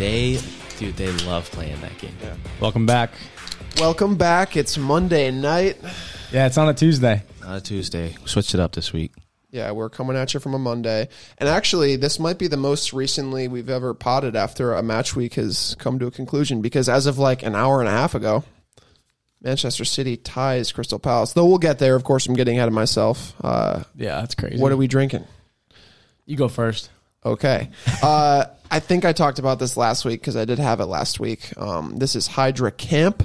[0.00, 0.40] They,
[0.78, 2.16] dude, they love playing that game.
[2.58, 3.10] Welcome back.
[3.78, 4.56] Welcome back.
[4.56, 5.76] It's Monday night.
[6.32, 7.22] Yeah, it's on a Tuesday.
[7.50, 8.14] Not a Tuesday.
[8.26, 9.10] Switched it up this week.
[9.50, 11.08] Yeah, we're coming at you from a Monday.
[11.36, 15.34] And actually, this might be the most recently we've ever potted after a match week
[15.34, 18.44] has come to a conclusion because as of like an hour and a half ago,
[19.42, 21.32] Manchester City ties Crystal Palace.
[21.32, 21.96] Though we'll get there.
[21.96, 23.34] Of course, I'm getting ahead of myself.
[23.42, 24.62] Uh, Yeah, that's crazy.
[24.62, 25.24] what are we drinking?
[26.26, 26.88] You go first.
[27.26, 27.68] Okay.
[28.00, 31.18] Uh, I think I talked about this last week because I did have it last
[31.18, 31.52] week.
[31.58, 33.24] Um, this is Hydra Camp.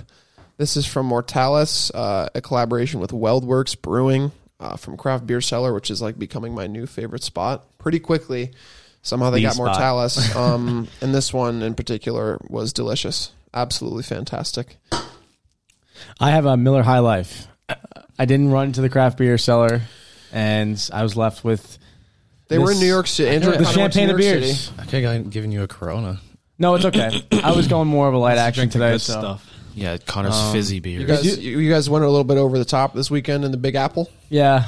[0.58, 5.74] This is from Mortalis, uh, a collaboration with WeldWerks Brewing uh, from Craft Beer Cellar,
[5.74, 7.66] which is like becoming my new favorite spot.
[7.78, 8.52] Pretty quickly,
[9.02, 9.66] somehow they The got spot.
[9.68, 10.36] Mortalis.
[10.36, 13.32] Um, and this one in particular was delicious.
[13.54, 14.78] Absolutely fantastic.
[16.20, 17.48] I have a Miller High Life.
[18.18, 19.82] I didn't run to the craft beer cellar,
[20.32, 21.78] and I was left with
[22.48, 23.30] They were in This- New York City.
[23.36, 24.58] Andrew the kinda went to champagne of New York beers.
[24.62, 24.76] City.
[24.80, 26.22] I could have given you a Corona.
[26.58, 27.26] No, it's okay.
[27.44, 28.92] I was going more of a light action Drink the today.
[28.94, 29.20] good So.
[29.20, 29.52] stuff.
[29.76, 31.00] Yeah, Connor's Um, fizzy beer.
[31.02, 33.52] You guys, you, you guys went a little bit over the top this weekend in
[33.52, 34.10] the Big Apple.
[34.30, 34.66] Yeah,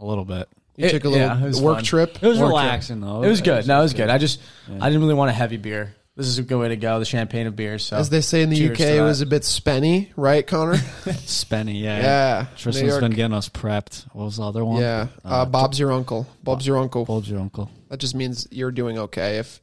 [0.00, 0.48] A little bit.
[0.76, 1.84] You It- took a little yeah, it was work fun.
[1.84, 2.18] trip.
[2.22, 2.56] It was Worked it.
[2.56, 3.22] relaxing though.
[3.22, 3.66] it was good.
[3.66, 4.10] No, it was good.
[4.10, 4.78] I just Yeah.
[4.80, 5.94] I didn't really want a heavy beer.
[6.16, 6.98] This is a good way to go.
[6.98, 7.84] The champagne of beers.
[7.84, 9.02] So As they say in the Cheers UK, to it that.
[9.02, 10.76] was a bit spenny, right, Connor?
[11.26, 12.00] Spenny, yeah.
[12.00, 12.46] yeah.
[12.50, 13.00] New Tristan's York.
[13.02, 14.04] been getting us prepped.
[14.14, 14.80] What was the other one?
[14.80, 15.08] Yeah.
[15.24, 16.26] Uh, Uh, Bob's your uncle.
[16.42, 17.04] Bob's your uncle.
[17.06, 17.70] Told your uncle.
[17.90, 19.38] That just means you're doing okay.
[19.38, 19.60] If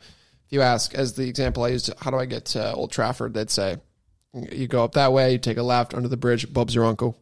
[0.47, 3.33] if you ask, as the example I used, how do I get to Old Trafford?
[3.33, 3.77] They'd say,
[4.33, 6.51] you go up that way, you take a left under the bridge.
[6.51, 7.17] Bob's your uncle,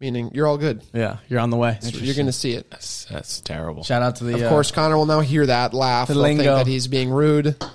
[0.00, 0.82] meaning you're all good.
[0.92, 1.78] yeah, you're on the way.
[1.82, 2.70] You're going to see it.
[2.70, 3.82] that's, that's terrible.
[3.84, 6.08] Shout out to the Of uh, course, Connor will now hear that laugh.
[6.08, 6.56] The They'll think lingo.
[6.56, 7.56] that he's being rude.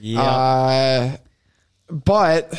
[0.00, 0.20] Yeah.
[0.22, 1.16] Uh,
[1.90, 2.54] but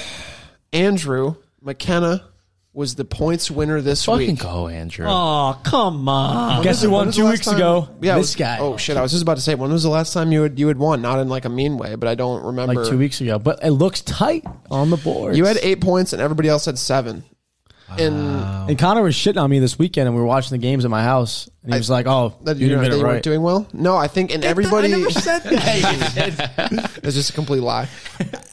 [0.74, 2.26] Andrew McKenna
[2.74, 4.16] was the points winner this week?
[4.20, 4.40] Fucking week.
[4.42, 5.06] go, Andrew.
[5.08, 6.64] oh, come on.
[6.64, 7.90] Guess was who won two weeks time- ago?
[8.02, 8.58] Yeah, this it- guy.
[8.60, 8.96] Oh shit!
[8.98, 10.78] I was just about to say, when was the last time you had you had
[10.78, 11.02] won?
[11.02, 12.76] Not in like a mean way, but I don't remember.
[12.76, 13.40] like two weeks ago.
[13.40, 15.36] But it looks tight on the board.
[15.36, 17.24] You had eight points, and everybody else had seven.
[17.98, 20.86] And and Connor was shitting on me this weekend, and we were watching the games
[20.86, 22.96] at my house, and he I- was like, "Oh, that you you, didn't that get
[22.96, 23.68] you it weren't right." doing well.
[23.74, 25.10] No, I think, and everybody.
[25.12, 27.00] said that.
[27.04, 27.88] It's just a complete lie.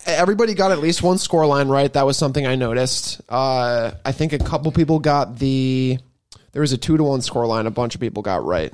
[0.06, 1.92] Everybody got at least one score line right.
[1.92, 3.20] That was something I noticed.
[3.28, 5.98] Uh, I think a couple people got the.
[6.52, 7.66] There was a two to one score line.
[7.66, 8.72] A bunch of people got right.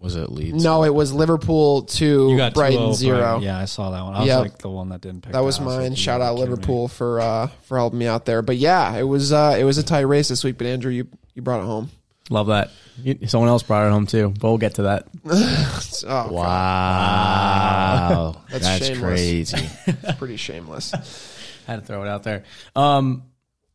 [0.00, 0.64] Was it Leeds?
[0.64, 3.18] No, it was Liverpool two, You got Brighton 2-0 zero.
[3.18, 3.42] Brighton.
[3.42, 4.14] Yeah, I saw that one.
[4.14, 4.40] I was Yep.
[4.40, 5.90] like the one that didn't pick That was I like, mine.
[5.90, 6.56] you Shout gotta out be kidding me.
[6.56, 8.40] Liverpool for uh, for helping me out there.
[8.42, 10.56] But yeah, it was uh, it was a tight race this week.
[10.58, 11.90] But Andrew, you you brought it home.
[12.30, 12.70] Love that.
[13.02, 15.06] You- Someone else brought it home too, but we'll get to that.
[16.06, 18.36] Oh, Wow.
[18.50, 19.00] That's That's, shameless.
[19.02, 19.68] crazy.
[19.86, 20.92] it's pretty shameless.
[21.66, 22.44] Had to throw it out there.
[22.74, 23.24] Um,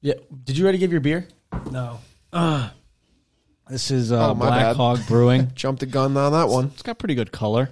[0.02, 0.16] yeah.
[0.44, 1.28] Did you already give your beer?
[1.72, 2.00] No.
[2.34, 2.70] Uh,
[3.70, 4.76] this is uh, Oh, my Black bad.
[4.76, 5.52] Hog Brewing.
[5.56, 6.66] Jumped the gun on that one.
[6.74, 7.70] It's got pretty good color.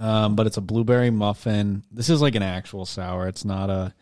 [0.00, 1.84] Um, but it's a blueberry muffin.
[1.92, 3.28] This is like an actual sour.
[3.28, 3.94] It's not a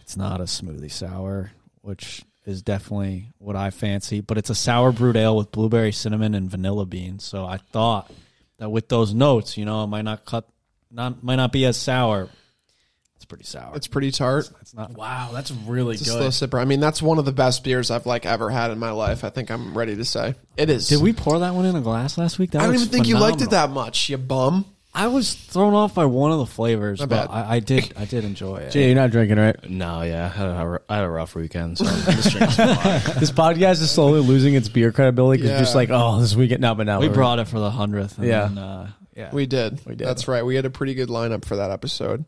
[0.00, 1.50] it's not a smoothie sour,
[1.80, 6.34] which is definitely what I fancy, but it's a sour brewed ale with blueberry, cinnamon
[6.34, 7.24] and vanilla beans.
[7.24, 8.12] So I thought
[8.58, 10.46] that with those notes, you know, it might not cut
[10.90, 12.28] not might not be as sour.
[13.26, 13.72] It's pretty sour.
[13.74, 14.48] It's pretty tart.
[14.60, 16.30] It's not Wow, that's really It's a slow good.
[16.32, 16.60] sipper.
[16.60, 19.24] I mean, that's one of the best beers I've like ever had in my life.
[19.24, 20.88] I think I'm ready to say it is.
[20.88, 22.52] Did we pour that one in a glass last week?
[22.52, 23.68] That I don't was even think you liked it phenomenal.
[23.68, 24.08] that much.
[24.08, 24.64] You bum.
[24.94, 27.30] I was thrown off by one of the flavors, My but.
[27.30, 28.70] I, I did I did enjoy it.
[28.70, 29.68] Jay, you're not drinking, right?
[29.68, 30.24] No, yeah.
[30.24, 32.56] I had a, I had a rough weekend, so I'm just drinking.
[33.20, 35.58] This podcast is slowly losing its beer credibility because Yeah.
[35.58, 36.62] just like, oh, this weekend.
[36.62, 38.18] No, but now We we're- brought it for the hundredth.
[38.18, 38.46] Yeah.
[38.46, 39.30] Then, uh, yeah.
[39.34, 39.80] We did.
[39.84, 40.06] We did.
[40.08, 40.44] That's right.
[40.44, 42.24] We had a pretty good lineup for that episode.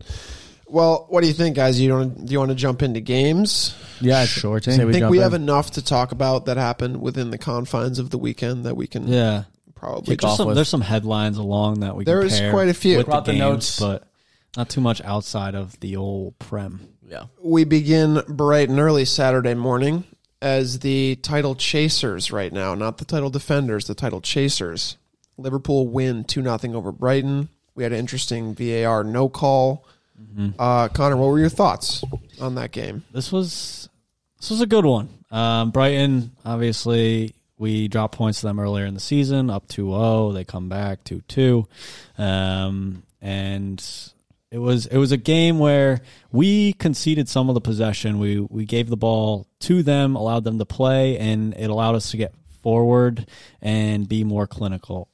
[0.69, 1.81] Well, what do you think, guys?
[1.81, 2.27] You don't?
[2.27, 3.75] Do you want to jump into games?
[4.01, 4.81] Yeah, Sure say thing.
[4.81, 5.23] I think jump we in.
[5.23, 8.87] have enough to talk about that happened within the confines of the weekend that we
[8.87, 9.45] can yeah.
[9.75, 10.17] probably.
[10.17, 10.57] Kick off some, with.
[10.57, 12.05] there's some headlines along that we.
[12.05, 12.99] There can is pair quite a few.
[12.99, 13.81] with Brought the, the games, notes.
[13.81, 14.09] but
[14.57, 16.89] not too much outside of the old prem.
[17.09, 17.25] Yeah.
[17.43, 20.05] We begin bright and early Saturday morning
[20.41, 24.97] as the title chasers right now, not the title defenders, the title chasers.
[25.37, 27.49] Liverpool win 2 0 over Brighton.
[27.75, 29.87] We had an interesting VAR no call.
[30.59, 32.05] Uh, Connor, what were your thoughts
[32.41, 33.05] on that game?
[33.13, 33.89] This was
[34.39, 35.09] this was a good one.
[35.31, 40.33] Um, Brighton, obviously, we dropped points to them earlier in the season, up 2-0.
[40.35, 41.67] They come back 2-2.
[42.17, 43.85] Um, and
[44.51, 46.01] it was it was a game where
[46.33, 48.19] we conceded some of the possession.
[48.19, 52.11] We we gave the ball to them, allowed them to play, and it allowed us
[52.13, 52.33] to get
[52.63, 53.27] forward
[53.61, 55.09] and be more clinical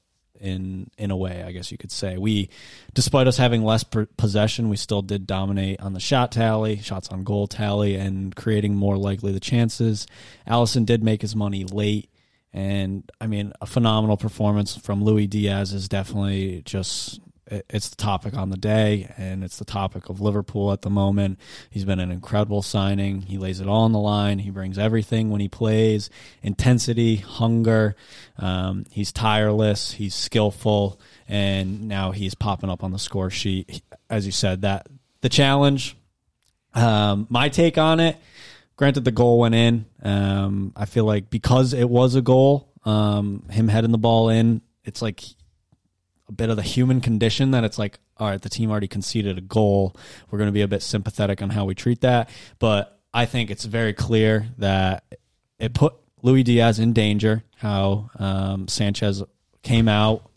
[0.44, 2.18] in in a way, I guess you could say.
[2.18, 2.50] We,
[2.92, 7.24] despite us having less possession, we still did dominate on the shot tally, shots on
[7.24, 10.06] goal tally, and creating more likely the chances.
[10.46, 12.10] Alisson did make his money late,
[12.52, 17.20] and I mean, a phenomenal performance from Luis Diaz is definitely just.
[17.46, 20.90] It- It's the topic on the day, and it's the topic of Liverpool at the
[20.90, 21.38] moment.
[21.70, 23.22] He's been an incredible signing.
[23.22, 24.38] He lays it all on the line.
[24.40, 26.08] He brings everything when he plays
[26.42, 27.96] intensity, hunger.
[28.38, 29.92] Um, he's tireless.
[29.92, 30.98] He's skillful,
[31.28, 33.82] and now he's popping up on the score sheet.
[34.08, 34.86] As you said, that
[35.20, 35.96] the challenge.
[36.74, 38.16] Um, my take on it.
[38.76, 39.86] Granted, the goal went in.
[40.02, 44.60] Um, I feel like because it was a goal, um, him heading the ball in,
[44.84, 45.22] it's like
[46.28, 49.36] a bit of the human condition that it's like, all right, the team already conceded
[49.38, 49.94] a goal.
[50.30, 52.30] We're going to be a bit sympathetic on how we treat that.
[52.58, 55.04] But I think it's very clear that
[55.58, 57.44] it put Luis Diaz in danger.
[57.56, 59.22] How um, Sanchez
[59.62, 60.30] came out,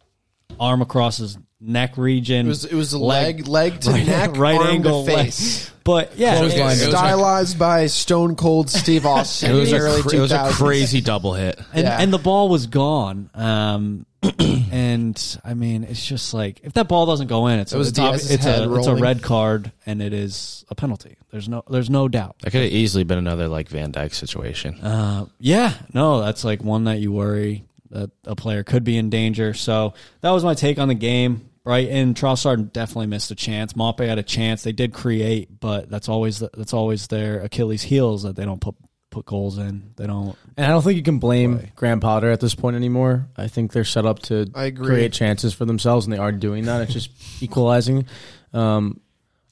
[0.59, 2.45] arm across his neck region.
[2.45, 5.25] It was it was a leg leg to neck, right arm angle, to leg.
[5.27, 5.71] face.
[5.83, 6.67] But yeah, Close it- line.
[6.77, 10.01] It was a- Stylized by Stone Cold Steve Austin It was, in the a, early
[10.01, 11.57] cr- it was a crazy double hit.
[11.73, 11.97] and Yeah.
[12.01, 13.29] and the ball was gone.
[13.33, 14.05] Um,
[14.71, 17.89] and I mean, it's just like if that ball doesn't go in, it's It was
[17.89, 21.17] it's, ob- it's head a it's a red card and it is a penalty.
[21.31, 22.35] There's no there's no doubt.
[22.41, 24.79] That could have easily been another like Van Dijk situation.
[24.81, 29.09] Uh, yeah, no, that's like one that you worry that a player could be in
[29.09, 29.53] danger.
[29.53, 31.46] So that was my take on the game.
[31.67, 33.73] Brighton, Trossard definitely missed a chance.
[33.73, 34.63] Maupay had a chance.
[34.63, 38.61] They did create, but that's always the, that's always their Achilles' heels that they don't
[38.61, 38.75] put
[39.09, 39.91] put goals in.
[39.97, 40.35] They don't.
[40.55, 41.75] And I don't think you can blame Right.
[41.75, 43.27] Graham Potter at this point anymore.
[43.35, 44.85] I think they're set up to I agree.
[44.87, 46.81] create chances for themselves, and they are doing that.
[46.83, 47.09] It's just
[47.43, 48.05] equalizing.
[48.53, 49.01] Um,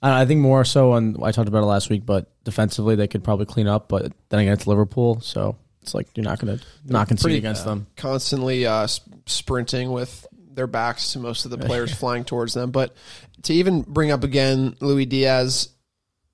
[0.01, 1.21] I, I think more so on.
[1.21, 3.89] I talked about it last week, but defensively they could probably clean up.
[3.89, 7.38] But then again, it's Liverpool, so it's like you're not going to not concede Pretty-
[7.39, 7.88] against them.
[7.97, 8.88] constantly uh,
[9.25, 10.25] sprinting with
[10.56, 12.72] their backs to most of the players flying towards them.
[12.72, 12.96] But
[13.44, 15.69] to even bring up again Luis Diaz,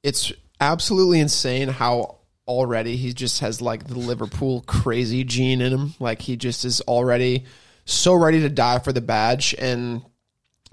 [0.03, 5.93] it's absolutely insane how already he just has like the Liverpool crazy gene in him.
[5.99, 7.45] Like he just is already
[7.85, 9.55] so ready to die for the badge.
[9.57, 10.03] And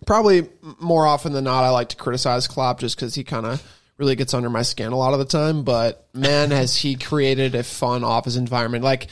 [0.07, 0.49] probably
[0.81, 3.63] more often than not, I like to criticize Klopp just because he kind of
[3.97, 5.65] really gets under my skin a lot of the time.
[5.65, 8.85] But man, has he created a fun office environment.
[8.85, 9.09] Like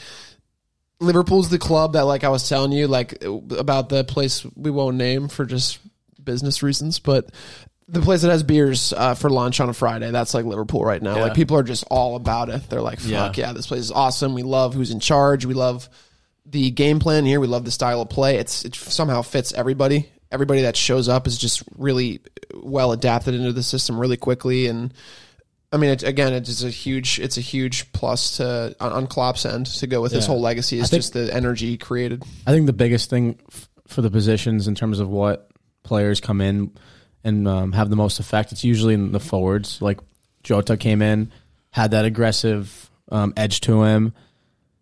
[0.99, 4.97] Liverpool's the club that, like I was telling you, like about the place we won't
[4.97, 5.79] name for just
[6.23, 7.29] business reasons, but
[7.87, 10.11] the place that has beers uh, for lunch on a Friday.
[10.11, 11.19] That's like Liverpool right now.
[11.19, 12.69] Like people are just all about it.
[12.69, 13.53] They're like, "Fuck yeah.
[13.53, 14.33] this place is awesome.
[14.33, 15.45] We love who's in charge.
[15.45, 15.87] We love
[16.45, 17.39] the game plan here.
[17.39, 18.37] We love the style of play.
[18.37, 20.09] It's it somehow fits everybody.
[20.31, 22.19] Everybody that shows up is just really
[22.53, 24.93] well adapted into the system really quickly and."
[25.71, 29.45] I mean, it, again, it's a huge, it's a huge plus to on, on Klopp's
[29.45, 30.27] end to go with his Yeah.
[30.29, 30.79] whole legacy.
[30.79, 32.23] Is think- just the energy he created.
[32.45, 35.49] I think the biggest thing f- for the positions in terms of what
[35.83, 36.71] players come in
[37.23, 39.81] and um, have the most effect, it's usually in the forwards.
[39.81, 39.99] Like
[40.43, 41.31] Jota came in,
[41.71, 44.13] had that aggressive um, edge to him,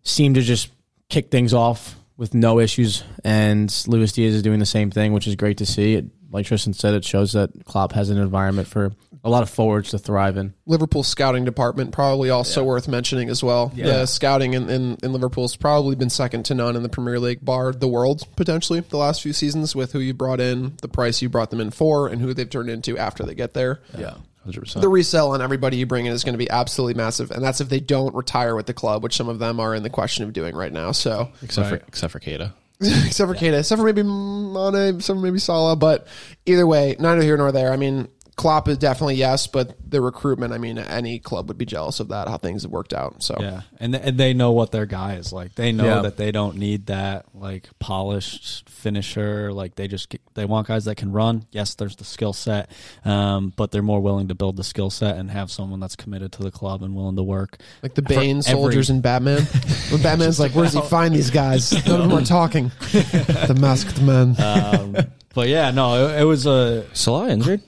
[0.04, 0.68] seemed to just
[1.08, 3.02] kick things off with no issues.
[3.24, 5.94] And Luis Diaz is doing the same thing, which is great to see.
[5.94, 8.92] It, like Tristan said, it shows that Klopp has an environment for
[9.26, 10.54] a lot of forwards to thrive in.
[10.66, 13.72] Liverpool scouting department probably also worth mentioning as well.
[13.74, 17.44] The scouting in, in, in Liverpool's probably been second to none in the Premier League,
[17.44, 21.20] bar the world potentially the last few seasons with who you brought in, the price
[21.20, 23.80] you brought them in for, and who they've turned into after they get there.
[23.98, 24.14] Yeah,
[24.44, 24.82] hundred percent.
[24.82, 27.60] The resale on everybody you bring in is going to be absolutely massive, and that's
[27.60, 30.22] if they don't retire with the club, which some of them are in the question
[30.22, 30.92] of doing right now.
[30.92, 32.52] So Except for except for Keita.
[32.80, 35.76] except for Keita, except for maybe Mane, except for maybe Salah.
[35.76, 36.06] But
[36.44, 37.72] either way, neither here nor there.
[37.72, 41.64] I mean, Klopp is definitely yes, but the recruitment, I mean, any club would be
[41.64, 43.22] jealous of that, how things have worked out.
[43.22, 45.54] So Yeah, and th- and they know what their guy is like.
[45.54, 46.02] They know Yeah.
[46.02, 49.54] that they don't need that like polished finisher.
[49.54, 51.46] Like they just get- they want guys that can run.
[51.50, 52.70] Yes, there's the skill set,
[53.06, 56.30] um, but they're more willing to build the skill set and have someone that's committed
[56.32, 57.56] to the club and willing to work.
[57.82, 59.42] like the Bane For every- soldiers in Batman.
[59.90, 61.72] When Batman's like, where does he find these guys?
[61.86, 62.70] None of them are talking.
[62.92, 64.36] the masked man.
[64.38, 64.94] Um,
[65.34, 66.84] but yeah, no, it, it was a.
[66.94, 67.62] Salah injured.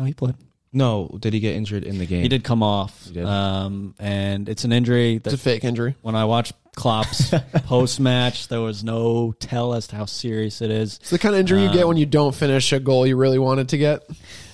[0.00, 0.34] Oh, he played.
[0.72, 2.22] No, did he get injured in the game?
[2.22, 3.24] He did come off, did?
[3.24, 5.96] um, and it's an injury It's a fake injury.
[6.00, 7.34] when I watched Klopp's
[7.66, 10.96] post match, there was no tell as to how serious it is.
[11.00, 13.38] It's the kind of injury you get when you don't finish a goal you really
[13.40, 14.04] wanted to get.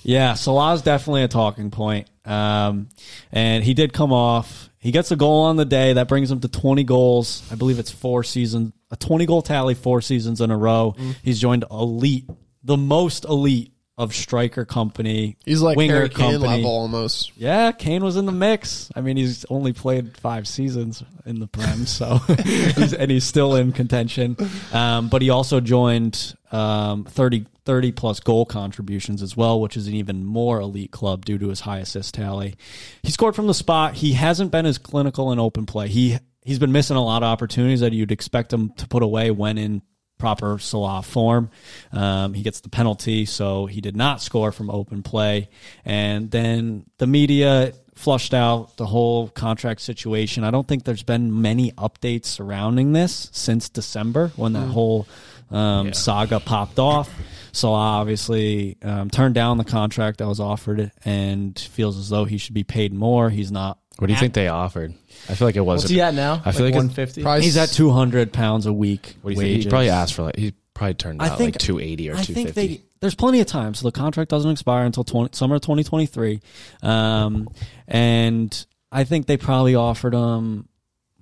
[0.02, 2.08] Yeah, Salah's definitely a talking point.
[2.24, 2.88] Um,
[3.30, 4.70] and he did come off.
[4.78, 7.42] He gets a goal on the day that brings him to 20 goals.
[7.52, 10.94] I believe it's four seasons, a 20 goal tally, four seasons in a row.
[11.22, 12.24] He's joined elite,
[12.64, 15.36] the most elite of striker company.
[15.46, 16.62] He's like winger Harry Kane company.
[16.62, 17.32] level almost.
[17.36, 18.90] Yeah, Kane was in the mix.
[18.94, 23.56] I mean, he's only played five seasons in the Prem, so he's, and he's still
[23.56, 24.36] in contention.
[24.72, 29.88] Um, but he also joined um, 30, 30 plus goal contributions as well, which is
[29.88, 32.56] an even more elite club due to his high assist tally.
[33.02, 33.94] He scored from the spot.
[33.94, 35.88] He hasn't been as clinical in open play.
[35.88, 39.30] He he's been missing a lot of opportunities that you'd expect him to put away
[39.30, 39.82] when in
[40.18, 41.50] proper Salah form.
[41.92, 45.48] Um, he gets the penalty, so he did not score from open play.
[45.84, 50.44] And then the media flushed out the whole contract situation.
[50.44, 55.06] I don't think there's been many updates surrounding this since December when that whole
[55.50, 57.10] um, saga popped off.
[57.52, 62.36] Salah obviously um, turned down the contract that was offered and feels as though he
[62.36, 63.30] should be paid more.
[63.30, 63.78] He's not.
[63.98, 64.92] What do you think they offered?
[65.28, 65.82] I feel like it was.
[65.82, 66.42] What's he at now?
[66.44, 67.22] I feel like it's- 150.
[67.22, 69.16] Price- He's at 200 pounds a week.
[69.22, 69.48] What do you think?
[69.48, 69.70] He wages.
[69.70, 72.22] probably asked for like he probably turned I out think- like two eighty or I
[72.22, 72.66] two think fifty.
[72.76, 76.40] they there's plenty of time, so the contract doesn't expire until 20, summer 2023,
[76.82, 77.48] um,
[77.88, 80.68] and I think they probably offered him,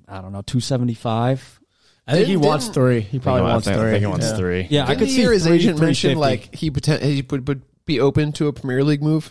[0.08, 1.60] I don't know, 275.
[2.06, 3.00] I think he Didn't- wants three.
[3.00, 3.88] He probably I wants think, three.
[3.88, 4.36] I think he wants Yeah.
[4.36, 4.66] three.
[4.70, 6.20] Yeah, I Didn't could see his three- agent mention 350.
[6.20, 9.30] like he poten- he would, would be open to a Premier League move.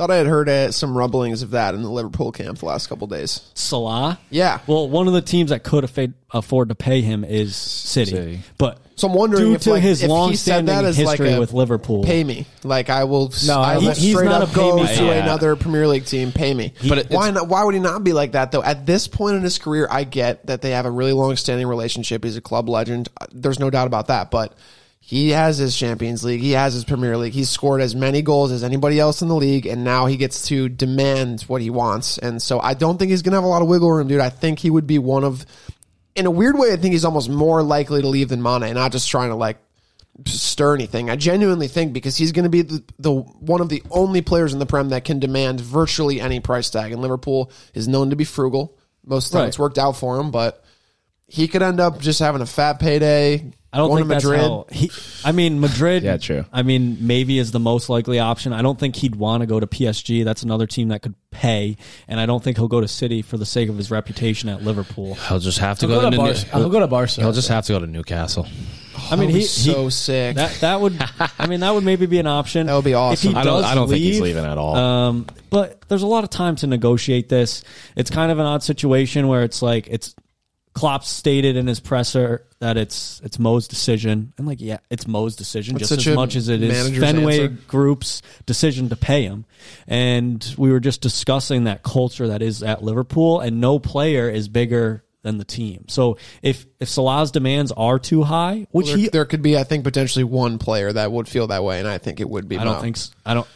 [0.00, 2.86] Thought I had heard uh, some rumblings of that in the Liverpool camp the last
[2.86, 3.42] couple days.
[3.52, 4.18] Salah.
[4.30, 8.12] Yeah, Well, one of the teams that could afford, afford to pay him is City,
[8.12, 8.40] City.
[8.56, 10.98] but so I'm wondering due if to like, his if he said long-standing that as
[10.98, 13.30] like history a with Liverpool, pay me, like I will.
[13.46, 14.86] No, I he- will he's straight not up a go me.
[14.86, 15.22] to Yeah.
[15.22, 16.72] another Premier League team, pay me.
[16.88, 17.48] But it- why not?
[17.48, 18.62] Why would he not be like that though?
[18.62, 22.24] At this point in his career, I get that they have a really long-standing relationship.
[22.24, 23.10] He's a club legend.
[23.32, 24.54] There's no doubt about that, but.
[25.02, 26.40] He has his Champions League.
[26.40, 27.32] He has his Premier League.
[27.32, 30.46] He's scored as many goals as anybody else in the league, and now he gets
[30.48, 32.18] to demand what he wants.
[32.18, 34.20] And so I don't think he's going to have a lot of wiggle room, dude.
[34.20, 35.44] I think he would be one of,
[36.14, 38.74] in a weird way, I think he's almost more likely to leave than Mane.
[38.74, 39.56] Not just trying to like
[40.26, 41.08] stir anything.
[41.08, 44.52] I genuinely think because he's going to be the, the one of the only players
[44.52, 46.92] in the Prem that can demand virtually any price tag.
[46.92, 48.76] And Liverpool is known to be frugal.
[49.04, 49.48] Most of the time, Right.
[49.48, 50.62] it's worked out for him, but
[51.26, 53.50] he could end up just having a fat payday.
[53.72, 54.40] I don't going think to that's Madrid.
[54.40, 54.90] how he.
[55.24, 56.02] I mean, Madrid.
[56.10, 56.44] Yeah, true.
[56.52, 58.52] I mean, maybe is the most likely option.
[58.52, 60.24] I don't think he'd want to go to PSG.
[60.24, 61.76] That's another team that could pay,
[62.08, 64.62] and I don't think he'll go to City for the sake of his reputation at
[64.64, 65.14] Liverpool.
[65.14, 66.56] He'll just have to He'll go, go to to Barca.
[66.56, 67.12] New- He'll go to Barca.
[67.20, 68.48] He'll just have to go to Newcastle.
[69.10, 70.36] I mean, That would he, so he sick.
[70.36, 71.00] that that would.
[71.38, 72.66] I mean, that would maybe be an option.
[72.66, 73.30] That would be awesome.
[73.30, 74.74] If he I don't- does I don't think he's leave, leaving at all.
[74.74, 77.62] Um, but there's a lot of time to negotiate this.
[77.96, 80.14] It's kind of an odd situation where it's like it's
[80.72, 85.34] Klopp stated in his presser that it's it's Mo's decision, and like yeah, it's Mo's
[85.34, 87.56] decision That's just as much as it is Fenway answer.
[87.66, 89.46] Group's decision to pay him.
[89.88, 94.48] And we were just discussing that culture that is at Liverpool, and no player is
[94.48, 95.86] bigger than the team.
[95.88, 99.64] So if if Salah's demands are too high, which there, he there could be, I
[99.64, 102.58] think, potentially one player that would feel that way, and I think it would be.
[102.58, 102.80] I don't Mo.
[102.80, 103.48] think s- I don't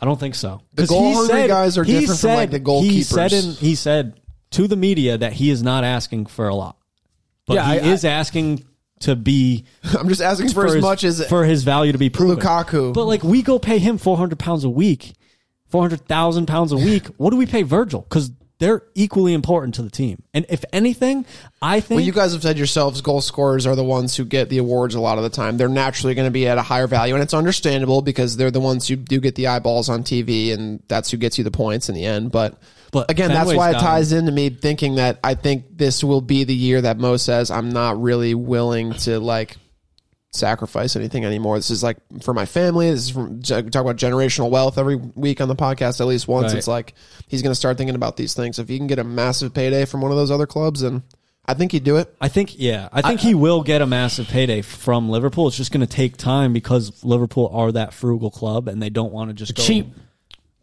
[0.00, 0.60] I don't think so.
[0.74, 3.74] The goal hungry said- guys are different from, like, said- the He said in, he
[3.74, 6.76] said to the media that he is not asking for a lot,
[7.46, 8.64] but Yeah, he I- is asking
[9.00, 9.64] to be
[9.98, 12.36] I'm just asking for, as his, much as for his value to be proven.
[12.38, 12.92] Lukaku.
[12.92, 15.14] But like we go pay him four hundred pounds a week,
[15.68, 17.06] four hundred thousand pounds a week.
[17.16, 18.00] What do we pay Virgil?
[18.02, 20.20] Because they're equally important to the team.
[20.34, 21.24] And if anything,
[21.62, 24.48] I think Well, you guys have said yourselves, goal scorers are the ones who get
[24.48, 25.58] the awards a lot of the time.
[25.58, 28.58] They're naturally going to be at a higher value, and it's understandable because they're the
[28.58, 31.88] ones who do get the eyeballs on TV, and that's who gets you the points
[31.88, 32.32] in the end.
[32.32, 32.58] But,
[32.90, 36.20] But again, that's Fenway's why it ties into me thinking that I think this will
[36.20, 39.56] be the year that Mo says I'm not really willing to like
[40.32, 41.56] sacrifice anything anymore.
[41.56, 42.90] This is like for my family.
[42.90, 46.52] This is from talk about generational wealth every week on the podcast at least once.
[46.52, 46.58] Right.
[46.58, 46.94] It's like
[47.26, 48.58] he's going to start thinking about these things.
[48.58, 51.02] If he can get a massive payday from one of those other clubs, then
[51.46, 52.14] I think he'd do it.
[52.20, 55.48] I think, yeah, I think he will get a massive payday from Liverpool.
[55.48, 59.12] It's just going to take time because Liverpool are that frugal club and they don't
[59.12, 59.86] want to just go cheap.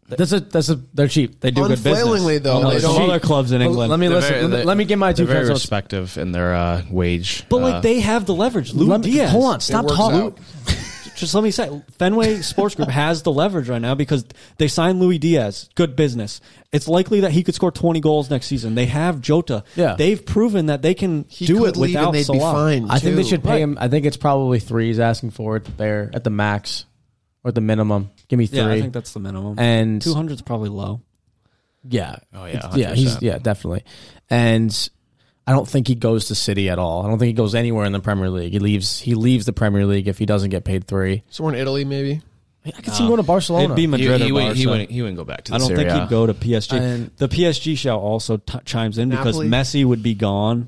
[0.08, 1.40] That's a that's a they're cheap.
[1.40, 1.98] They do good business.
[1.98, 3.90] Unfailingly, though, unlike they don't- other clubs in England.
[3.90, 4.30] Let me listen.
[4.30, 5.60] very- let, me, they- let me get my two They're very cents.
[5.62, 7.44] respective in their uh, wage.
[7.48, 8.72] but uh, like they have the leverage.
[8.72, 9.30] Lou Let me, Diaz.
[9.32, 10.20] hold on, stop works talking.
[10.20, 10.38] out.
[11.16, 14.26] Just let me say, Fenway Sports Group has the leverage right now because
[14.58, 15.70] they signed Luis Diaz.
[15.74, 16.42] Good business.
[16.72, 18.74] It's likely that he could score 20 goals next season.
[18.74, 19.64] They have Jota.
[19.76, 19.94] Yeah.
[19.96, 22.52] They've proven that they can He do could it leave without and they'd Salah.
[22.52, 22.90] fine.
[22.90, 23.28] I think they too.
[23.30, 23.60] should pay Right.
[23.62, 23.78] him.
[23.80, 26.84] I think it's probably three he's asking for it there at the max,
[27.46, 28.10] or the minimum.
[28.28, 28.58] Give me three.
[28.58, 29.56] Yeah, I think that's the minimum.
[29.58, 31.00] and Two hundred is probably low.
[31.88, 33.22] yeah, Oh yeah, yeah, he's 100%.
[33.22, 33.84] yeah, definitely.
[34.28, 34.90] And
[35.46, 37.04] I don't think he goes to City at all.
[37.04, 38.52] I don't think he goes anywhere in the Premier League.
[38.52, 38.98] He leaves.
[38.98, 41.22] He leaves the Premier League if he doesn't get paid three.
[41.30, 42.20] Somewhere in Italy, maybe.
[42.66, 43.66] I could see him going to Barcelona.
[43.66, 45.54] It'd be He, Madrid he, or wouldn't, he, wouldn't, he wouldn't go back to the
[45.54, 46.72] I don't Serie think he'd go to PSG.
[46.72, 49.48] And- the PSG show also t- chimes in because Napoli.
[49.48, 50.66] Messi would be gone.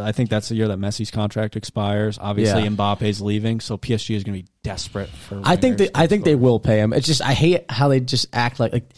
[0.00, 2.18] I think that's the year that Messi's contract expires.
[2.20, 2.68] Obviously, Yeah.
[2.68, 5.40] Mbappe's leaving, so PSG is going to be desperate for.
[5.44, 5.88] I think they.
[5.94, 6.92] I to think they will pay him.
[6.92, 8.90] It's just I hate how they just act like like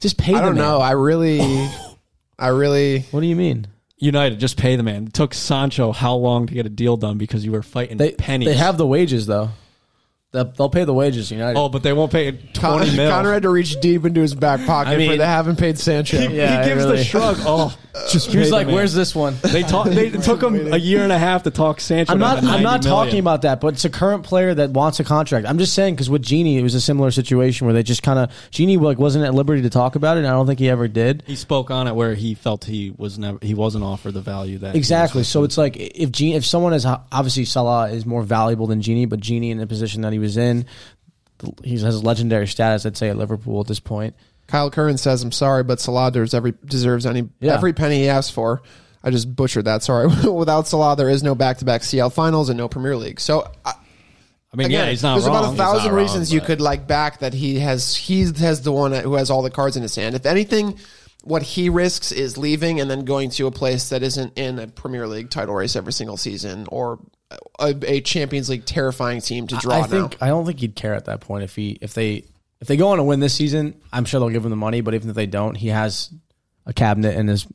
[0.00, 0.34] just pay.
[0.34, 0.64] I the don't man.
[0.64, 0.78] know.
[0.78, 1.40] I really,
[2.38, 3.00] I really.
[3.10, 3.66] What do you mean?
[3.98, 5.08] United just pay the man.
[5.08, 8.12] It took Sancho how long to get a deal done because you were fighting They
[8.12, 8.48] pennies.
[8.48, 9.50] They have the wages though.
[10.32, 11.30] They'll, they'll pay the wages.
[11.32, 11.58] United.
[11.58, 13.10] oh, but they won't pay Con- twenty mil.
[13.10, 15.76] Connor had to reach deep into his back pocket I mean- for they haven't paid
[15.78, 16.18] Sancho.
[16.18, 16.98] he, Yeah, he gives really.
[16.98, 17.36] the shrug.
[17.46, 17.76] Oh,
[18.12, 18.76] just he was like, man.
[18.76, 19.88] "Where's this one?" They talk.
[19.88, 22.12] They took him a year and a half to talk Sancho.
[22.12, 22.44] I'm not.
[22.44, 23.24] I'm not talking million.
[23.24, 25.48] about that, but it's a current player that wants a contract.
[25.48, 28.20] I'm just saying because with Gini, it was a similar situation where they just kind
[28.20, 30.20] of Gini like wasn't at liberty to talk about it.
[30.20, 31.24] and I don't think he ever did.
[31.26, 34.58] He spoke on it where he felt he was never he wasn't offered the value
[34.58, 35.24] that he was Exactly.
[35.24, 39.08] So it's like if Gini, if someone is obviously Salah is more valuable than Gini,
[39.08, 40.66] but Gini in the position that he was in,
[41.64, 42.86] he has legendary status.
[42.86, 44.14] I'd say at Liverpool at this point.
[44.46, 47.54] Kyle Curran says, "I'm sorry, but Salah deserves every deserves any Yeah.
[47.54, 48.62] every penny he asked for."
[49.02, 49.82] I just butchered that.
[49.82, 50.06] Sorry.
[50.30, 53.18] Without Salah, there is no back-to-back CL finals and no Premier League.
[53.20, 53.72] So I,
[54.52, 55.36] I mean, again, yeah, he's not there's wrong.
[55.38, 57.94] about a thousand not wrong, reasons you could like back that he has.
[57.96, 60.14] He has the one who has all the cards in his hand.
[60.16, 60.78] If anything,
[61.22, 64.66] what he risks is leaving and then going to a place that isn't in a
[64.66, 66.98] Premier League title race every single season or
[67.58, 69.86] a, a Champions League terrifying team to draw I now.
[69.86, 72.24] think I don't think he'd care at that point if he if they
[72.60, 73.80] if they go on to win this season.
[73.92, 76.10] I'm sure they'll give him the money, but even if they don't, he has
[76.66, 77.46] a cabinet in his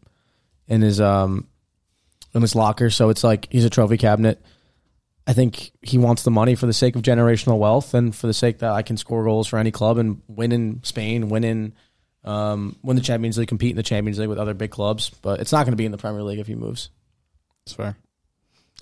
[0.67, 1.47] in his um
[2.33, 2.89] in his locker.
[2.89, 4.41] So it's like he's a trophy cabinet.
[5.27, 8.33] I think he wants the money for the sake of generational wealth and for the
[8.33, 11.73] sake that I can score goals for any club and win in Spain, win in
[12.23, 15.09] um, win the Champions League, compete in the Champions League with other big clubs.
[15.21, 16.89] But it's not going to be in the Premier League if he moves.
[17.65, 17.97] That's fair.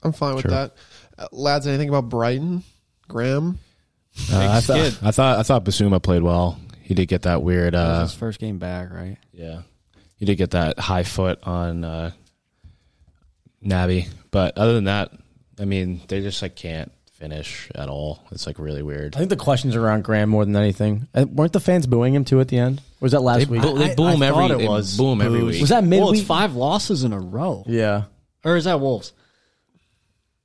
[0.04, 0.52] I'm fine with Sure.
[0.52, 0.76] that.
[1.18, 2.64] Uh, lads, anything about Brighton?
[3.08, 3.60] Graham?
[4.32, 4.98] Uh, I, Big thought, skid.
[5.02, 6.60] I thought I thought Bissouma played well.
[6.82, 7.74] He did get that weird.
[7.74, 9.18] That was Uh, his first game back, right?
[9.32, 9.62] yeah,
[10.18, 12.12] he did get that high foot on uh,
[13.66, 14.08] Naby.
[14.32, 15.12] But other than that,
[15.60, 18.20] I mean, they just like can't finish at all.
[18.32, 19.16] It's like really weird.
[19.16, 21.08] I think the questions are around Graham more than anything.
[21.14, 22.80] Uh, weren't the fans booing him too at the end?
[22.80, 23.62] Or was that last They week?
[23.62, 25.54] boo- they boo him every- thought they boo him every booze.
[25.54, 25.62] week.
[25.62, 26.20] Was that Well, midweek?
[26.20, 27.64] it's five losses in a row.
[27.68, 28.04] yeah.
[28.46, 29.14] Or is that Wolves?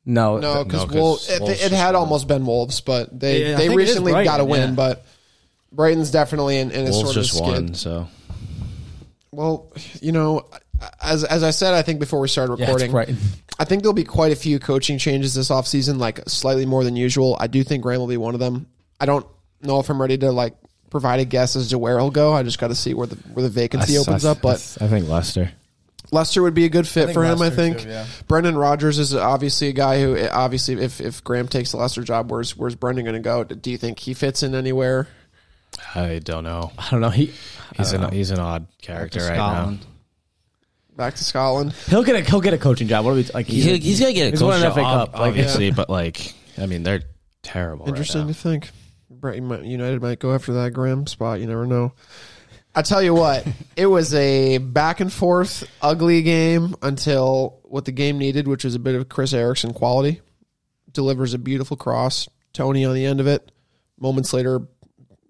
[0.08, 0.38] No.
[0.38, 3.50] No, because no, 'cause Wolves, it, it had almost been Wolves, but they Yeah, I
[3.52, 4.70] they think it is recently Brighton, got a win.
[4.70, 4.74] yeah.
[4.74, 5.04] But
[5.70, 7.42] Brighton's definitely in, in a Wolves sort of just skid.
[7.46, 8.08] won, so
[9.30, 10.46] Well, you know,
[11.02, 13.18] as as I said, I think before we started it's recording, Brighton.
[13.58, 16.96] I think there'll be quite a few coaching changes this offseason, like slightly more than
[16.96, 17.36] usual.
[17.38, 18.66] I do think Graham will be one of them.
[19.00, 19.26] I don't
[19.60, 20.54] know if I'm ready to like
[20.90, 22.32] provide a guess as to where he'll go.
[22.32, 24.40] I just got to see where the where the vacancy I- opens I- up.
[24.40, 25.52] But I think Leicester.
[26.10, 27.32] Leicester would be a good fit for him.
[27.32, 27.78] I Leicester think.
[27.80, 28.06] too, yeah.
[28.26, 32.30] Brendan Rodgers is obviously a guy who obviously if if Graham takes the Leicester job,
[32.30, 33.44] where's where's Brendan going to go?
[33.44, 35.08] Do you think he fits in anywhere?
[35.94, 36.72] I don't know.
[36.78, 37.10] I don't know.
[37.10, 37.32] He
[37.76, 38.08] He's an know.
[38.08, 39.86] he's an odd character right Scotland.
[40.96, 41.72] Back to Scotland.
[41.88, 43.04] he'll get a he'll get a coaching job.
[43.04, 43.48] What are we like?
[43.48, 43.54] now.
[43.54, 45.70] He, he's gonna get a he's coach won an job, FA Cup, ob- like- obviously,
[45.70, 47.02] but like I mean, they're
[47.42, 47.84] terrible.
[47.84, 48.28] right Interesting now.
[48.28, 48.70] to think.
[49.22, 51.40] United might go after that Graham spot.
[51.40, 51.92] You never know.
[52.74, 57.92] I tell you what, it was a back and forth, ugly game until what the
[57.92, 60.20] game needed, which was a bit of Chris Eriksen quality.
[60.92, 62.28] Delivers a beautiful cross.
[62.52, 63.50] Toney on the end of it.
[64.00, 64.60] Moments later,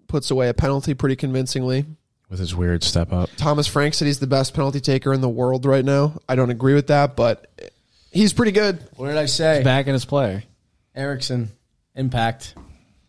[0.07, 1.85] puts away a penalty pretty convincingly.
[2.29, 3.29] with his weird step up.
[3.37, 6.19] Thomas Frank said he's the best penalty taker in the world right now.
[6.27, 7.47] I don't agree with that, but
[8.11, 8.79] he's pretty good.
[8.95, 9.57] What did I say?
[9.57, 10.45] He's back in his play.
[10.95, 11.49] Eriksen,
[11.95, 12.55] impact,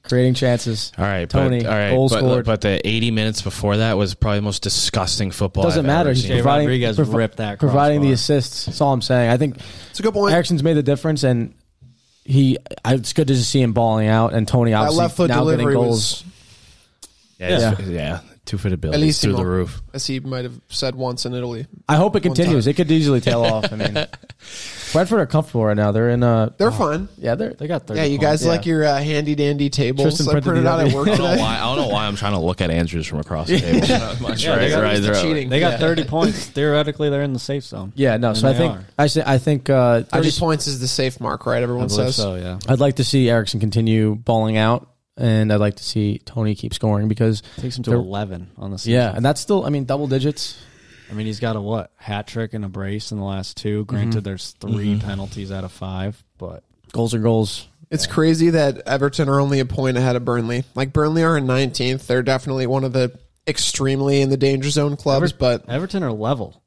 [0.02, 0.92] creating chances.
[0.98, 2.46] All right, Toney, but, all right, goal but, scored.
[2.46, 5.64] but the 80 minutes before that was probably the most disgusting football.
[5.64, 6.10] Doesn't I've matter.
[6.10, 6.32] ever He's seen.
[6.36, 8.66] Providing, Rodriguez provi- ripped that providing the assists.
[8.66, 9.30] That's all I'm saying.
[9.30, 9.56] I think
[9.90, 10.34] It's a good point.
[10.34, 11.54] Eriksen's made the difference, and
[12.24, 12.58] he.
[12.84, 15.28] I, it's good to just see him balling out, and Toney That obviously left foot
[15.30, 16.24] now getting goals.
[16.24, 16.24] was,
[17.38, 17.88] Yeah, yeah.
[17.88, 19.80] yeah two foot ability least through the roof.
[19.94, 21.66] as he might have said once in Italy.
[21.88, 22.66] I hope it One continues.
[22.66, 23.72] It could easily tail off.
[23.72, 23.94] I mean,
[24.92, 25.92] Brentford are comfortable right now.
[25.92, 26.22] They're in.
[26.22, 27.08] Uh, They're fine.
[27.18, 28.44] yeah, they're They got 30 Yeah, you guys points.
[28.46, 30.88] like your uh, handy dandy tables Tristan I printed printed it out out.
[30.88, 31.42] at work I don't know today.
[31.42, 31.54] why.
[31.56, 34.28] I don't know why I'm trying to look at Andrews from across the table.
[34.28, 35.48] Much Yeah, they right, got right, used to cheating.
[35.48, 35.78] They got Yeah.
[35.78, 36.46] 30 points.
[36.46, 37.92] Theoretically, they're in the safe zone.
[37.96, 38.16] yeah.
[38.16, 38.84] No, so I they think are.
[38.98, 41.58] I say I think uh, I 30 just points is the safe mark, right?
[41.58, 42.16] I Everyone believe says.
[42.16, 42.58] so, yeah.
[42.68, 46.74] I'd like to see Eriksen continue balling out, and I'd like to see Toney keep
[46.74, 48.92] scoring because Takes him to They're- 11 on the season.
[48.94, 50.58] yeah, and that's still I mean double digits.
[51.10, 51.90] I mean, he's got a what?
[51.96, 53.84] Hat trick and a brace in the last two.
[53.84, 54.24] Granted, mm-hmm.
[54.24, 55.06] there's 3 mm-hmm.
[55.06, 57.66] penalties out of five, but Goals are goals.
[57.90, 60.64] It's crazy that Everton are only a point ahead of Burnley.
[60.74, 62.06] Like Burnley are in 19th.
[62.06, 66.12] They're definitely one of the extremely in the danger zone clubs, Ever- but Everton are
[66.12, 66.62] level.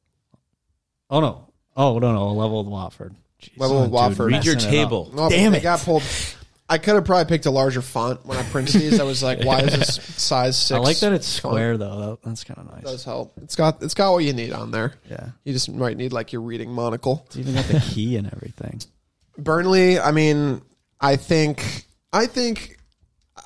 [1.09, 1.47] Oh no!
[1.77, 2.13] Oh no!
[2.13, 3.15] No, level with Watford.
[3.41, 3.57] Jeez.
[3.57, 4.31] level with Watford.
[4.31, 4.83] Read your Messing it up.
[4.83, 5.11] table.
[5.13, 5.63] No, but Damn they it.
[5.63, 6.03] got pulled.
[6.73, 8.99] I could have probably picked a larger font when I printed these.
[8.99, 10.75] I was like, why is this size six?
[10.75, 12.17] I like that it's square though.
[12.21, 12.83] That, that's kind of It nice.
[12.83, 13.33] does help.
[13.41, 14.95] It's got it's got what you need on there.
[15.09, 17.23] Yeah, You just might need like your reading monocle.
[17.27, 18.81] it's even got the key and everything.
[19.37, 20.61] Burnley, I mean,
[20.99, 22.77] I think I think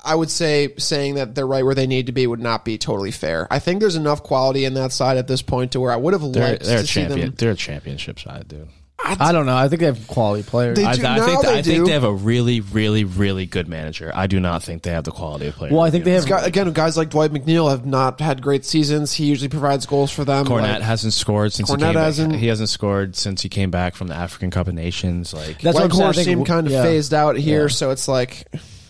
[0.04, 2.78] I would say saying that they're right where they need to be would not be
[2.78, 3.46] totally fair.
[3.50, 6.12] I think there's enough quality in that side at this point to where I would
[6.12, 7.20] have They're, liked they're a to see champion.
[7.28, 7.34] them.
[7.36, 8.68] They're a championship side, dude.
[9.00, 9.56] I don't know.
[9.56, 10.76] I think they have quality players.
[10.76, 13.46] They I, do- I now think they I think they have a really, really, really
[13.46, 14.10] good manager.
[14.14, 15.72] I do not think they have the quality of player.
[15.72, 16.26] well, I think they have.
[16.26, 19.12] Got- again, guys like Dwight McNeil have not had great seasons.
[19.14, 20.44] He usually provides goals for them.
[20.46, 22.40] Cornet Like, hasn't scored since Cornet he came hasn't- back.
[22.40, 25.32] He hasn't scored since he came back from the African Cup of Nations.
[25.32, 26.02] Like That's what I'm saying.
[26.02, 26.82] I Weghorst think- seemed kind of yeah.
[26.82, 27.68] phased out here, Yeah.
[27.68, 28.46] so it's like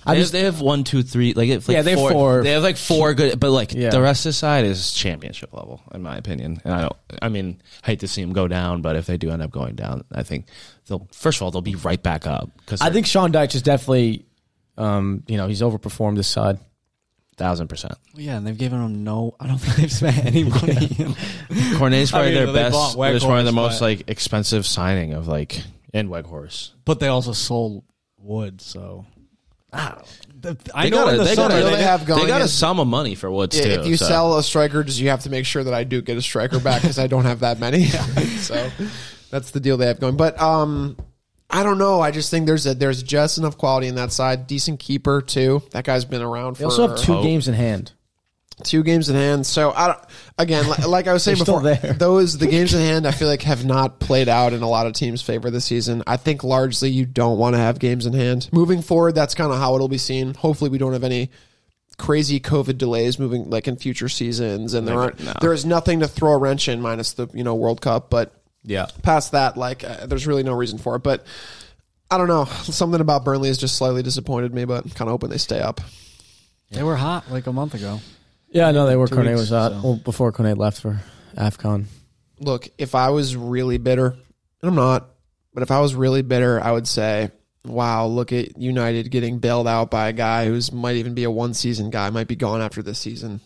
[0.09, 1.35] I they, just have, they have one, two, three.
[1.35, 2.43] Like, it's like Yeah, they have four, four.
[2.43, 3.91] They have like four good, but like Yeah.
[3.91, 6.61] the rest of the side is championship level, in my opinion.
[6.65, 6.97] And I don't.
[7.23, 9.51] I mean, I hate to see them go down, but if they do end up
[9.51, 10.47] going down, I think
[10.89, 11.07] they'll.
[11.13, 14.25] First of all, they'll be right back up because I think Sean Dyche is definitely,
[14.77, 16.59] um, you know, he's overperformed this side.
[17.37, 17.95] thousand percent.
[18.15, 19.35] Well, yeah, and they've given him no.
[19.39, 20.89] I don't think they've spent any money.
[21.79, 22.97] Cornet's probably I mean, their best.
[22.97, 26.71] bought It's probably the most but- like expensive signing of like in Weghorst.
[26.85, 27.85] but they also sold
[28.21, 29.07] Wood, so.
[29.79, 32.43] I They know got in a, the they got summer they they, have going got
[32.43, 33.81] a sum of money for Woods yeah, too.
[33.81, 34.07] if you so.
[34.07, 36.61] sell a striker, just you have to make sure that I do get a striker
[36.61, 37.85] back because I don't have that many.
[38.39, 38.71] so
[39.31, 40.17] that's the deal they have going.
[40.17, 40.97] But um,
[41.51, 42.01] I don't know.
[42.01, 44.47] I just think there's a there's just enough quality in that side.
[44.47, 45.63] Decent keeper too.
[45.73, 47.23] That guy's been around They for also have two Hope.
[47.25, 47.93] games in hand.
[48.65, 49.47] Two games in hand.
[49.47, 49.99] So I don't,
[50.39, 51.95] again, li- like I was saying before, there.
[51.99, 54.87] those the games in hand I feel like have not played out in a lot
[54.87, 56.03] of teams' favor this season.
[56.07, 58.49] I think largely you don't want to have games in hand.
[58.53, 60.35] Moving forward, that's kind of how it'll be seen.
[60.35, 61.31] Hopefully, we don't have any
[61.97, 65.33] crazy COVID delays moving like in future seasons, and there Maybe- aren't no.
[65.41, 68.33] there is nothing to throw a wrench in minus the you know World Cup, but
[68.65, 68.87] Yeah.
[69.03, 71.03] past that, like uh, there's really no reason for it.
[71.03, 71.27] But
[72.11, 75.29] I don't know, something about Burnley has just slightly disappointed me, but kind of hoping
[75.31, 75.81] they stay up.
[76.71, 78.01] They were hot like a month ago.
[78.59, 79.07] Yeah, no, they were.
[79.07, 79.81] Cornet weeks, was out so.
[79.85, 81.01] well, before Cornet left for
[81.37, 81.85] AFCON.
[82.41, 85.11] look, if I was really bitter, and I'm not,
[85.55, 87.31] but if I was really bitter, I would say,
[87.65, 91.31] wow, look at United getting bailed out by a guy who's might even be a
[91.31, 93.41] one season guy, might be gone after this season.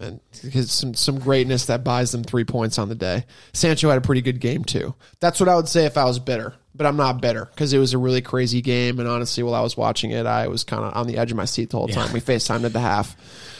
[0.00, 3.26] And some some greatness that buys them three points on the day.
[3.52, 4.94] Sancho had a pretty good game too.
[5.20, 7.78] That's what I would say if I was bitter, but I'm not bitter because it
[7.78, 8.98] was a really crazy game.
[8.98, 11.36] And honestly, while I was watching it, I was kind of on the edge of
[11.36, 12.12] my seat the whole time.
[12.14, 13.16] We FaceTimed at the half.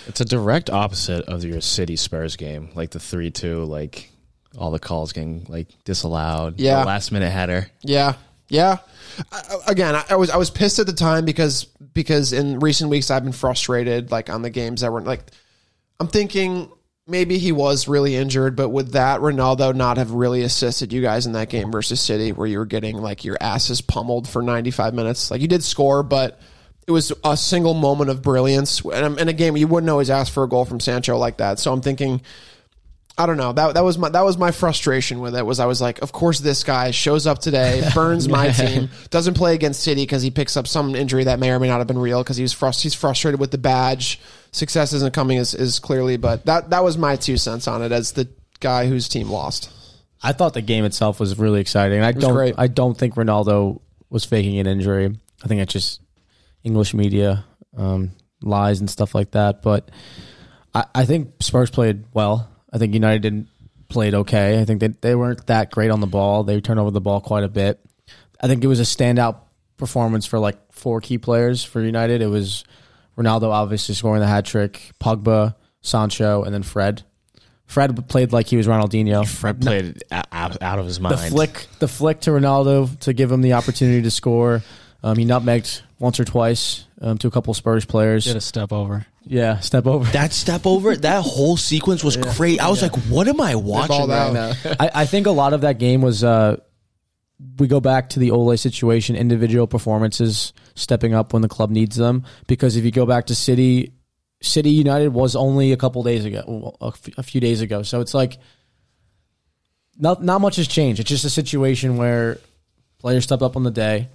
[0.08, 4.10] It's a direct opposite of your City Spurs game, like the three two, like
[4.56, 6.58] all the calls getting like disallowed.
[6.58, 6.84] Yeah.
[6.84, 7.70] last minute header.
[7.82, 8.14] Yeah,
[8.48, 8.78] yeah.
[9.30, 12.90] I, again, I, I was I was pissed at the time because because in recent
[12.90, 15.22] weeks I've been frustrated like on the games that weren't like.
[16.00, 16.70] I'm thinking
[17.08, 21.26] maybe he was really injured, but would that Ronaldo not have really assisted you guys
[21.26, 24.94] in that game versus City, where you were getting like your asses pummeled for 95
[24.94, 25.30] minutes?
[25.30, 26.40] Like you did score, but
[26.88, 28.80] it was a single moment of brilliance.
[28.80, 31.58] And in a game, you wouldn't always ask for a goal from Sancho like that.
[31.60, 32.22] So I'm thinking.
[33.20, 33.52] I don't know.
[33.52, 35.44] That that was my that was my frustration with it.
[35.44, 39.34] Was I was like, of course this guy shows up today, burns my team, doesn't
[39.34, 41.88] play against City because he picks up some injury that may or may not have
[41.88, 44.20] been real because he was frust- he's frustrated with the badge.
[44.52, 47.90] Success isn't coming as, as clearly, but that that was my two cents on it
[47.90, 48.28] as the
[48.60, 49.68] guy whose team lost.
[50.22, 52.00] I thought the game itself was really exciting.
[52.02, 52.32] I don't.
[52.32, 52.54] great.
[52.56, 55.18] I don't think Ronaldo was faking an injury.
[55.42, 56.00] I think it just
[56.64, 57.44] English media
[57.76, 59.62] um, lies and stuff like that.
[59.62, 59.90] But
[60.74, 62.48] I, I think Spurs played well.
[62.72, 63.48] I think United didn't
[63.88, 64.60] played okay.
[64.60, 66.44] I think they they weren't that great on the ball.
[66.44, 67.80] They turned over the ball quite a bit.
[68.40, 69.40] I think it was a standout
[69.76, 72.20] performance for like four key players for United.
[72.22, 72.64] It was
[73.16, 77.02] Ronaldo obviously scoring the hat trick, Pogba, Sancho, and then Fred.
[77.66, 79.28] Fred played like he was Ronaldinho.
[79.28, 81.18] Fred played a- out, out of his mind.
[81.18, 84.62] The flick, the flick to Ronaldo to give him the opportunity to score.
[85.02, 88.24] Um, he nutmegged once or twice um, to a couple Spurs players.
[88.24, 89.06] Did a step over.
[89.24, 90.10] Yeah, step over.
[90.12, 92.60] That step over, that whole sequence was great.
[92.60, 94.32] I was like, what am I watching right out.
[94.32, 94.52] now?
[94.80, 96.24] I, I think a lot of that game was.
[96.24, 96.58] Uh,
[97.58, 101.94] we go back to the Ole situation, individual performances stepping up when the club needs
[101.94, 102.24] them.
[102.48, 103.92] Because if you go back to City,
[104.40, 107.84] City United was only a couple days ago, a few days ago.
[107.84, 108.38] So it's like
[109.98, 111.00] not not much has changed.
[111.00, 112.38] It's just a situation where
[112.98, 114.08] players step up on the day.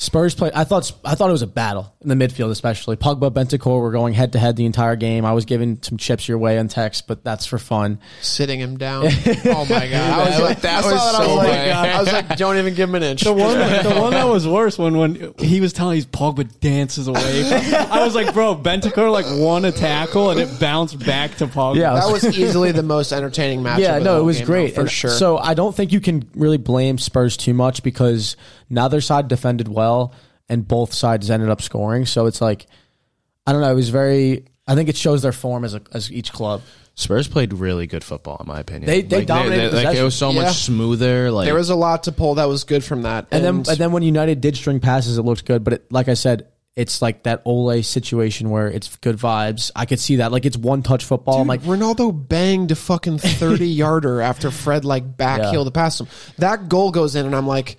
[0.00, 0.52] Spurs played.
[0.52, 3.90] I thought I thought it was a battle in the midfield, especially Pogba, Bentancur were
[3.90, 5.24] going head to head the entire game.
[5.24, 7.98] I was giving some chips your way on text, but that's for fun.
[8.20, 9.06] Sitting him down.
[9.46, 9.94] oh my god!
[9.94, 11.96] I was like, that I was saw that, I so was like, bad.
[11.96, 13.22] I was like, don't even give him an inch.
[13.22, 17.08] The one, the one that was worse when when he was telling his Pogba dances
[17.08, 17.50] away.
[17.90, 21.74] I was like, bro, Bentancur like won a tackle and it bounced back to Pogba.
[21.74, 23.80] Yeah, that was easily the most entertaining match.
[23.80, 25.10] yeah, of the no, it was great though, for And sure.
[25.10, 28.36] So I don't think you can really blame Spurs too much because
[28.70, 29.87] neither side defended well,
[30.48, 32.06] and both sides ended up scoring.
[32.06, 32.66] So it's like
[33.46, 33.70] I don't know.
[33.70, 34.44] It was very.
[34.66, 36.60] I think it shows their form as a, as each club.
[36.94, 38.86] Spurs played really good football, in my opinion.
[38.86, 40.42] They- they dominated like it was so Yeah.
[40.42, 41.30] much smoother.
[41.30, 43.28] Like there was a lot to pull that was good from that.
[43.30, 45.62] And, then and then when United did string passes, it looked good.
[45.64, 49.70] But it, like I said, it's like that Ole situation where it's good vibes.
[49.74, 50.32] I could see that.
[50.32, 51.40] Like it's one touch football.
[51.40, 55.70] I'm like, Ronaldo banged a fucking 30 yarder after Fred like backheeled Yeah.
[55.72, 56.08] past him.
[56.38, 57.76] That goal goes in and I'm like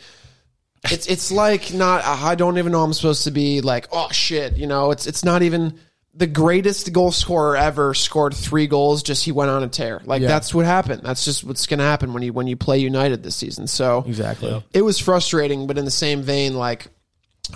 [0.86, 4.58] it's it's like not I don't even know I'm supposed to be like oh shit,
[4.58, 5.80] you know, it's it's not even
[6.14, 10.02] the greatest goal scorer ever scored 3 goals just he went on a tear.
[10.06, 10.28] Like Yeah.
[10.28, 11.02] that's what happened.
[11.04, 13.68] That's just what's going to happen when you when you play United this season.
[13.68, 14.62] So exactly.
[14.74, 16.88] it was frustrating, but in the same vein, like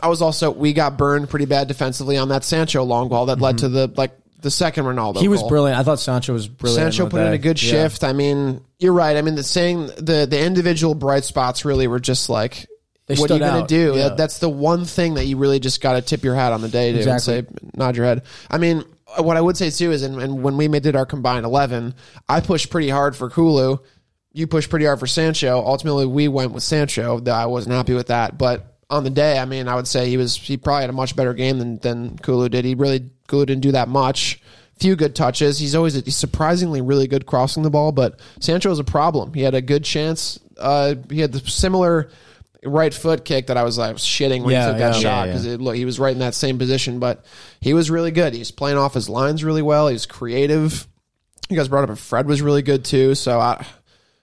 [0.01, 3.39] I was also we got burned pretty bad defensively on that Sancho long ball that
[3.41, 5.13] led to the like the second Ronaldo.
[5.15, 5.21] Mm-hmm.
[5.21, 5.49] He was goal.
[5.49, 5.79] brilliant.
[5.79, 6.93] I thought Sancho was brilliant.
[6.93, 7.35] Sancho on the put in day.
[7.35, 7.71] a good Yeah.
[7.71, 8.03] shift.
[8.03, 9.15] I mean, you're right.
[9.17, 12.67] I mean, the saying the the individual bright spots really were just like.
[13.05, 13.95] They what are you going to do?
[13.95, 14.09] Yeah.
[14.09, 16.61] That, that's the one thing that you really just got to tip your hat on
[16.61, 17.39] the day to Exactly.
[17.39, 18.23] and say, nod your head.
[18.49, 18.83] I mean,
[19.17, 21.95] what I would say too is, and, and when we made- did our combined 11,
[22.29, 23.77] I pushed pretty hard for Kulu.
[24.31, 25.61] You pushed pretty hard for Sancho.
[25.65, 27.19] Ultimately, we went with Sancho.
[27.19, 28.37] Though I wasn't happy with that.
[28.37, 30.93] But on the day, I mean, I would say he was, he probably had a
[30.93, 32.65] much better game than, than Kulu did.
[32.65, 34.41] He really, Kulu didn't do that much
[34.79, 35.59] few good touches.
[35.59, 39.33] He's always he's surprisingly really good crossing the ball, but Sancho is a problem.
[39.33, 40.39] He had a good chance.
[40.57, 42.09] Uh, he had the similar
[42.65, 44.99] right foot kick that I was like shitting when Yeah, he took that yeah.
[44.99, 47.25] shot Yeah, because look he was right in that same position, but
[47.59, 48.33] he was really good.
[48.33, 49.87] He's playing off his lines really well.
[49.87, 50.87] He's creative.
[51.49, 53.15] You guys brought up Fred was really good too.
[53.15, 53.65] So I.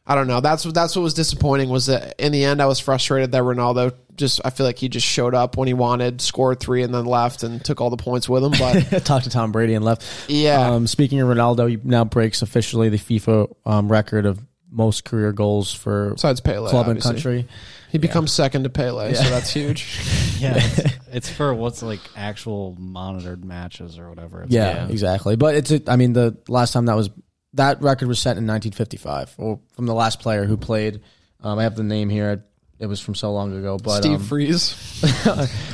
[0.06, 0.40] I don't know.
[0.40, 3.44] That's what that's what was disappointing was that in the end I was frustrated that
[3.44, 6.92] Ronaldo just I feel like he just showed up when he wanted, scored three, and
[6.92, 8.50] then left and took all the points with him.
[8.52, 10.02] But Talked to Tom Brady and left.
[10.28, 10.70] Yeah.
[10.72, 15.32] Um, speaking of Ronaldo, he now breaks officially the FIFA um, record of most career
[15.32, 17.46] goals for besides Pele, club and country.
[17.90, 19.98] He becomes second to Pele, so that's huge.
[20.38, 20.54] yeah.
[21.10, 24.42] It's, it's for what's like actual monitored matches or whatever.
[24.42, 25.34] It's Yeah, exactly.
[25.34, 27.10] But it's, a, I mean, the last time that was
[27.54, 31.00] that record was set in 1955, or from the last player who played.
[31.40, 32.44] Um, I have the name here.
[32.78, 34.74] It was from so long ago, but Steve um, Freeze.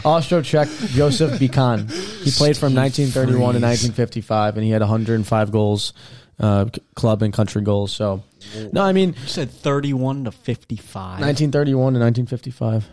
[0.05, 1.89] Austro-Czech Josef Bican.
[2.25, 5.93] He played from 1931 to 1955, and he had 105 goals,
[6.39, 7.93] uh, c- club and country goals.
[7.93, 8.23] So,
[8.73, 11.21] no, I mean You said 31 to 55.
[11.21, 12.89] 1931 to 1955.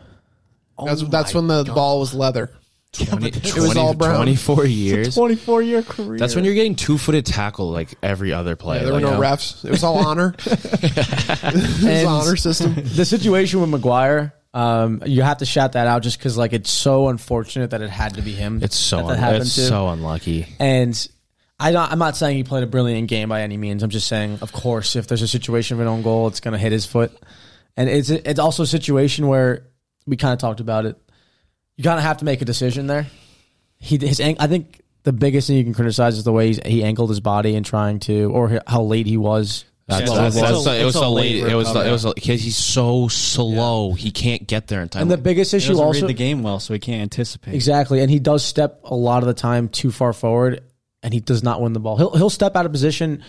[0.78, 1.76] Oh That's that's my when the God.
[1.76, 2.50] ball was leather.
[2.94, 4.16] 20, It was all brown.
[4.18, 5.16] 24 years.
[5.16, 6.20] 24 year career.
[6.20, 8.80] That's when you're getting two footed tackle like every other player.
[8.80, 9.32] Yeah, there were Like, no yeah.
[9.36, 9.66] refs.
[9.66, 10.36] It was all honor.
[10.46, 12.76] it was And- honor system.
[12.76, 16.70] the situation with Maguire, um, you have to shout that out just because like it's
[16.70, 18.62] so unfortunate that it had to be him.
[18.62, 19.62] It's so that, that un- happened it's to.
[19.62, 20.48] so unlucky.
[20.60, 21.08] And
[21.64, 23.84] I don't, I'm not saying he played a brilliant game by any means.
[23.84, 26.52] I'm just saying, of course, if there's a situation of an own goal, it's going
[26.52, 27.12] to hit his foot.
[27.78, 29.66] And it's it's also a situation where
[30.06, 30.98] we kind of talked about it.
[31.78, 33.08] You kind of have to make a decision there.
[33.78, 36.84] He his I think the biggest thing you can criticize is the way he's, he
[36.84, 39.66] angled his body in trying to, or how late he was.
[39.88, 41.44] That's, Yeah, that's, it's a- it was it's a so late.
[41.44, 41.90] late It was recovery.
[41.90, 43.94] it was because he's so slow.
[43.94, 45.02] He can't get there in time.
[45.04, 47.54] And the biggest issue doesn't also read the game well, so he can't anticipate.
[47.54, 50.62] Exactly, and he does step a lot of the time too far forward,
[51.04, 51.98] and he does not win the ball.
[51.98, 53.24] He'll he'll step out of position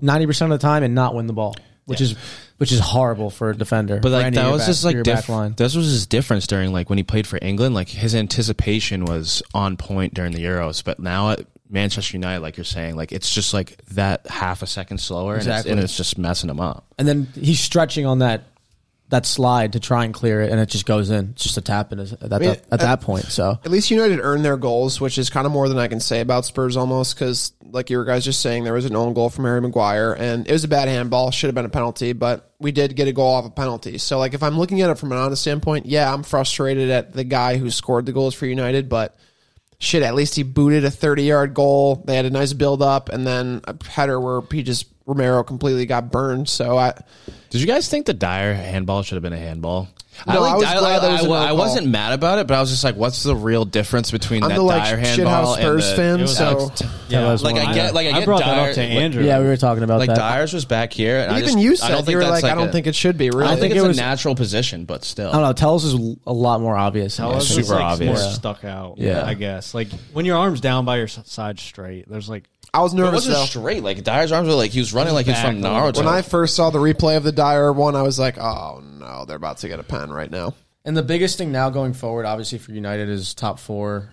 [0.00, 1.54] ninety percent of the time and not win the ball,
[1.84, 2.14] which is
[2.58, 4.00] which is horrible for a defender.
[4.00, 5.54] But like that was back- just like diff- line.
[5.56, 7.74] this was his difference during like when he played for England.
[7.74, 12.56] Like his anticipation was on point during the Euros, but now at Manchester United, like
[12.56, 15.70] you're saying, like it's just like that half a second slower, Exactly.
[15.70, 16.86] and, it's, and it's just messing him up.
[16.98, 18.42] and then he's stretching on that
[19.10, 21.30] that slide to try and clear it, and it just goes in.
[21.30, 23.24] It's just a tap in at, that, mean, at that uh, point.
[23.24, 26.00] So At least United earned their goals, which is kind of more than I can
[26.00, 29.14] say about Spurs almost because, like you were guys just saying, there was an own
[29.14, 31.30] goal from Harry Maguire and it was a bad handball.
[31.30, 33.96] Should have been a penalty, but we did get a goal off a penalty.
[33.96, 37.14] So, like, if I'm looking at it from an honest standpoint, yeah, I'm frustrated at
[37.14, 39.16] the guy who scored the goals for United, but
[39.78, 42.02] shit, at least he booted a 30 yard goal.
[42.04, 45.86] They had a nice build up and then a header where he just, Romero completely
[45.86, 46.48] got burned.
[46.48, 46.92] So, I,
[47.50, 49.88] Did you guys think the Dier handball should have been a handball?
[50.26, 51.56] No, I was glad that was a no I call.
[51.58, 54.48] wasn't mad about it, but I was just like, what's the real difference between I'm
[54.48, 57.44] that the like Dier handball and Spurs the, fan, it was so Alex- Yeah, was
[57.44, 57.94] like one I of get, mine.
[57.94, 59.24] like I get brought that Dier, up to like- Andrew.
[59.24, 60.16] Yeah, we were talking about Like that.
[60.18, 62.42] Dyers was back here, and I even just, you I said don't you were that's
[62.42, 63.30] like, "I don't think it should be.
[63.30, 65.28] Really, I don't think think it's it a natural position, but still.
[65.28, 65.52] I don't know.
[65.52, 65.94] Telles is
[66.26, 67.16] a lot more obvious.
[67.18, 68.20] That was super obvious.
[68.20, 68.98] More stuck out.
[68.98, 69.24] Yeah.
[69.24, 72.08] I guess like when your arms down by your side straight.
[72.10, 72.42] There's like
[72.78, 73.44] I was It nervous wasn't though.
[73.44, 73.82] straight.
[73.82, 75.96] Like Dier's arms were like he was running like he was from Back a Naruto.
[75.98, 79.24] When I first saw the replay of the Dier one, I was like, oh no,
[79.24, 80.54] they're about to get a pen right now.
[80.84, 84.10] And the biggest thing now going forward, obviously for United, is top four.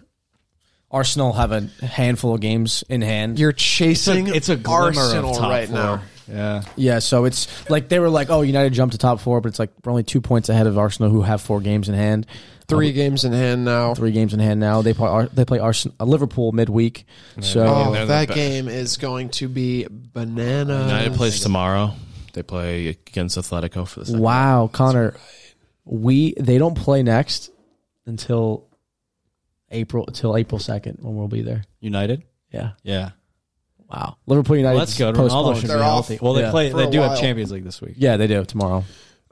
[0.91, 3.37] Arsenal have a handful of games in hand.
[3.39, 5.75] You're chasing it's a glimmer Arsenal of top right four.
[5.77, 6.01] now.
[6.27, 9.49] Yeah, yeah, so it's like they were like, "Oh, United jumped to top four, but
[9.49, 12.25] it's like we're only two points ahead of Arsenal, who have four games in hand.
[12.67, 13.93] Three games in hand now.
[13.93, 14.81] Three games in hand now.
[14.81, 17.05] They play Ar- they play Arsenal, uh, Liverpool midweek.
[17.41, 20.85] So Oh, they're the that be- game is going to be bananas.
[20.91, 21.93] United plays tomorrow.
[22.33, 24.21] They play against Atletico for the second.
[24.21, 25.15] wow, Connor,
[25.85, 27.49] we they don't play next
[28.05, 28.65] until
[29.71, 31.63] April until April second when we'll be there.
[31.79, 32.23] United.
[32.51, 33.09] Yeah, Yeah,
[33.89, 34.17] wow.
[34.27, 34.75] Liverpool United.
[34.77, 35.15] well, that's good.
[35.15, 36.19] Ronaldo should They're be off healthy.
[36.21, 36.51] Well, they Yeah.
[36.51, 36.71] play.
[36.71, 37.19] for They a do have while.
[37.19, 37.95] Champions League this week.
[37.97, 38.83] Yeah, they do tomorrow.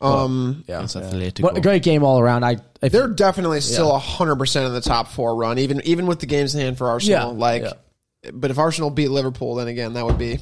[0.04, 1.42] Um, Yeah, Against Atletico.
[1.42, 2.44] but a great game all around.
[2.44, 6.20] I if, they're definitely still hundred percent in the top four run, even even with
[6.20, 7.34] the games in hand for Arsenal.
[7.34, 8.32] Yeah, like, yeah.
[8.34, 10.39] but if Arsenal beat Liverpool, then again, that would be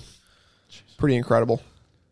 [0.98, 1.62] pretty incredible.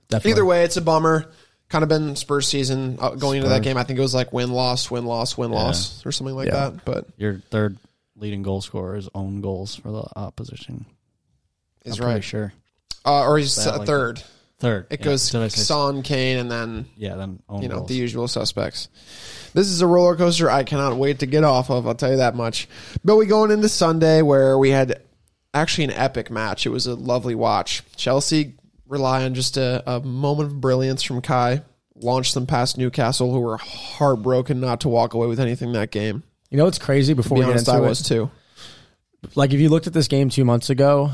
[0.09, 0.31] definitely.
[0.31, 1.25] Either way, it's a bummer.
[1.69, 3.77] Kind of been Spurs season uh, going into that game.
[3.77, 6.71] I think it was like win loss, win loss, win loss, or something like Yeah.
[6.71, 6.83] that.
[6.85, 7.77] But Your third
[8.15, 10.85] leading goal scorer is own goals for the opposition.
[11.85, 12.53] is I'm right, sure.
[13.05, 13.87] uh, or he's That a like-
[14.59, 14.87] third.
[14.89, 14.93] Third.
[14.93, 15.05] It Yeah.
[15.05, 17.87] goes Did I say- Son, Kane, and then Yeah, then own you know goals.
[17.89, 18.87] the usual suspects.
[19.53, 21.87] This is a roller coaster I cannot wait to get off of.
[21.87, 22.67] I'll tell you that much.
[23.03, 25.01] But we going into Sunday where we had
[25.53, 26.65] actually an epic match.
[26.65, 27.83] It was a lovely watch.
[27.95, 28.53] Chelsea
[28.87, 31.63] rely on just a, a moment of brilliance from Kai.
[32.01, 36.23] Launched them past Newcastle, who were heartbroken not to walk away with anything that game.
[36.49, 37.13] you know what's crazy?
[37.13, 38.29] Before To we be get honest, into I it, was too.
[39.35, 41.11] like if you looked at this game two months ago,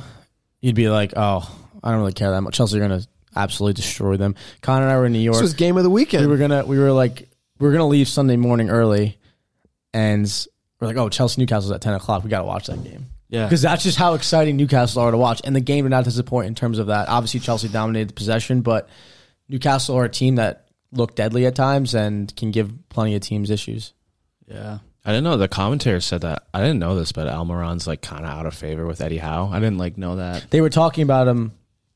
[0.62, 1.49] you'd be like, "Oh,
[1.84, 4.36] I don't really care that much." Chelsea are going to absolutely destroy them.
[4.62, 5.36] Connor and I were in New York.
[5.36, 6.26] This was game of the weekend.
[6.26, 9.17] we were gonna we were like we were gonna leave Sunday morning early,
[9.93, 10.30] and
[10.80, 12.24] we're like, "Oh, Chelsea Newcastle's at ten o'clock.
[12.24, 13.45] We got to watch that game." Yeah.
[13.45, 16.48] Because that's just how exciting Newcastle are to watch, and the game did not disappoint
[16.48, 17.10] in terms of that.
[17.10, 18.88] Obviously, Chelsea dominated the possession, but
[19.50, 23.50] Newcastle are a team that look deadly at times and can give plenty of teams
[23.50, 23.93] issues.
[24.48, 24.80] Yeah.
[25.04, 26.48] I didn't know the commentator said that.
[26.54, 29.50] I didn't know this, but Almiron's like kind of out of favor with Eddie Howe.
[29.52, 30.48] I didn't like know that.
[30.50, 31.52] They were talking about him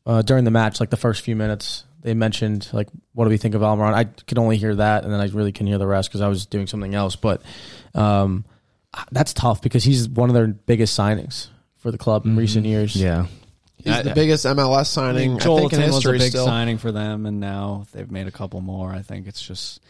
[0.10, 1.84] uh, during the match, like the first few minutes.
[2.02, 5.14] They mentioned like, "What do we think of Almiron?" I could only hear that, and
[5.14, 7.16] then I really couldn't hear the rest because I was doing something else.
[7.18, 7.42] But
[7.94, 8.46] um,
[9.12, 12.96] that's tough because he's one of their biggest signings for the club in recent years.
[12.96, 13.26] Yeah,
[13.78, 16.18] He's I- the biggest MLS I signing, think I, Joel think, in was a history
[16.20, 16.46] big still.
[16.46, 18.92] signing for them, and now they've made a couple more.
[18.92, 19.82] I think it's just.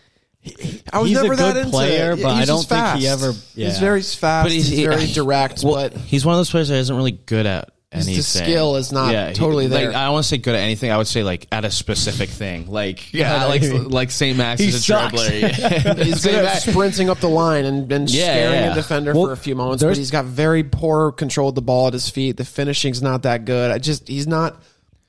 [0.93, 2.23] I was he's never a that good into player, it.
[2.23, 3.23] but He's I don't just think he fast.
[3.23, 3.31] ever.
[3.55, 4.45] He's very fast.
[4.45, 6.95] But he's- he's, he- very direct, well, but he's one of those players that isn't
[6.95, 8.23] really good at His anything.
[8.23, 9.89] skill is not he- totally like, there.
[9.95, 10.91] I don't want to say good at anything.
[10.91, 12.67] I would say like at a specific thing.
[12.69, 15.11] Like yeah, Yeah, like like Saint Max he is a sucks.
[15.15, 15.97] dribbler.
[16.03, 18.71] he's good at sprinting up the line and, and Yeah, scaring yeah.
[18.73, 19.83] a defender Well, for a few moments.
[19.83, 22.37] But he's got very poor control of the ball at his feet.
[22.37, 23.71] The finishing's not that good.
[23.71, 24.61] I just he's not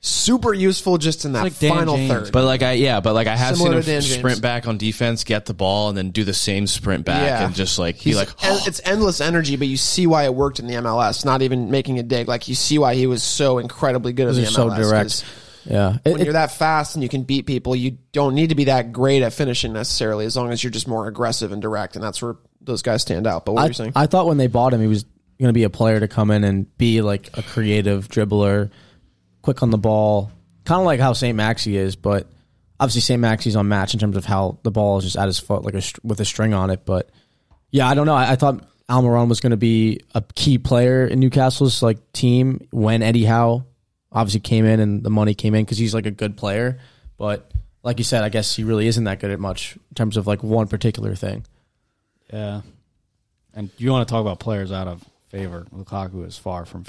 [0.02, 2.10] super useful just in that like final James.
[2.10, 2.32] third.
[2.32, 4.18] But like I yeah, but like I have Similar seen to Dan him James.
[4.18, 7.46] sprint back on defense, get the ball, and then do the same sprint back, Yeah.
[7.46, 10.34] and just like He's be like, en- it's endless energy, but you see why it
[10.34, 11.24] worked in the MLS.
[11.24, 14.34] Not even making a dig, like you see why he was so incredibly good in
[14.36, 14.54] the MLS.
[14.54, 15.10] so direct.
[15.10, 15.24] 'cause
[15.66, 18.48] Yeah, It- When it- you're that fast and you can beat people, you don't need
[18.48, 21.60] to be that great at finishing necessarily, as long as you're just more aggressive and
[21.60, 23.44] direct, and that's where those guys stand out.
[23.44, 23.92] But what were I, you saying?
[23.94, 25.04] I thought when they bought him, he was
[25.38, 28.70] going to be a player to come in and be like a creative dribbler,
[29.42, 30.30] quick on the ball,
[30.64, 31.36] kind of like how St.
[31.36, 31.96] Maxi is.
[31.96, 32.26] But
[32.78, 33.22] obviously, St.
[33.22, 35.74] Maxi's on match in terms of how the ball is just at his foot, like
[35.74, 36.84] a with a string on it.
[36.84, 37.10] But
[37.70, 38.14] yeah, I don't know.
[38.14, 42.66] I, I thought Almiron was going to be a key player in Newcastle's like team
[42.70, 43.64] when Eddie Howe
[44.12, 46.78] obviously came in and the money came in because he's like a good player.
[47.16, 47.50] But
[47.82, 50.26] like you said, I guess he really isn't that good at much in terms of
[50.26, 51.46] like one particular thing.
[52.32, 52.62] Yeah.
[53.54, 55.66] And you want to talk about players out of favor.
[55.74, 56.84] Lukaku is far from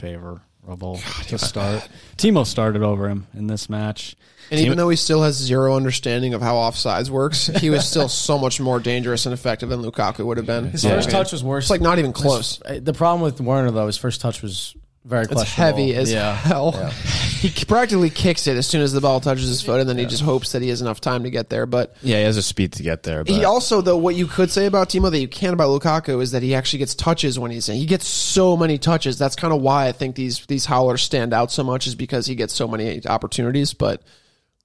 [0.62, 1.88] favorable to start.
[2.18, 4.16] Timo started over him in this match.
[4.52, 8.08] and even though he still has zero understanding of how offsides works, he was still
[8.10, 10.72] so much more dangerous and effective than Lukaku would have been.
[10.72, 10.96] His Yeah.
[10.96, 11.66] first I touch was worse.
[11.66, 12.62] It's like not even close.
[12.64, 16.36] Uh, The problem with Werner though, his first touch was very It's heavy as yeah.
[16.36, 16.74] hell.
[16.76, 16.92] Yeah.
[17.42, 20.06] He practically kicks it as soon as the ball touches his foot, and then he
[20.06, 21.66] just hopes that he has enough time to get there.
[21.66, 23.24] But yeah, he has a speed to get there.
[23.24, 26.22] But He also, though, what you could say about Timo that you can't about Lukaku
[26.22, 27.78] is that he actually gets touches when he's in.
[27.78, 29.18] He gets so many touches.
[29.18, 32.28] That's kind of why I think these these howlers stand out so much is because
[32.28, 33.74] he gets so many opportunities.
[33.74, 34.04] But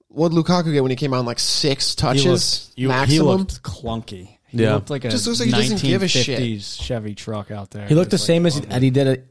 [0.09, 2.25] what Lukaku get when he came on like six He touches
[2.67, 3.25] looked, you, he maximum?
[3.37, 4.37] looked clunky.
[4.49, 4.75] He Yeah.
[4.75, 6.61] looked like a Just looks like he doesn't give a shit.
[6.61, 7.87] Chevy truck out there.
[7.87, 9.27] He looked the Just same like, as, as he did it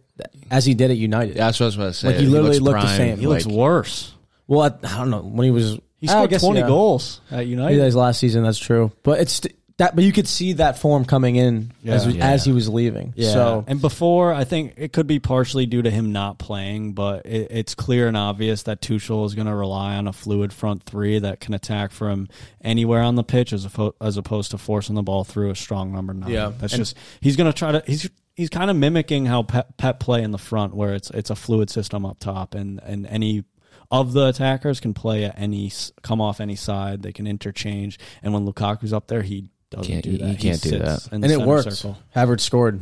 [0.50, 1.36] as he did at United.
[1.36, 2.08] That's what I was about to say.
[2.08, 3.18] Like, he literally looks looked the same.
[3.18, 4.12] He looks like- worse.
[4.48, 5.78] Well, I, I don't know when he was.
[5.98, 6.66] He I scored guess, 20 yeah.
[6.66, 7.78] goals at Maybe United.
[7.80, 8.42] that was last season.
[8.44, 9.40] That's true, but it's
[9.78, 9.94] that.
[9.94, 12.26] But you could see that form coming in as Yeah.
[12.26, 13.12] as he was leaving.
[13.16, 13.32] Yeah.
[13.32, 17.26] So and before, I think it could be partially due to him not playing, but
[17.26, 20.82] it, it's clear and obvious that Tuchel is going to rely on a fluid front
[20.84, 22.28] three that can attack from
[22.62, 25.92] anywhere on the pitch as, oppo- as opposed to forcing the ball through a strong
[25.92, 26.30] number nine.
[26.30, 26.52] Yeah.
[26.58, 29.76] That's And- just, he's going to try to, he's, he's kind of mimicking how Pep,
[29.76, 33.06] Pep play in the front where it's, it's a fluid system up top and, and
[33.06, 33.44] any,
[33.88, 35.70] of the attackers can play at any
[36.02, 37.02] come off any side.
[37.02, 40.28] They can interchange, and when Lukaku's up there, he doesn't Can't- do he- that.
[40.28, 41.12] he can't do sits that.
[41.14, 41.72] in the and it center worked.
[41.72, 41.98] circle.
[42.14, 42.80] Havertz scored.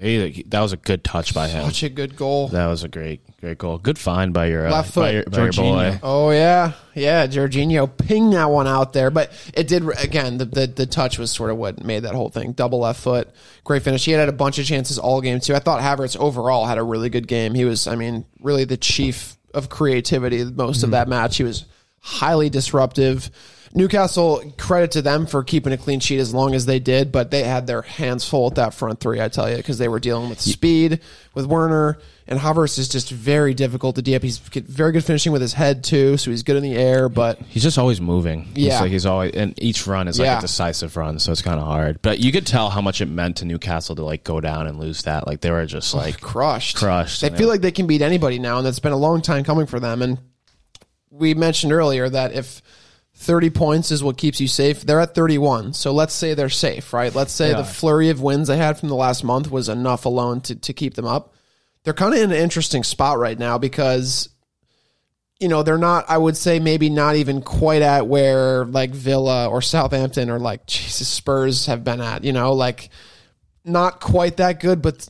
[0.00, 1.64] He, that was a good touch by him.
[1.66, 2.48] Such a good goal.
[2.48, 3.78] That was a great, great goal.
[3.78, 5.14] Good find by your uh, Left by foot.
[5.14, 6.00] your, by your boy.
[6.02, 7.28] Oh yeah, yeah.
[7.28, 10.38] Jorginho pinged that one out there, but it did again.
[10.38, 12.50] The, the the touch was sort of what made that whole thing.
[12.50, 13.30] Double left foot,
[13.62, 14.04] great finish.
[14.04, 15.54] He had, had a bunch of chances all game too.
[15.54, 17.54] I thought Havertz overall had a really good game.
[17.54, 21.36] He was, I mean, really the chief of creativity most of that match.
[21.36, 21.64] He was
[22.00, 23.30] highly disruptive.
[23.74, 27.30] Newcastle credit to them for keeping a clean sheet as long as they did, but
[27.30, 29.20] they had their hands full at that front three.
[29.20, 31.00] I tell you, because they were dealing with speed
[31.34, 34.22] with Werner and Havertz is just very difficult to DP.
[34.22, 37.08] He's very good finishing with his head too, so he's good in the air.
[37.08, 38.48] But He's just always moving.
[38.54, 38.80] Yeah.
[38.80, 40.38] like he's always and each run is like Yeah.
[40.38, 42.00] a decisive run, so it's kind of hard.
[42.02, 44.78] But you could tell how much it meant to Newcastle to like go down and
[44.78, 45.26] lose that.
[45.26, 47.22] Like they were just oh, like crushed, crushed.
[47.22, 49.66] They feel like they can beat anybody now, and that's been a long time coming
[49.66, 50.02] for them.
[50.02, 50.18] And
[51.10, 52.62] we mentioned earlier that if
[53.22, 55.72] 30 points is what keeps you safe, they're at 31.
[55.74, 57.14] So let's say they're safe, right?
[57.14, 57.58] Let's say Yeah.
[57.58, 60.72] the flurry of wins they had from the last month was enough alone to, to
[60.72, 61.32] keep them up.
[61.84, 64.28] They're kind of in an interesting spot right now because,
[65.40, 69.48] you know, they're not, I would say, maybe not even quite at where like Villa
[69.48, 72.90] or Southampton or like Jesus Spurs have been at, you know, like
[73.64, 75.08] not quite that good, but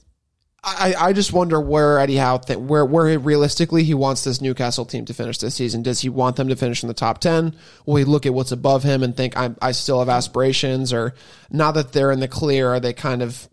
[0.64, 4.84] I, I just wonder where Eddie Howe th- where where realistically he wants this Newcastle
[4.84, 5.82] team to finish this season.
[5.82, 7.56] Does he want them to finish in the top ten?
[7.84, 10.92] Will he look at what's above him and think I I still have aspirations?
[10.92, 11.14] Or
[11.50, 13.48] now that they're in the clear, are they kind of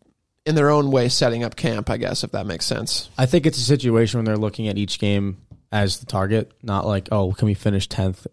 [0.45, 1.89] in their own way setting up camp?
[1.89, 3.09] I guess if that makes sense.
[3.17, 5.37] I think it's a situation when they're looking at each game
[5.71, 8.27] as the target, not like, oh, can we finish tenth?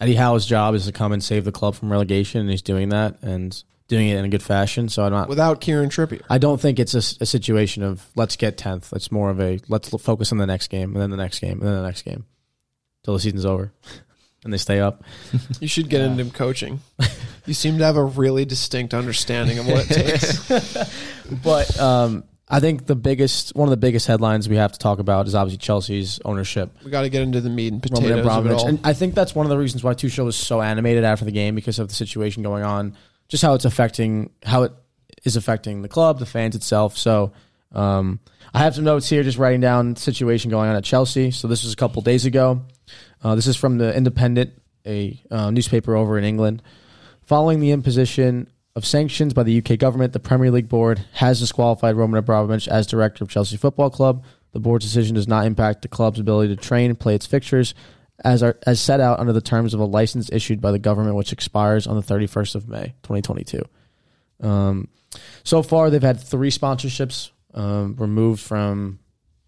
[0.00, 2.88] Eddie Howe's job is to come and save the club from relegation, and he's doing
[2.88, 4.88] that and doing it in a good fashion.
[4.88, 5.28] So I'm not.
[5.28, 8.92] Without Kieran Trippier, I don't think it's a, a situation of let's get tenth.
[8.92, 11.58] It's more of a let's focus on the next game, and then the next game,
[11.60, 12.26] and then the next game,
[13.02, 13.72] till the season's over,
[14.44, 15.02] and they stay up.
[15.60, 16.80] you should get into coaching.
[17.46, 20.94] You seem to have a really distinct understanding of what it takes.
[21.44, 24.98] But um, I think the biggest, one of the biggest headlines we have to talk
[24.98, 28.20] about is obviously Chelsea's ownership we got to get into the meat and Roman potatoes
[28.26, 28.58] Abramovich.
[28.58, 28.66] all.
[28.66, 31.32] And I think that's one of the reasons why Tuchel was so animated after the
[31.32, 32.96] game because of the situation going on,
[33.28, 34.72] just how it's affecting how it
[35.24, 36.96] is affecting the club, the fans itself.
[36.96, 37.32] So
[37.72, 38.20] um,
[38.54, 41.30] I have some notes here, just writing down situation going on at Chelsea.
[41.30, 42.62] So this was a couple days ago.
[43.22, 44.52] Uh, this is from the Independent,
[44.86, 46.62] a uh, newspaper over in England.
[47.22, 51.96] Following the imposition of sanctions by the UK government, the Premier League board has disqualified
[51.96, 54.24] Roman Abramovich as director of Chelsea Football Club.
[54.52, 57.74] The board's decision does not impact the club's ability to train and play its fixtures,
[58.24, 61.16] as are, as set out under the terms of a license issued by the government,
[61.16, 63.62] which expires on the 31st of May, 2022.
[64.40, 64.88] Um,
[65.44, 68.98] so far, they've had three sponsorships um, removed from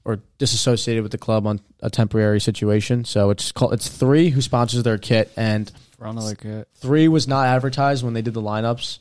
[0.05, 3.05] or disassociated with the club on a temporary situation.
[3.05, 6.69] So it's called it's three who sponsors their kit, and Front kit.
[6.77, 8.99] three was not advertised when they did the lineups.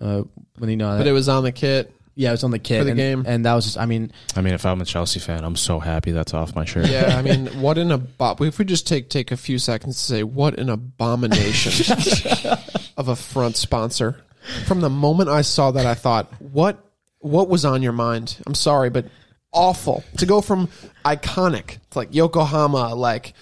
[0.00, 0.22] Uh,
[0.58, 1.94] when you know, but it was on the kit.
[2.20, 3.24] Yeah, it was on the kit for the and, game.
[3.26, 5.78] and that was just, I mean, I mean, if I'm a Chelsea fan, I'm so
[5.78, 6.86] happy that's off my shirt.
[6.86, 8.46] Yeah, I mean, what an abob.
[8.46, 11.96] If we just take take a few seconds to say what an abomination
[12.98, 14.22] of a front sponsor.
[14.66, 16.84] From the moment I saw that, I thought, what
[17.20, 18.36] what was on your mind?
[18.46, 19.06] I'm sorry, but
[19.50, 20.68] awful to go from
[21.06, 23.32] iconic to like Yokohama, like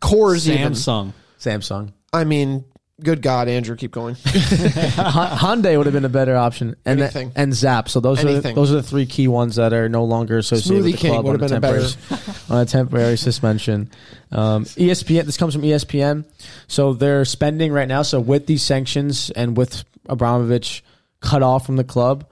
[0.00, 0.72] Coors, even.
[0.72, 1.12] Samsung.
[1.38, 1.92] Samsung.
[2.14, 2.64] I mean,
[3.02, 4.14] good God, Andrew, keep going.
[4.24, 7.32] Hy- Hyundai would have been a better option, and th- Anything.
[7.36, 7.88] and Zapp.
[7.88, 10.82] So those are the, those are the three key ones that are no longer associated
[10.82, 13.16] Smoothie with the King club would on have a, been a temporary, on a temporary
[13.16, 13.90] suspension.
[14.30, 15.24] Um, ESPN.
[15.24, 16.24] This comes from ESPN.
[16.68, 18.02] So they're spending right now.
[18.02, 20.82] So with these sanctions and with Abramovich
[21.20, 22.26] cut off from the club,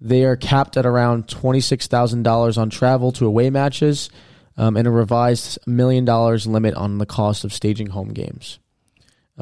[0.00, 4.10] they are capped at around twenty six thousand dollars on travel to away matches,
[4.56, 8.58] um, and a revised million dollars limit on the cost of staging home games.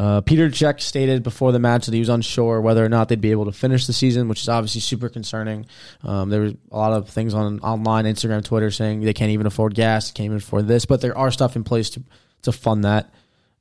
[0.01, 3.20] Uh, Peter Cech stated before the match that he was unsure whether or not they'd
[3.20, 5.66] be able to finish the season, which is obviously super concerning.
[6.03, 9.46] Um, there was a lot of things on online, Instagram, Twitter saying they can't even
[9.46, 12.03] afford gas, can't even afford this, but there are stuff in place to
[12.42, 13.12] to fund that.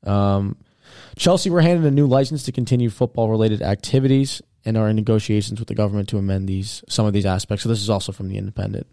[0.06, 0.56] Um,
[1.18, 4.42] Chelsea were handed a new license to continue football related activities.
[4.64, 7.64] and are in negotiations with the government to amend these some of these aspects.
[7.64, 8.88] So this is also from the Independent.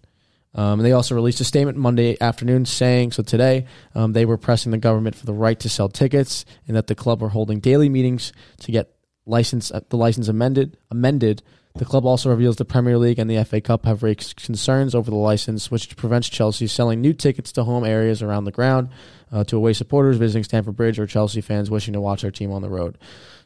[0.56, 4.38] Um, and they also released a statement Monday afternoon saying, so today, um, they were
[4.38, 7.60] pressing the government for the right to sell tickets and that the club were holding
[7.60, 8.96] daily meetings to get
[9.26, 10.78] license uh, the license amended.
[10.90, 11.42] Amended.
[11.74, 15.10] The club also reveals the Premier League and the FA Cup have raised concerns over
[15.10, 18.88] the license, which prevents Chelsea selling new tickets to home areas around the ground
[19.30, 22.50] uh, to away supporters visiting Stamford Bridge or Chelsea fans wishing to watch their team
[22.50, 22.96] on the road.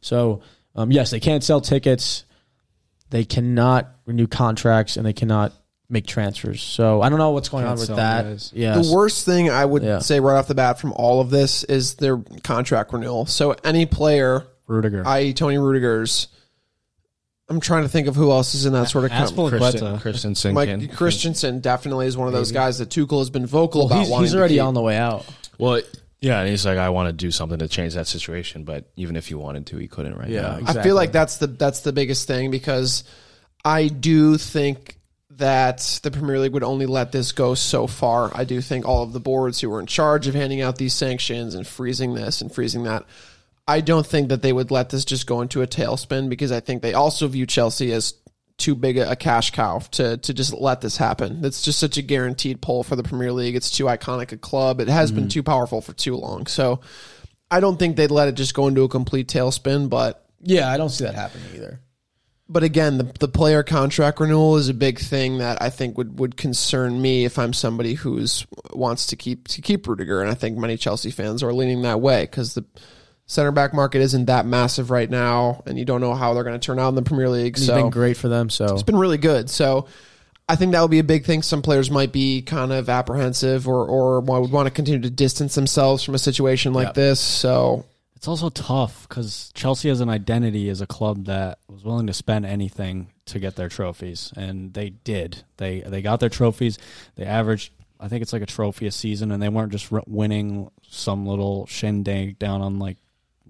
[0.01, 0.43] So,
[0.77, 2.25] um, yes, they can't sell tickets.
[3.11, 5.53] They cannot renew contracts and they cannot
[5.91, 6.63] make transfers.
[6.63, 8.25] So I don't know what's going Can't on with sell that.
[8.25, 8.53] guys.
[8.55, 9.99] Yeah, The worst thing I would Yeah.
[9.99, 13.27] say right off the bat from all of this is their contract renewal.
[13.27, 15.03] So any player, Rudiger.
[15.07, 16.29] i.e., Toni Rudiger's,
[17.49, 19.11] I'm trying to think of who else is in that sort of.
[19.11, 20.01] Com- Azpilicueta.
[20.01, 23.99] Christensen Mike Christensen definitely is one of those guys that Tuchel has been vocal about.
[23.99, 24.63] he's, wanting he's to already keep.
[24.63, 25.27] on the way out.
[25.59, 25.83] Well,
[26.21, 29.17] yeah, and he's like, I want to do something to change that situation, but even
[29.17, 30.57] if he wanted to, he couldn't right Yeah, now.
[30.59, 30.81] exactly.
[30.81, 33.03] I feel like that's the that's the biggest thing because
[33.65, 35.00] I do think
[35.41, 38.31] that the Premier League would only let this go so far.
[38.35, 40.95] I do think all of the boards who were in charge of handing out these
[40.95, 43.05] sanctions and freezing this and freezing that,
[43.67, 46.61] I don't think that they would let this just go into a tailspin because I
[46.61, 48.15] think they also view Chelsea as
[48.57, 51.45] too big a, cash cow to to just let this happen.
[51.45, 53.57] It's just such a guaranteed pull for the Premier League.
[53.57, 54.81] It's too iconic a club.
[54.81, 55.29] It has been mm-hmm.
[55.29, 56.47] too powerful for too long.
[56.47, 56.81] So
[57.51, 60.77] I don't think they'd let it just go into a complete tailspin, but Yeah, I
[60.77, 61.81] don't see that happening either.
[62.51, 66.19] But again, the the player contract renewal is a big thing that I think would,
[66.19, 70.35] would concern me if I'm somebody who's wants to keep to keep Rudiger, and I
[70.35, 72.65] think many Chelsea fans are leaning that way because the
[73.27, 76.59] center back market isn't that massive right now, and you don't know how they're going
[76.59, 77.57] to turn out in the Premier League.
[77.57, 78.51] He's so been great for them.
[78.51, 79.49] So it's been really good.
[79.49, 79.87] So
[80.49, 81.43] I think that would be a big thing.
[81.43, 85.55] Some players might be kind of apprehensive or or would want to continue to distance
[85.55, 86.95] themselves from a situation like Yep.
[86.95, 87.21] this.
[87.21, 87.85] So
[88.21, 92.13] It's also tough because Chelsea has an identity as a club that was willing to
[92.13, 95.43] spend anything to get their trophies, and they did.
[95.57, 96.79] They they got their trophies.
[97.15, 100.71] They averaged, I think it's like a trophy a season, and they weren't just winning
[100.87, 102.99] some little shindig down on like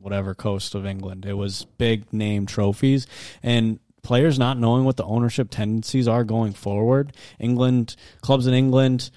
[0.01, 1.27] whatever coast of England.
[1.27, 3.09] It was big name trophies,
[3.43, 7.13] and players not knowing what the ownership tendencies are going forward.
[7.41, 9.11] England clubs in England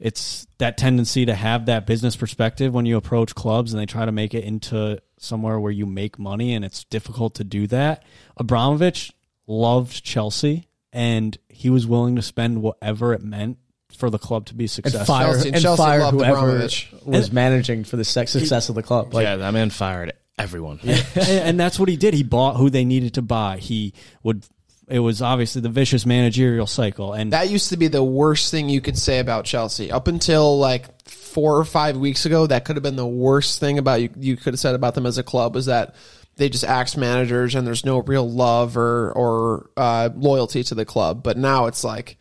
[0.00, 4.04] it's that tendency to have that business perspective when you approach clubs and they try
[4.04, 8.04] to make it into somewhere where you make money and it's difficult to do that.
[8.36, 9.12] Abramovich
[9.46, 13.58] loved Chelsea and he was willing to spend whatever it meant
[13.92, 15.04] for the club to be and successful.
[15.06, 16.92] fire Chelsea- and Chelsea fire loved whoever Abramovich.
[17.04, 19.12] was managing for the sex- success of the club.
[19.14, 20.78] Like yeah, that man fired everyone.
[20.84, 22.14] and, and that's what he did.
[22.14, 23.56] He bought who they needed to buy.
[23.58, 24.46] He would.
[24.88, 28.70] It was obviously the vicious managerial cycle, and That used to be the worst thing
[28.70, 29.92] you could say about Chelsea.
[29.92, 33.78] Up until like four or five weeks ago, that could have been the worst thing
[33.78, 34.10] about you.
[34.16, 35.94] You could have said about them as a club was that
[36.36, 40.86] they just axe managers and there's no real love or or uh, loyalty to the
[40.86, 41.22] club.
[41.22, 42.16] But now it's like,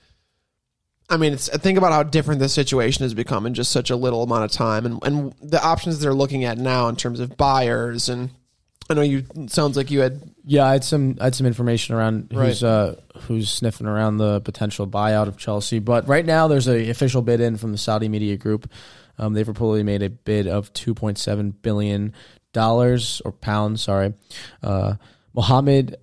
[1.09, 3.95] I mean, it's think about how different the situation has become in just such a
[3.95, 7.37] little amount of time, and and the options they're looking at now in terms of
[7.37, 8.31] buyers and.
[8.89, 9.23] I know you.
[9.35, 12.63] it Sounds like you had Yeah, I had some I had some information around who's
[12.63, 12.69] Right.
[12.69, 15.79] uh, who's sniffing around the potential buyout of Chelsea.
[15.79, 18.69] But right now, there's a official bid in from the Saudi media group.
[19.19, 22.13] Um, they've reportedly made a bid of 2.7 billion
[22.53, 23.81] dollars or pounds.
[23.81, 24.13] Sorry,
[24.63, 24.95] uh,
[25.33, 25.97] Mohammed.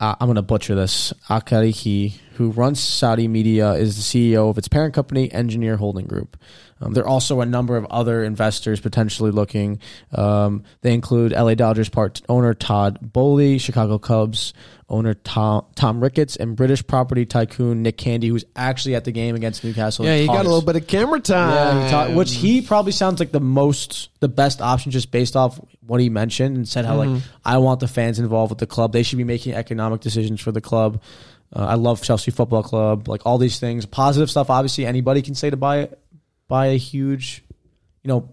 [0.00, 1.12] Uh, I'm going to butcher this.
[1.28, 4.02] Akarihi, who runs Saudi media, is the
[4.34, 6.36] CEO of its parent company, Engineer Holding Group.
[6.80, 9.80] Um, there are also a number of other investors potentially looking.
[10.12, 14.52] Um, they include LA Dodgers part owner Todd Boehly, Chicago Cubs
[14.90, 19.34] owner Tom, Tom Ricketts, and British property tycoon Nick Candy, who's actually at the game
[19.34, 20.04] against Newcastle.
[20.04, 20.14] yeah.
[20.14, 21.54] he You got a little bit of camera time.
[21.54, 25.36] yeah, he talk, which he probably sounds like the most, the best option just based
[25.36, 28.66] off what he mentioned and said how like I want the fans involved with the
[28.66, 28.92] club.
[28.92, 31.02] They should be making economic decisions for the club.
[31.54, 34.50] Uh, I love Chelsea Football Club, like all these things, positive stuff.
[34.50, 35.98] Obviously, anybody can say to buy it,
[36.48, 37.44] buy a huge,
[38.02, 38.30] you know,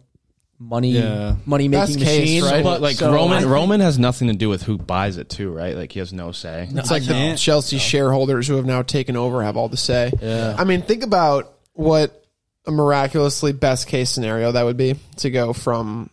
[0.57, 1.35] money Yeah.
[1.45, 2.43] money making Best case, machine.
[2.45, 2.63] right?
[2.63, 5.29] But like So I Roman, think- Roman has nothing to do with who buys it
[5.29, 5.75] too, right?
[5.75, 6.69] Like he has no say.
[6.73, 7.37] It's like the can't.
[7.39, 10.11] Chelsea shareholders who have now taken over have all the say.
[10.21, 10.55] Yeah.
[10.57, 12.23] I mean, think about what
[12.65, 16.09] a miraculously best case scenario that would be to go from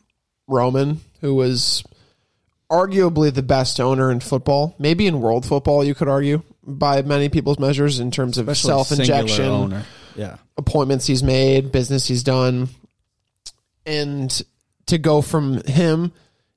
[0.49, 1.85] Roman, who was
[2.71, 7.29] arguably the best owner in football, maybe in world football, you could argue, by many
[7.29, 9.85] people's measures in terms of Especially self singular injection, owner.
[10.17, 12.69] Yeah, appointments he's made, business he's done,
[13.87, 14.43] and
[14.87, 16.13] to go from him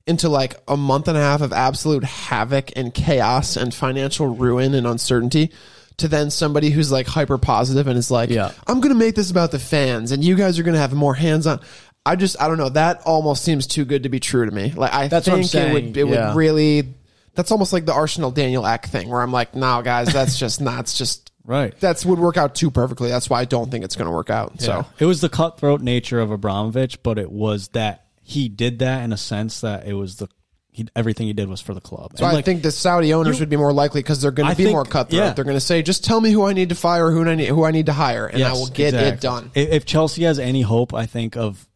[0.06, 4.74] into like a month and a half of absolute havoc and chaos and financial ruin
[4.74, 5.50] and uncertainty
[5.96, 8.52] to then somebody who's like hyper positive and is like, Yeah.
[8.66, 10.92] I'm going to make this about the fans and you guys are going to have
[10.92, 11.60] more hands on.
[12.04, 12.68] I just, I don't know.
[12.68, 14.70] That almost seems too good to be true to me.
[14.72, 16.28] Like, I That's what I'm think it would, saying, it yeah.
[16.28, 16.94] would really,
[17.34, 20.60] That's almost like the Arsenal Daniel Ek thing, where I'm like, no, guys, that's just
[20.60, 20.80] not.
[20.80, 21.78] It's just Right.
[21.78, 23.08] that's would work out too perfectly.
[23.08, 24.60] That's why I don't think it's going to work out.
[24.60, 29.04] So it was the cutthroat nature of Abramovich, but it was that he did that
[29.04, 30.28] in a sense that it was the
[30.72, 32.12] he, everything he did was for the club.
[32.18, 34.30] So And, I like, think the Saudi owners you- would be more likely because they're
[34.30, 35.18] going to be think- more cutthroat.
[35.18, 35.32] yeah.
[35.32, 37.46] They're going to say, "Just tell me who I need to fire, who I need,
[37.48, 40.60] who I need to hire, and I will get it done." If Chelsea has any
[40.62, 41.66] hope, I think of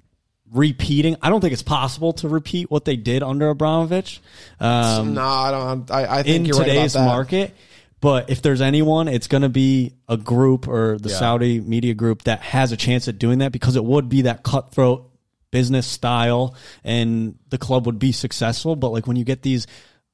[0.53, 1.16] repeating.
[1.23, 4.21] I don't think it's possible to repeat what they did under Abramovich.
[4.59, 5.91] Um, no, I don't.
[5.91, 7.05] I, I think in you're right about today's that.
[7.05, 7.55] market.
[8.01, 12.24] But if there's anyone, it's going to be a group or the Saudi media group
[12.24, 15.11] that has a chance at doing that because it would be that cutthroat
[15.51, 18.74] business style and the club would be successful.
[18.76, 19.66] But like when you get these,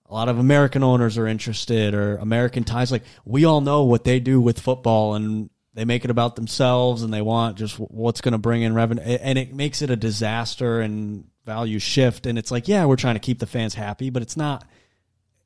[0.07, 4.05] a lot of American owners are interested or American ties, like we all know what
[4.05, 8.21] they do with football and they make it about themselves and they want just what's
[8.21, 9.03] going to bring in revenue.
[9.03, 12.27] And it makes it a disaster and value shift.
[12.27, 14.67] And it's like, yeah, we're trying to keep the fans happy, but it's not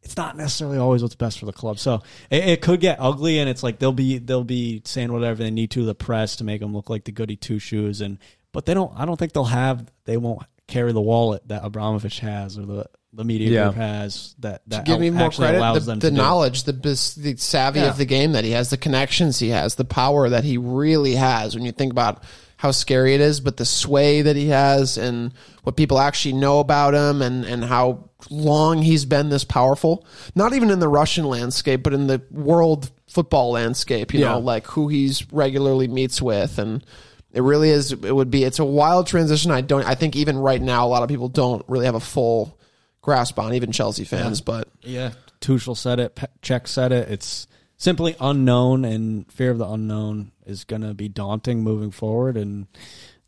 [0.03, 1.79] it's not necessarily always what's best for the club.
[1.79, 5.43] So it, it could get ugly, and it's like they'll be they'll be saying whatever
[5.43, 8.19] they need to the press to make them look like the goody two shoes, and
[8.53, 8.93] but they don't.
[8.97, 9.91] I don't think they'll have.
[10.05, 13.65] They won't carry the wallet that Abramovich has or the the media Yeah.
[13.65, 14.35] group has.
[14.39, 15.59] That that give me more actually credit.
[15.59, 16.23] allows The, them the to do.
[16.23, 17.89] knowledge, the the savvy Yeah.
[17.91, 21.17] of the game that he has, the connections he has, the power that he really
[21.17, 21.55] has.
[21.55, 22.23] When you think about
[22.57, 25.33] how scary it is, but the sway that he has, and
[25.65, 30.05] what people actually know about him, and and how long he's been this powerful.
[30.35, 34.13] Not even in the Russian landscape, but in the world football landscape.
[34.13, 34.33] You Yeah.
[34.33, 36.85] know, like who he's regularly meets with, and
[37.33, 37.93] it really is.
[37.93, 38.45] It would be.
[38.45, 39.51] It's a wild transition.
[39.51, 39.85] I don't.
[39.85, 42.59] I think even right now, a lot of people don't really have a full
[43.03, 44.41] grasp on, even Chelsea fans.
[44.41, 46.19] But Yeah, Tuchel said it.
[46.43, 47.09] Cech said it.
[47.09, 47.47] It's
[47.77, 52.37] simply unknown, and fear of the unknown is going to be daunting moving forward.
[52.37, 52.67] And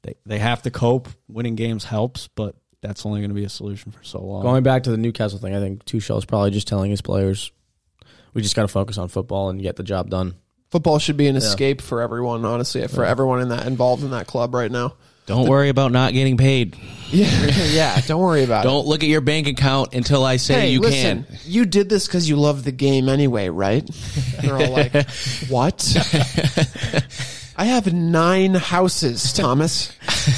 [0.03, 1.09] they they have to cope.
[1.28, 4.43] Winning games helps, but that's only going to be a solution for so long.
[4.43, 7.51] Going back to the Newcastle thing, I think Tuchel is probably just telling his players,
[8.35, 10.35] we just got to focus on football and get the job done.
[10.70, 12.45] football should be an escape for everyone.
[12.45, 14.95] Honestly, for everyone in that involved in that club right now.
[15.24, 16.76] Don't worry about not getting paid.
[17.12, 17.28] Yeah,
[17.66, 18.01] yeah.
[18.07, 18.68] Don't worry about it.
[18.68, 21.39] Don't look at your bank account until I say Hey, you listen, can.
[21.45, 23.87] you did this because you love the game anyway, right?
[24.41, 24.95] They're all like,
[25.51, 25.76] "What?"
[27.57, 29.88] I have nine houses, Thomas.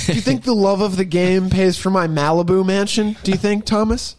[0.07, 3.17] Do you think the love of the game pays for my Malibu mansion?
[3.23, 4.17] Do you think, Thomas?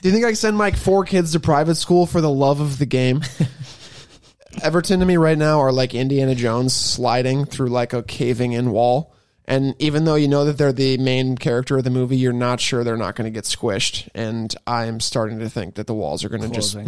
[0.00, 2.60] Do you think I can send my four kids to private school for the love
[2.60, 3.22] of the game?
[4.62, 8.70] Everton to me right now are like Indiana Jones sliding through like a caving in
[8.70, 9.12] wall.
[9.46, 12.60] And even though you know that they're the main character of the movie, you're not
[12.60, 14.08] sure they're not going to get squished.
[14.14, 16.78] And I'm starting to think that the walls are going to just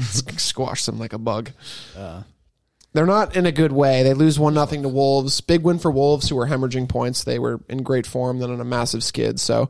[0.40, 1.50] squash them like a bug.
[1.94, 2.22] Uh,
[2.94, 4.04] They're not in a good way.
[4.04, 5.40] They lose one nothing to Wolves.
[5.40, 7.24] Big win for Wolves, who were hemorrhaging points.
[7.24, 9.40] They were in great form, then on a massive skid.
[9.40, 9.68] So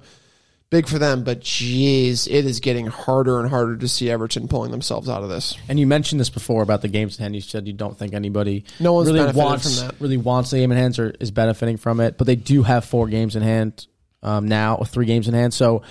[0.69, 1.25] big for them.
[1.25, 5.31] But geez, it is getting harder and harder to see Everton pulling themselves out of
[5.31, 5.57] this.
[5.69, 7.35] And you mentioned this before about the games in hand.
[7.35, 10.01] You said you don't think anybody No one's really wants from that.
[10.01, 12.19] really wants the game in hands or is benefiting from it.
[12.19, 13.87] But they do have four games in hand
[14.23, 15.55] um, now, or three games in hand.
[15.55, 15.83] So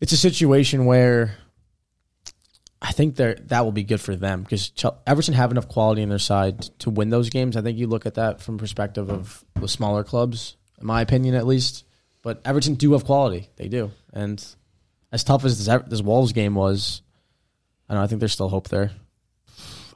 [0.00, 1.38] it's a situation where
[2.84, 4.70] I think that will be good for them because
[5.06, 7.56] Everton have enough quality in their side to win those games.
[7.56, 11.34] I think you look at that from perspective of the smaller clubs, in my opinion,
[11.34, 11.86] at least.
[12.20, 13.90] But Everton do have quality; they do.
[14.12, 14.44] And
[15.10, 17.00] as tough as this, this Wolves game was,
[17.88, 18.04] I don't know.
[18.04, 18.90] I think there's still hope there.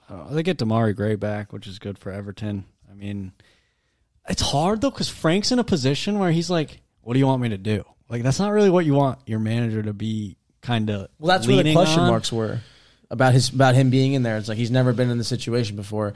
[0.09, 2.65] Uh, they get Demarai Gray back, which is good for Everton.
[2.91, 3.33] I mean,
[4.31, 7.43] it's hard though because Frank's in a position where he's like, "What do you want
[7.43, 10.37] me to do?" Like that's not really what you want your manager to be.
[10.63, 11.09] Kind of.
[11.19, 12.61] Well, that's where the question marks were
[13.11, 14.37] about his about him being in there.
[14.37, 16.15] It's like he's never been in the situation before.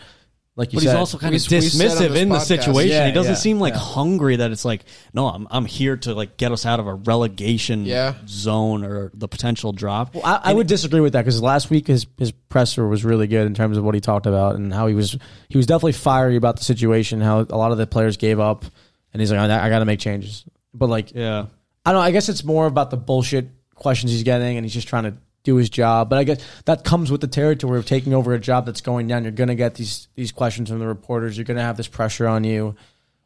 [0.55, 2.90] Like you But said, he's also kind of we dismissive this in the situation.
[2.93, 3.80] Yeah, he doesn't yeah, seem like yeah.
[3.80, 4.84] hungry that it's like,
[5.14, 8.16] no, I'm I'm here to like get us out of a relegation Yeah.
[8.26, 10.14] zone or the potential drop.
[10.14, 13.28] Well, I, I would disagree with that because last week his his presser was really
[13.28, 15.16] good in terms of what he talked about and how he was
[15.49, 17.22] he was definitely fiery about the situation.
[17.22, 18.66] How a lot of the players gave up,
[19.14, 20.45] and he's like, I, I got to make changes.
[20.74, 21.47] But like, yeah.
[21.86, 22.07] I don't know.
[22.07, 25.14] I guess it's more about the bullshit questions he's getting, and he's just trying to
[25.45, 26.09] do his job.
[26.09, 29.09] But I guess that comes with the territory of taking over a job that's going
[29.09, 29.22] down.
[29.24, 31.36] You're going to get these these questions from the reporters.
[31.36, 32.76] You're going to have this pressure on you.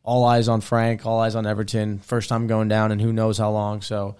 [0.02, 1.04] All eyes on Frank.
[1.04, 1.98] All eyes on Everton.
[1.98, 3.82] First time going down, and who knows how long.
[3.82, 4.16] So,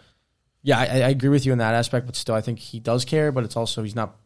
[0.63, 2.07] yeah, I, I agree with you in that aspect.
[2.07, 3.31] But still, I think he does care.
[3.33, 4.17] But it's also he's not.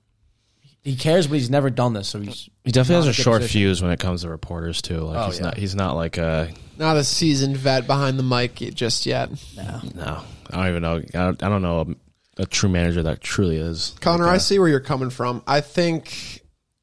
[0.83, 2.09] He cares, but he's never done this.
[2.09, 3.61] So he's He definitely has a a short position.
[3.61, 5.01] fuse when it comes to reporters too.
[5.01, 5.45] Like Oh, he's yeah.
[5.45, 6.49] not he's not like a
[6.79, 9.29] Not a seasoned vet behind the mic just yet.
[9.55, 10.23] No, no.
[10.51, 10.97] I don't even know.
[10.97, 11.95] I don't, I don't know
[12.43, 13.95] a, true manager that truly is.
[14.01, 15.43] Connor, like I a- see where you're coming from.
[15.47, 16.43] I think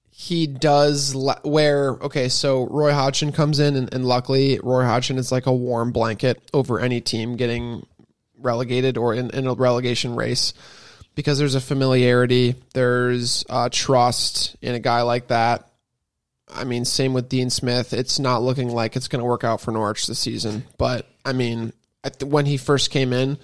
[0.10, 5.18] he does la- where okay, so Roy Hodgson comes in, and, and luckily Roy Hodgson
[5.18, 7.86] is like a warm blanket over any team getting
[8.40, 10.54] relegated or in, in a relegation race.
[11.16, 15.68] because there's a familiarity, there's uh, trust in a guy like that.
[16.48, 17.92] I mean, same with Dean Smith.
[17.94, 20.64] It's not looking like it's going to work out for Norwich this season.
[20.78, 23.38] But I mean, th- when he first came in,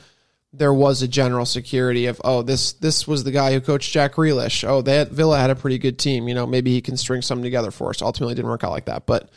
[0.53, 4.13] there was a general security of, oh, this this was the guy who coached Jack
[4.13, 4.63] Grealish.
[4.67, 6.27] Oh, that Villa had a pretty good team.
[6.27, 8.01] You know, maybe he can string something together for us.
[8.01, 9.29] Ultimately, didn't work out like that, but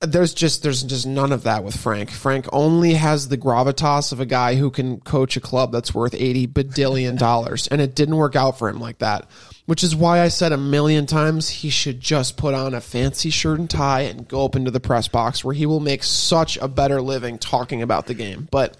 [0.00, 2.10] there's just there's just none of that with Frank.
[2.10, 6.14] Frank only has the gravitas of a guy who can coach a club that's worth
[6.14, 9.28] eighty badillion dollars, and it didn't work out for him like that.
[9.66, 13.30] Which is why I said a million times he should just put on a fancy
[13.30, 16.56] shirt and tie and go up into the press box where he will make such
[16.56, 18.48] a better living talking about the game.
[18.50, 18.76] But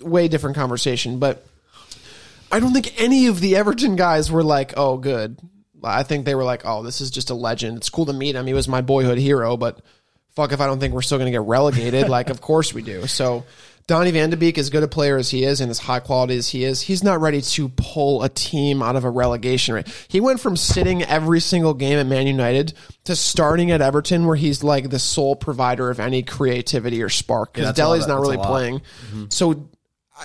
[0.00, 1.18] way different conversation.
[1.18, 1.46] But
[2.52, 5.38] I don't think any of the Everton guys were like, "Oh, good."
[5.82, 7.78] I think they were like, "Oh, this is just a legend.
[7.78, 8.46] It's cool to meet him.
[8.46, 9.80] He was my boyhood hero." But
[10.34, 12.08] fuck if I don't think we're still going to get relegated.
[12.08, 13.06] like, of course we do.
[13.06, 13.44] So
[13.86, 16.36] Donny Van de Beek, as good a player as he is and as high quality
[16.36, 20.06] as he is, he's not ready to pull a team out of a relegation rate.
[20.06, 22.72] He went from sitting every single game at Man United
[23.04, 27.52] to starting at Everton, where he's like the sole provider of any creativity or spark
[27.52, 27.76] because lot.
[27.76, 28.82] Dele's not really playing.
[29.28, 29.68] So.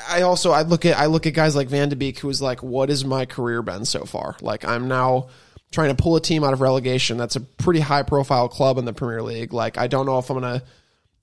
[0.09, 2.41] I also I look at I look at guys like Van de Beek who is
[2.41, 4.35] like, what has my career been so far?
[4.41, 5.29] Like I'm now
[5.71, 7.17] trying to pull a team out of relegation.
[7.17, 9.53] That's a pretty high profile club in the Premier League.
[9.53, 10.63] Like I don't know if I'm gonna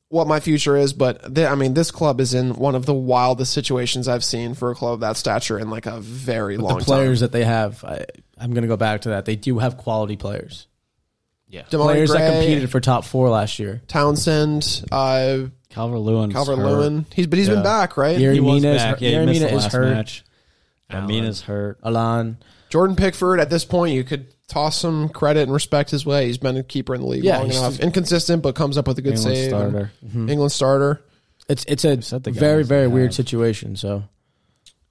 [0.09, 2.95] what my future is, but th- I mean this club is in one of the
[2.95, 6.79] wildest situations I've seen for a club of that stature in like a very long
[6.79, 7.25] the players time.
[7.27, 8.05] that they have, I,
[8.37, 9.25] I'm going to go back to that.
[9.25, 10.67] They do have quality players.
[11.49, 11.63] Yeah.
[11.63, 13.83] Demarai players that competed for top four last year.
[13.87, 16.31] Townsend, uh, Calvert Lewin.
[16.33, 17.07] Calvert Lewin.
[17.13, 18.19] He's but he's been back, right?
[18.19, 18.91] Yerry He was Mina is back.
[18.91, 19.95] hurt- Yeah, he missed Mina the is last hurt.
[19.95, 20.25] match.
[21.07, 21.79] Mina's hurt.
[21.85, 22.37] Alan.
[22.69, 26.27] Jordan Pickford, at this point, you could toss some credit and respect his way.
[26.27, 27.75] He's been a keeper in the league Yeah, long he's enough.
[27.75, 29.49] still- Inconsistent, but comes up with a good England save.
[29.49, 29.91] starter.
[30.15, 31.01] England starter.
[31.49, 33.15] It's it's a said the very very they weird have.
[33.15, 33.77] situation.
[33.77, 34.05] So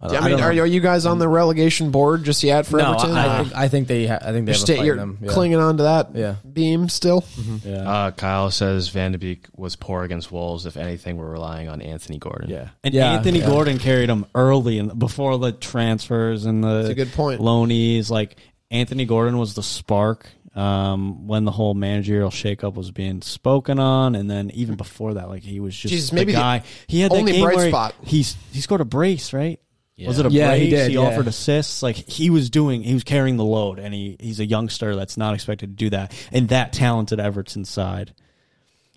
[0.02, 2.93] I, I, mean, are, are you guys on the relegation board just yet for no,
[2.93, 3.16] Everton?
[3.16, 4.86] I, I think I think they ha- I think they you're, have a sta- fight
[4.86, 5.18] you're them.
[5.22, 5.30] Yeah.
[5.32, 6.36] clinging on to that Yeah.
[6.52, 7.24] beam still.
[7.64, 7.89] Yeah.
[7.89, 10.66] Uh, Kyle says Van de Beek was poor against Wolves.
[10.66, 12.49] If anything, we're relying on Anthony Gordon.
[12.49, 13.45] Yeah, and Yeah, Anthony yeah.
[13.45, 17.39] Gordon carried him early and before the transfers and the That's a good point.
[17.41, 18.10] loanies.
[18.10, 18.38] Like
[18.72, 24.16] Anthony Gordon was the spark um, when the whole managerial shakeup was being spoken on,
[24.16, 26.64] and then even before that, like he was just Jesus, the maybe the guy.
[26.88, 27.95] he had that only game bright where he- spot.
[28.04, 29.60] he's he scored a brace, right?
[30.02, 30.08] Yeah.
[30.08, 30.84] Was it a Yeah, he brace?
[30.88, 30.99] did, yeah.
[30.99, 31.82] offered assists.
[31.84, 35.16] Like he was doing, he was carrying the load, and he he's a youngster that's
[35.18, 38.14] not expected to do that, and that talented Everton side.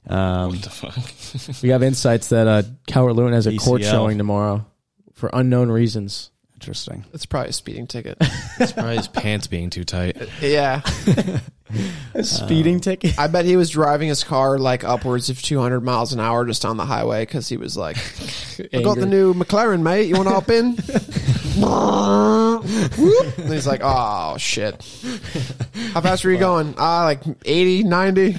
[0.07, 1.59] Um, What the fuck?
[1.63, 3.91] We have insights that uh, Calvert Lewin has a court ECL.
[3.91, 4.67] showing tomorrow
[5.15, 6.31] for unknown reasons.
[6.55, 7.05] interesting.
[7.15, 8.17] It's probably a speeding ticket.
[8.61, 10.17] It's probably his pants being too tight.
[10.43, 10.81] yeah,
[12.15, 13.19] A speeding ticket.
[13.19, 16.65] I bet he was driving his car like upwards of 200 miles an hour just
[16.65, 17.97] on the highway because he was like,
[18.73, 20.09] "I got the new McLaren, mate.
[20.09, 20.77] You want to hop in?"
[21.57, 24.75] And he's like, "Oh shit!
[25.93, 26.75] How fast were you going?
[26.79, 28.37] Ah, like 80, 90.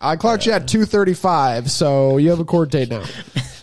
[0.00, 3.04] I clocked you at 235, so you have a court date now."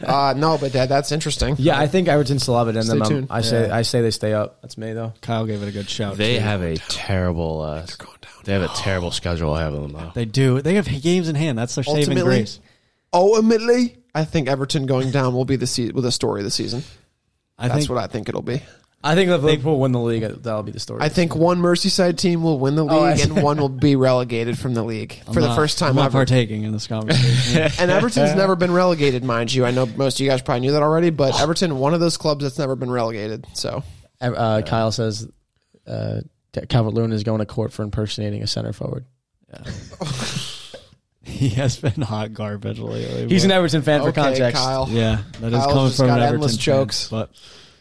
[0.03, 1.55] Uh, no, but that, that's interesting.
[1.59, 3.01] Yeah, I think Everton still have it in Stay them.
[3.01, 3.28] Um, tuned.
[3.30, 4.61] I say I say they stay up.
[4.61, 5.13] That's me though.
[5.22, 6.17] Kyle gave it a good shout.
[6.17, 6.41] They too.
[6.41, 7.61] have a terrible.
[7.61, 8.30] Uh, going down.
[8.43, 9.91] They have a terrible schedule ahead of them.
[9.93, 10.11] Though.
[10.15, 10.61] They do.
[10.61, 11.57] They have games in hand.
[11.57, 12.59] That's their saving Ultimately, grace.
[13.13, 16.51] ultimately, I think Everton going down will be the se- with the story of the
[16.51, 16.83] season.
[17.57, 18.61] I That's think what I think it'll be.
[19.03, 21.01] I think if Liverpool win the league, that'll be the story.
[21.01, 23.23] I think one Merseyside team will win the league Oh, I see.
[23.31, 25.95] and one will be relegated from the league I'm for the not- first time I'm
[25.95, 26.19] not ever.
[26.19, 27.71] partaking in this conversation.
[27.79, 29.65] and Everton's never been relegated, mind you.
[29.65, 32.17] I know most of you guys probably knew that already, but Everton, one of those
[32.17, 33.47] clubs that's never been relegated.
[33.53, 33.83] So
[34.21, 35.27] uh, Kyle says
[35.87, 36.21] uh,
[36.70, 39.06] Calvert Lewin is going to court for impersonating a center forward.
[39.49, 39.64] Yeah.
[41.24, 43.28] he has been hot garbage lately.
[43.30, 44.62] He's an Everton fan for okay, context.
[44.62, 44.88] Kyle.
[44.89, 47.08] yeah, that is Kyle's coming just from an got Everton endless fan, jokes.
[47.10, 47.30] but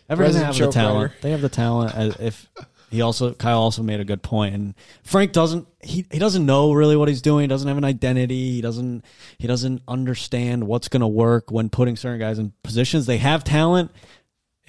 [0.09, 1.11] Everton Resident have the joke talent.
[1.11, 1.23] writer.
[1.23, 1.95] They have the talent.
[1.95, 2.49] As If
[2.91, 6.73] he also Kyle also made a good point, and Frank doesn't he he doesn't know
[6.73, 7.43] really what he's doing.
[7.43, 8.53] He doesn't have an identity.
[8.53, 9.05] He doesn't
[9.39, 13.07] he doesn't understand what's going to work when putting certain guys in positions.
[13.07, 13.93] They have talent.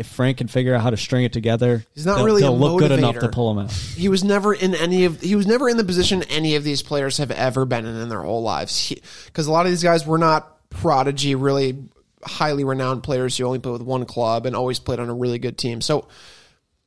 [0.02, 2.46] If Frank can figure out how to string it together, He's not they'll, really a
[2.46, 3.72] they'll look good enough to pull him out.
[3.72, 6.82] He was never in any of he was never in the position any of these
[6.82, 8.92] players have ever been in in their whole lives.
[9.28, 11.78] Because a lot of these guys were not prodigy, really
[12.24, 15.40] highly renowned players who only played with one club and always played on a really
[15.40, 15.82] good team.
[15.82, 16.08] So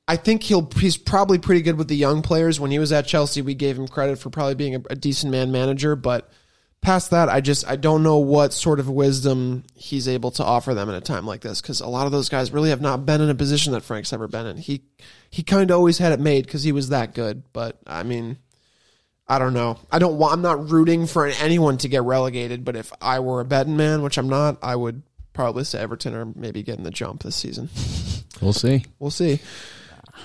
[0.09, 2.59] I think he'll he's probably pretty good with the young players.
[2.59, 5.31] When he was at Chelsea, we gave him credit for probably being a, a decent
[5.31, 6.31] man manager, but
[6.85, 10.75] past that, I just I don't know what sort of wisdom he's able to offer
[10.75, 13.05] them in a time like this because a lot of those guys really have not
[13.05, 14.57] been in a position that Frank's ever been in.
[14.57, 14.83] He
[15.31, 18.39] he kind of always had it made because he was that good, but I mean.
[19.27, 19.79] I don't know.
[19.91, 20.35] I don't want.
[20.35, 22.63] I'm not rooting for anyone to get relegated.
[22.63, 26.15] But if I were a betting man, which I'm not, I would probably say Everton
[26.15, 27.71] are maybe getting the jump this season.
[28.43, 28.85] We'll see.
[28.99, 29.41] We'll see.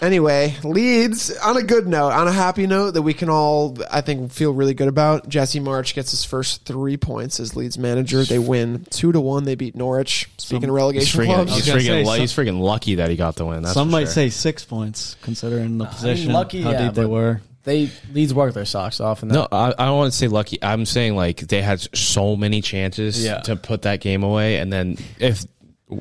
[0.02, 4.00] Anyway, Leeds on a good note, on a happy note that we can all, I
[4.02, 5.28] think, feel really good about.
[5.28, 8.24] Jesse Marsch gets his first three points as Leeds manager.
[8.24, 9.44] They win two to one.
[9.44, 10.30] They beat Norwich.
[10.38, 12.96] Speaking Some- of He's relegation freaking, clubs, he's, freaking say, lu- some- he's freaking lucky
[12.96, 13.64] that he got the win.
[13.64, 14.08] That's Some might sure.
[14.14, 17.42] say six points, considering the position, lucky, how yeah, deep they were.
[17.66, 20.60] They Leeds worked their socks off, and No, I, I don't want to say lucky.
[20.64, 23.40] I'm saying like they had so many chances Yeah.
[23.42, 25.44] to put that game away, and then if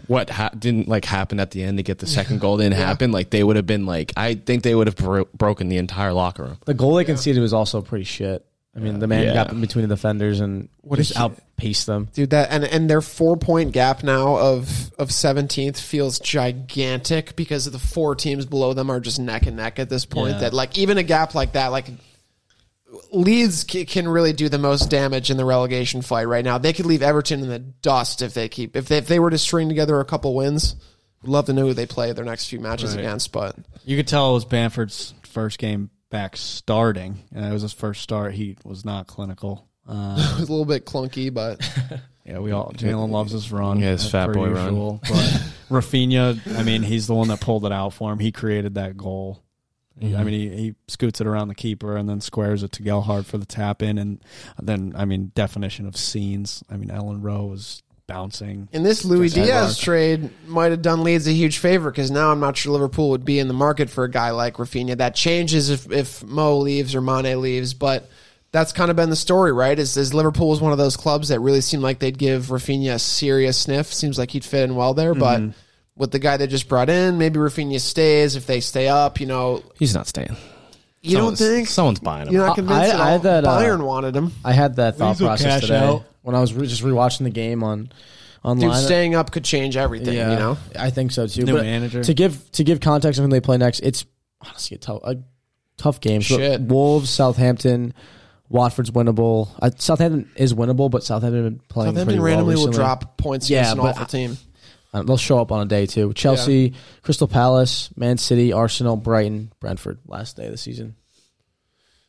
[0.07, 3.11] what ha- didn't like happen at the end to get the second goal didn't happen,
[3.11, 6.13] like they would have been like I think they would have bro- broken the entire
[6.13, 6.59] locker room.
[6.67, 8.45] the goal they conceded was also pretty shit.
[8.77, 9.35] I mean, the man Yeah.
[9.35, 12.09] got in between the defenders and What a just outpaced them.
[12.15, 17.67] dude, that and and their four point gap now of of seventeenth feels gigantic because
[17.67, 20.35] of the four teams below them are just neck and neck at this point.
[20.35, 20.41] Yeah.
[20.41, 21.87] That like even a gap like that, like
[23.13, 26.59] Leeds can really do the most damage in the relegation fight right now.
[26.59, 29.31] They could leave Everton in the dust if they keep if they, if they were
[29.31, 30.77] to string together a couple wins.
[31.23, 33.01] Would love to know who they play their next few matches Right.
[33.01, 37.63] against, but You could tell it was Bamford's first game back starting, and it was
[37.63, 38.35] his first start.
[38.35, 39.67] He was not clinical.
[39.89, 41.33] Uh, it was a little bit clunky.
[41.35, 41.61] But
[42.25, 43.81] yeah, we all Jalen loves his run.
[43.81, 44.65] Yeah, his fat per boy run.
[44.67, 45.01] usual.
[45.03, 48.19] But Raphinha, I mean, he's the one that pulled it out for him.
[48.21, 49.43] He created that goal.
[50.01, 50.25] He- I mm-hmm.
[50.27, 53.39] mean, he, he scoots it around the keeper and then squares it to Gelhardt for
[53.39, 54.21] the tap in, and
[54.61, 56.63] then I mean, definition of scenes.
[56.71, 58.69] I mean, Elland Road was bouncing.
[58.73, 59.79] And this Luis Just Diaz Edwards.
[59.79, 63.25] trade might have done Leeds a huge favor because now I'm not sure Liverpool would
[63.25, 64.97] be in the market for a guy like Raphinha.
[64.97, 68.09] That changes if, if Mo leaves or Mane leaves, but
[68.51, 69.79] that's kind of been the story, right?
[69.79, 72.95] Is, is Liverpool was one of those clubs that really seemed like they'd give Raphinha
[72.95, 73.93] a serious sniff.
[73.93, 75.59] Seems like he'd fit in well there, but mm-hmm.
[75.99, 78.37] With the guy they just brought in, maybe Raphinha stays.
[78.37, 80.37] If they stay up, you know, He's not staying.
[81.03, 82.35] you don't think someone's buying him?
[82.35, 83.07] you're not I- convinced I- at I all?
[83.11, 84.33] had that, uh, Bayern wanted him.
[84.45, 86.05] I had that thought Leeds will process cash today out.
[86.23, 87.91] when I was re- just rewatching the game on
[88.45, 88.71] online.
[88.71, 90.15] Dude, staying up could change everything.
[90.15, 91.43] yeah, You know, I think so too.
[91.43, 92.05] New but manager.
[92.05, 94.05] to give to give context of when they play next, it's
[94.41, 95.17] honestly a tough a
[95.79, 96.23] tough game.
[96.23, 96.61] So Shit.
[96.61, 97.93] Wolves, Southampton,
[98.49, 99.49] Watford's winnable.
[99.61, 102.77] Uh, Southampton is winnable, but Southampton have been playing Southampton pretty well randomly will recently.
[102.77, 104.39] drop points Yeah, against an but awful I- team.
[104.93, 106.13] They'll show up on a day too.
[106.15, 106.73] Chelsea,
[107.03, 109.99] Crystal Palace, Man City, Arsenal, Brighton, Brentford.
[110.07, 110.97] Last day of the season.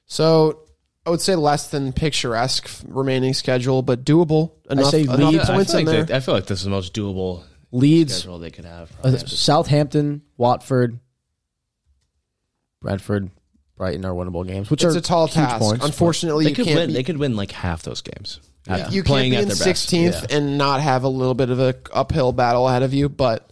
[0.05, 0.61] So
[1.05, 4.51] I would say less than picturesque remaining schedule, but doable.
[4.69, 6.03] Enough, say enough Leeds- I, points feel in like there.
[6.05, 8.91] they- I feel like this is the most doable Leeds, schedule they could have.
[9.03, 10.99] uh, Southampton, Watford,
[12.81, 13.29] Brentford,
[13.75, 15.59] Brighton are winnable games, which it's are a tall huge task.
[15.59, 16.87] points, Unfortunately, they you could can't win.
[16.87, 18.39] be, They could win like half those games.
[18.69, 20.37] At- you can't be at in sixteenth Yeah.
[20.37, 23.09] and not have a little bit of a uphill battle ahead of you.
[23.09, 23.49] But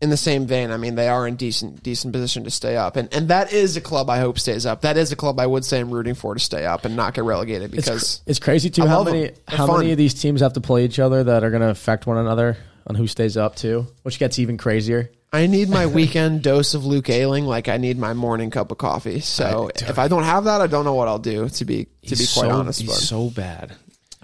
[0.00, 2.96] in the same vein, I mean, they are in decent decent position to stay up,
[2.96, 4.82] and and that is a club I hope stays up.
[4.82, 7.14] That is a club I would say I'm rooting for to stay up and not
[7.14, 9.78] get relegated It's, because cr- it's crazy too I how many how fun.
[9.80, 12.18] many of these teams have to play each other that are going to affect one
[12.18, 15.10] another on who stays up too, which gets even crazier.
[15.32, 18.78] I need my weekend dose of Luke Ayling like I need my morning cup of
[18.78, 19.20] coffee.
[19.20, 21.48] So if I don't have that, I don't know what I'll do.
[21.48, 22.96] To be to be quite so, honest, he's but.
[22.98, 23.72] so bad.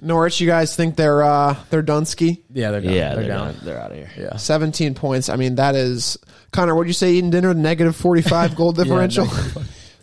[0.02, 2.42] Norwich, you guys think they're uh they're Dunsky?
[2.52, 2.92] Yeah, they're down.
[2.92, 3.54] Yeah, they're, they're, down.
[3.54, 3.64] done.
[3.64, 4.10] They're out of here.
[4.16, 5.28] Yeah, Seventeen points.
[5.28, 6.18] I mean, that is
[6.52, 6.74] Connor.
[6.74, 7.12] What'd you say?
[7.12, 9.26] Eating dinner, negative forty five goal differential.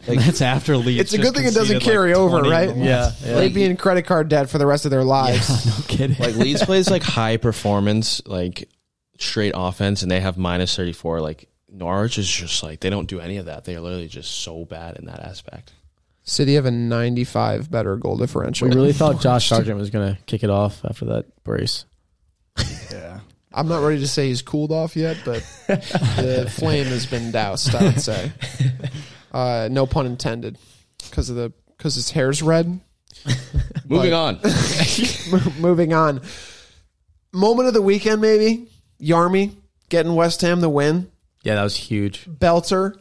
[0.10, 1.02] And that's after Leeds.
[1.02, 2.74] it's a good thing it doesn't conceded, like, carry over, right?
[2.78, 3.36] Yeah, yeah.
[3.36, 5.66] They'd be in credit card debt for the rest of their lives.
[5.66, 6.16] no kidding.
[6.18, 8.70] Like Leeds plays like high performance, like
[9.20, 11.20] straight offense, and they have minus thirty four.
[11.20, 13.66] Like Norwich is just like they don't do any of that.
[13.66, 15.74] They are literally just so bad in that aspect.
[16.28, 18.68] City have a ninety five better goal differential.
[18.68, 21.86] we really thought Josh Sargent was going to kick it off after that brace.
[22.92, 23.22] yeah.
[23.54, 27.74] I'm not ready to say he's cooled off yet, but the flame has been doused.
[27.74, 28.32] I would say,
[29.32, 30.58] uh, no pun intended,
[31.10, 32.80] because of the because his hair's red.
[33.88, 34.40] Moving on.
[35.60, 36.22] Moving on.
[37.32, 38.68] Moment of the weekend, maybe
[39.02, 39.56] Yarmy
[39.90, 41.10] getting West Ham the win.
[41.44, 42.26] Yeah, that was huge.
[42.26, 43.00] Belter,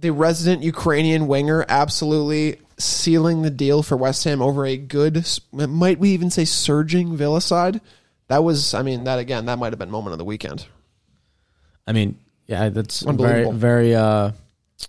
[0.00, 5.98] the resident Ukrainian winger, absolutely sealing the deal for West Ham over a good, might
[5.98, 7.80] we even say surging Villa side.
[8.28, 10.66] That was, I mean, that again, that might have been moment of the weekend.
[11.86, 14.32] I mean, yeah, that's a very very uh,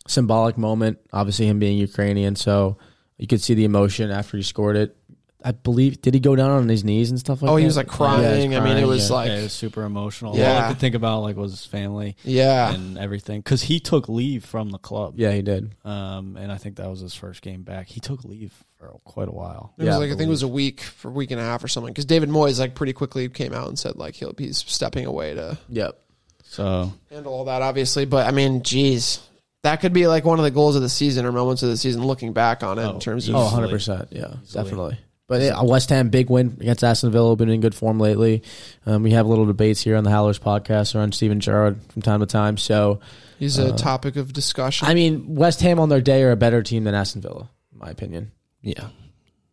[0.08, 1.00] symbolic moment.
[1.14, 2.78] Obviously, him being Ukrainian, so
[3.18, 4.97] you could see the emotion after he scored it.
[5.44, 7.52] I believe did he go down on his knees and stuff like that?
[7.52, 7.60] Oh, that?
[7.62, 8.24] he was like crying.
[8.24, 9.16] Yeah, he I mean, crying, it was yeah.
[9.16, 10.36] like, yeah, it was super emotional.
[10.36, 10.54] Yeah.
[10.54, 12.74] All I could think about like was his family yeah.
[12.74, 15.14] and everything because he took leave from the club.
[15.18, 15.76] yeah, he did.
[15.86, 17.88] Um, and I think that was his first game back.
[17.88, 19.74] He took leave for quite a while.
[19.78, 21.44] It Yeah, was like I think it was a week for a week and a
[21.44, 21.94] half or something.
[21.94, 25.36] Because David Moyes like pretty quickly came out and said like he'll he's stepping away
[25.36, 26.00] to Yep.
[26.46, 28.06] So handle all that, obviously.
[28.06, 29.20] But I mean, geez,
[29.64, 31.78] that could be like one of the goals of the season or moments of the
[31.78, 32.04] season.
[32.06, 33.38] Looking back on it Oh, in terms easily.
[33.38, 34.08] of Oh, 100 percent.
[34.12, 34.64] Yeah, Easily.
[34.64, 35.00] definitely.
[35.28, 37.36] But yeah, West Ham big win against Aston Villa.
[37.36, 38.44] Been in good form lately.
[38.86, 42.22] Um, we have little debates here on the Howlers podcast around Steven Gerrard from time
[42.22, 42.58] to time.
[42.58, 43.02] So
[43.38, 44.88] He's a topic of discussion.
[44.88, 47.80] I mean, West Ham on their day are a better team than Aston Villa, in
[47.80, 48.32] my opinion.
[48.62, 48.88] Yeah.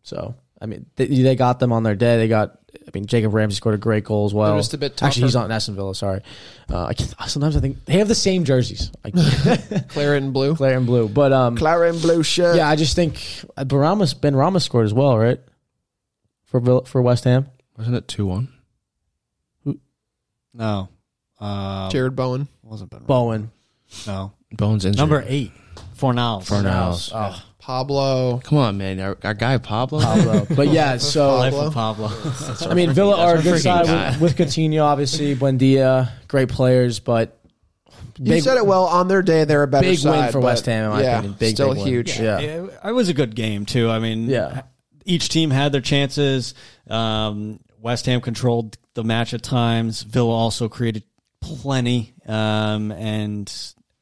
[0.03, 2.17] So I mean, they, they got them on their day.
[2.17, 2.57] They got.
[2.75, 4.51] I mean, Jacob Ramsey scored a great goal as well.
[4.51, 5.07] They're just a bit tougher.
[5.07, 5.93] Actually, he's on Aston Villa.
[5.95, 6.21] Sorry.
[6.69, 8.91] Uh, I sometimes I think they have the same jerseys,
[9.89, 10.55] Claret and blue.
[10.55, 11.09] Claret and blue.
[11.09, 12.55] But um, Claret and blue shirt.
[12.57, 13.15] yeah, I just think
[13.57, 15.39] uh, Benrahma, Ben Rama scored as well, right?
[16.55, 17.47] For Vill- for West Ham.
[17.77, 18.47] Wasn't it 2 1?
[20.53, 20.87] No.
[21.41, 22.47] Um, Jarrod Bowen.
[22.63, 23.01] wasn't Ben.
[23.03, 23.51] Bowen.
[24.07, 24.31] No.
[24.53, 24.97] Bones injured.
[24.99, 25.51] Number eight.
[25.97, 26.45] Fornals.
[26.47, 27.11] Fornals.
[27.13, 28.39] Oh, Pablo.
[28.41, 29.01] Come on, man.
[29.01, 29.99] Our, our guy Pablo.
[29.99, 30.47] Pablo.
[30.55, 32.07] But yeah, so Life Pablo.
[32.07, 32.67] of Pablo.
[32.71, 33.87] I mean, Villa are a good side
[34.21, 37.37] with, with Coutinho, obviously, Buendia, great players, but
[38.17, 38.85] You said it well.
[38.85, 41.01] On their day, they're a better big side, win for but West Ham, in my
[41.03, 41.35] yeah, opinion.
[41.37, 41.87] Big, still big win.
[41.87, 42.17] huge.
[42.17, 42.39] Yeah.
[42.39, 43.89] it, it was a good game too.
[43.89, 44.61] I mean, Yeah.
[45.05, 46.53] Each team had their chances.
[46.89, 50.01] Um, West Ham controlled the match at times.
[50.01, 51.03] Villa also created
[51.39, 53.51] plenty, um, and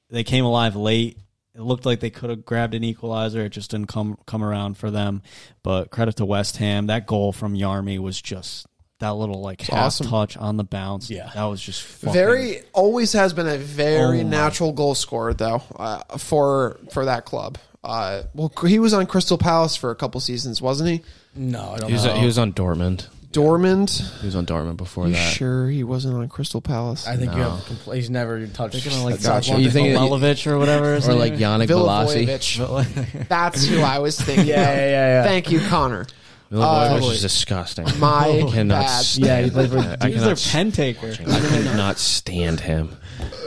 [0.09, 1.17] they came alive late.
[1.55, 3.41] It looked like they could have grabbed an equalizer.
[3.41, 5.21] It just didn't come come around for them.
[5.61, 6.87] But credit to West Ham.
[6.87, 8.65] That goal from Yarmy was just
[8.99, 10.07] that little like half awesome.
[10.07, 11.09] touch on the bounce.
[11.09, 11.29] Yeah.
[11.35, 15.61] that was just fucking, Very always has been a very Oh natural goal scorer though
[15.75, 17.57] uh, for for that club.
[17.83, 21.01] Uh, well, he was on Crystal Palace for a couple seasons, wasn't he?
[21.35, 22.13] No, I don't He was, know.
[22.13, 23.07] he was on Dortmund.
[23.33, 24.19] Dortmund.
[24.21, 25.33] He was on Dortmund before You that.
[25.33, 27.07] sure he wasn't on Crystal Palace?
[27.07, 28.73] I think you have compl- he's never touched.
[28.83, 29.59] They're gonna like That's Zlatko.
[29.61, 31.39] You think- Milovic or whatever, his Or name like is.
[31.41, 32.27] Yannick Bolasie.
[32.27, 33.27] Milivojevic.
[33.27, 34.45] That's who I was thinking.
[34.47, 34.77] yeah, of.
[34.77, 35.23] yeah, yeah, yeah.
[35.23, 36.05] Thank you, Connor.
[36.51, 37.87] Milivojevic Uh, is disgusting.
[37.99, 39.01] My I cannot bad.
[39.03, 41.11] stand Yeah, he played for- I He's cannot their pen taker.
[41.11, 42.95] I cannot stand him.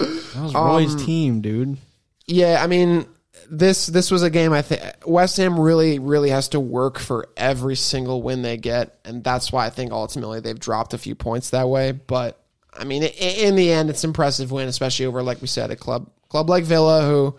[0.01, 1.77] That was Um, Roy's team, dude.
[2.27, 3.07] Yeah, I mean
[3.51, 7.29] this this was a game I think West Ham really really has to work for
[7.37, 11.15] every single win they get, and that's why I think ultimately they've dropped a few
[11.15, 11.93] points that way.
[11.93, 12.41] But
[12.73, 15.77] I mean, in the end, it's an impressive win, especially over like we said a
[15.77, 17.37] club club like Villa who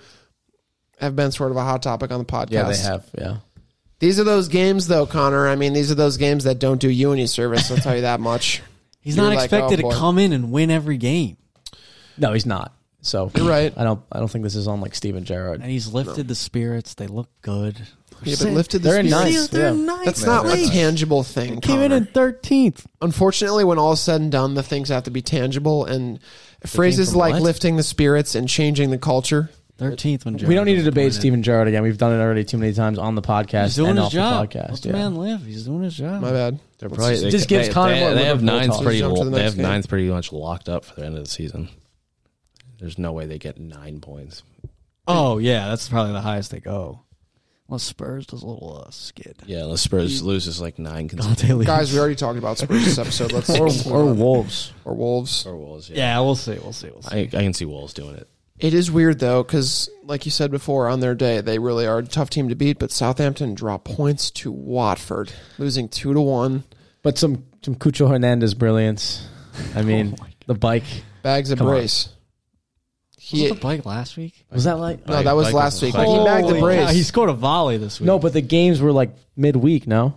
[1.00, 2.52] have been sort of a hot topic on the podcast.
[2.52, 3.06] Yeah, they have.
[3.18, 3.38] Yeah.
[4.00, 5.48] These are those games, though, Connor.
[5.48, 7.72] I mean, these are those games that don't do you any service.
[7.72, 8.62] I'll tell you that much.
[9.02, 11.38] He's You're not like, expected oh, to come in and win every game,
[12.18, 12.77] No, he's not.
[13.08, 13.74] So You're right.
[13.78, 14.02] I don't.
[14.12, 15.62] I don't think this is on like Steven Gerrard.
[15.62, 16.94] and he's lifted the spirits.
[16.96, 17.78] They look good.
[18.24, 19.36] Yeah, but lifted the They're in spirits.
[19.36, 19.52] ninth.
[19.52, 19.86] They're yeah.
[19.86, 20.70] ninth That's not a place.
[20.72, 21.62] tangible thing.
[21.62, 21.96] Came in Connor.
[21.98, 22.86] in thirteenth.
[23.02, 25.86] unfortunately, when all is said and done, the things have to be tangible.
[25.86, 26.20] And
[26.66, 27.44] phrases from like what?
[27.44, 29.50] lifting the spirits and changing the culture.
[29.78, 31.20] Thirteenth when We don't need to was debate appointed.
[31.20, 31.84] Steven Gerrard again.
[31.84, 34.12] We've done it already too many times on the podcast He's doing and his off
[34.12, 34.50] job.
[34.52, 34.70] the podcast.
[34.72, 34.92] Let yeah.
[34.94, 35.46] the man live.
[35.46, 36.20] He's doing his job.
[36.20, 36.60] My bad.
[36.80, 38.84] They're probably just- they, just gives they, Connor they, more they have Liverpool nines talk.
[38.84, 39.00] pretty.
[39.00, 39.64] Jump to the They next have game.
[39.64, 41.70] nines pretty much locked up for the end of the season.
[42.80, 44.44] There's no way they get nine points.
[45.08, 47.02] Oh yeah, that's probably the highest they go.
[47.68, 49.36] Well, Spurs does a little uh, skid.
[49.46, 51.66] Yeah, unless Spurs loses like nine consecutive.
[51.66, 53.34] Guys, we already talked about Spurs this episode.
[53.34, 53.50] Let's
[53.90, 54.72] or, or Wolves.
[54.86, 55.46] or Wolves.
[55.46, 55.90] or Wolves.
[55.90, 56.54] Yeah, Yeah, we'll see.
[56.54, 56.90] We'll see.
[56.90, 57.16] We'll see.
[57.16, 58.30] I, I can see Wolves doing it.
[58.60, 62.00] It is weird though, because like you said before, on their day they really are
[62.00, 62.80] a tough team to beat.
[62.80, 66.64] But Southampton dropped points to Watford, losing two to one.
[67.04, 69.28] But some some Cucho Hernandez brilliance.
[69.76, 70.86] I mean, Oh the bike
[71.22, 71.74] Bags of Come on.
[71.74, 72.10] brace.
[73.32, 74.46] Was He, it the bike last week?
[74.52, 75.94] was that like no, that was Bike last week.
[75.94, 76.86] Bike He was- bagged the Holy brace.
[76.88, 78.08] cow, He scored a volley this week.
[78.08, 78.20] no?
[78.20, 79.88] But the games were like midweek.
[79.88, 80.14] No,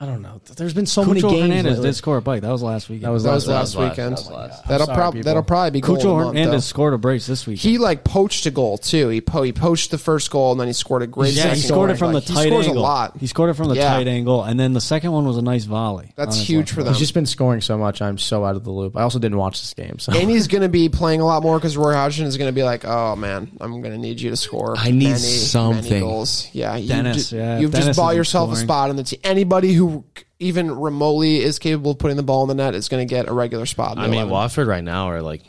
[0.00, 0.40] I don't know.
[0.56, 1.42] There's been so many Cucho games.
[1.42, 1.88] Hernandez lately.
[1.90, 2.42] did score a bike.
[2.42, 3.02] That was last week.
[3.02, 4.16] That was that was last, last weekend.
[4.16, 4.66] that was last.
[4.68, 6.60] That'll sorry, prob- that'll probably be goal of Cucho month, Hernandez though.
[6.60, 7.58] scored a brace this week.
[7.58, 9.08] He like poached a goal too.
[9.08, 11.60] He po- he poached the first goal and then he scored a great yeah, he
[11.60, 11.94] scored goal.
[11.94, 12.82] it from Like, the he tight scores angle.
[12.82, 13.16] a lot.
[13.18, 13.88] He scored it from the Yeah.
[13.94, 16.12] tight angle, and then the second one was a nice volley.
[16.16, 16.92] That's huge left for them.
[16.94, 18.00] He's just been scoring so much.
[18.02, 18.96] I'm so out of the loop.
[18.96, 19.98] I also didn't watch this game.
[19.98, 22.48] So and he's going to be playing a lot more because Roy Hodgson is going
[22.48, 24.74] to be like, "Oh man, I'm going to need you to score.
[24.78, 28.10] I need many, something." many goals." Yeah, you Dennis, ju- yeah, you've Dennis just bought
[28.10, 29.20] isn't yourself a spot in the team.
[29.22, 30.04] Anybody who
[30.38, 33.28] even remotely is capable of putting the ball in the net is going to get
[33.28, 33.92] a regular spot.
[33.92, 34.32] In the I mean, 11.
[34.32, 35.42] Watford right now are like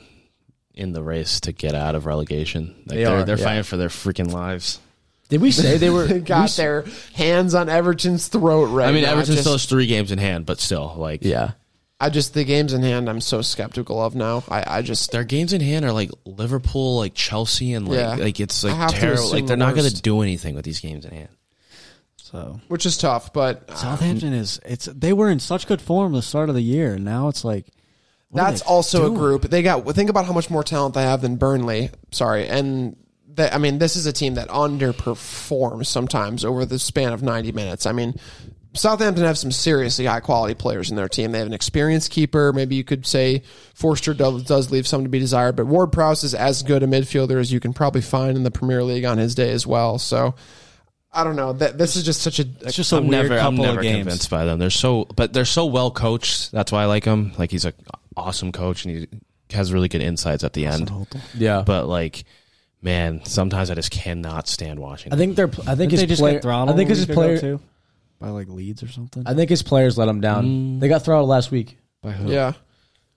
[0.74, 2.76] in the race to get out of relegation.
[2.88, 3.44] Like They are are, They're yeah.
[3.44, 4.80] fighting for their freaking lives.
[5.30, 6.06] did we say they were?
[6.08, 9.12] They got we- their hands on Everton's throat right I mean, now.
[9.12, 11.52] Everton Just- still has three games in hand, but still, like, Yeah.
[12.04, 13.08] I just the games in hand.
[13.08, 14.44] I'm so skeptical of now.
[14.50, 18.16] I, I just their games in hand are like Liverpool, like Chelsea, and like Yeah.
[18.16, 19.30] like it's like terrible.
[19.30, 21.30] Like they're the not going to do anything with these games in hand.
[22.32, 26.14] So which is tough, but uh, Southampton is it's they were in such good form
[26.14, 27.66] the start of the year, and now it's like
[28.32, 29.16] that's also doing?
[29.16, 29.42] a group.
[29.44, 31.90] They got think about how much more talent they have than Burnley.
[32.12, 32.96] Sorry, and
[33.36, 37.52] that I mean this is a team that underperforms sometimes over the span of ninety
[37.52, 37.86] minutes.
[37.86, 38.16] I mean.
[38.74, 41.34] Southampton have some seriously high quality players in their team.
[41.34, 42.54] They have an experienced keeper.
[42.54, 46.24] Maybe you could say Forster does, does leave some to be desired, but Ward Prowse
[46.24, 49.18] is as good a midfielder as you can probably find in the Premier League on
[49.18, 50.00] his day as well.
[50.00, 50.36] So
[51.14, 51.54] I don't know.
[51.54, 52.46] That this is just such a.
[52.62, 53.98] It's just a I'm weird never, I'm couple never of games.
[54.06, 54.60] convinced by them.
[54.60, 56.52] They're so, but they're so well coached.
[56.52, 57.34] That's why I like him.
[57.38, 57.74] Like he's an
[58.16, 59.08] awesome coach, and he
[59.56, 60.90] has really good insights at the end.
[61.36, 62.24] Yeah, But like,
[62.82, 65.12] man, sometimes I just cannot stand watching.
[65.14, 65.48] I think they're.
[65.68, 66.34] I think Didn't his they just player.
[66.36, 66.70] get throttled.
[66.76, 67.40] I think a his week ago, player.
[67.40, 67.60] too?
[68.20, 69.24] by like Leeds or something.
[69.26, 70.46] I think his players let him down.
[70.46, 70.80] Mm.
[70.80, 71.78] They got throttled last week.
[72.04, 72.32] By who?
[72.32, 72.54] Yeah,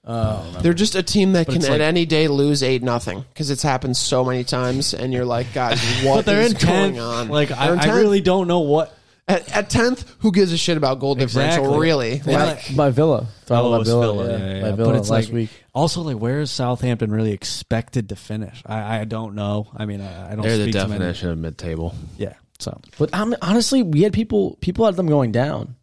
[0.06, 2.82] Uh, they're just a team that But can it's at like- any day lose eight
[2.82, 6.52] nothing because it's happened so many times, and you're like, guys, what But they're is
[6.52, 6.96] in tenth.
[6.96, 7.28] going on?
[7.28, 7.96] Like I, They're in I 10th.
[7.96, 8.94] really don't know what.
[9.26, 10.04] at, at tenth.
[10.18, 11.64] Who gives a shit about goal differential?
[11.64, 11.78] Exactly.
[11.80, 12.18] Really?
[12.26, 12.26] Like,
[12.68, 13.26] like- by Villa.
[13.46, 14.00] Throttled it by was Villa.
[14.26, 14.76] Villa, yeah, yeah, yeah, by.
[14.76, 15.50] Villa But it's last like- week.
[15.74, 18.62] Also, like where is Southampton really expected to finish?
[18.66, 19.68] I, I don't know.
[19.74, 20.42] I mean, I, I don't.
[20.42, 21.94] they're the speak to many- definition of mid-table.
[22.18, 22.34] Yeah.
[22.58, 24.56] So But um, honestly, we had people.
[24.60, 25.74] People had them going down.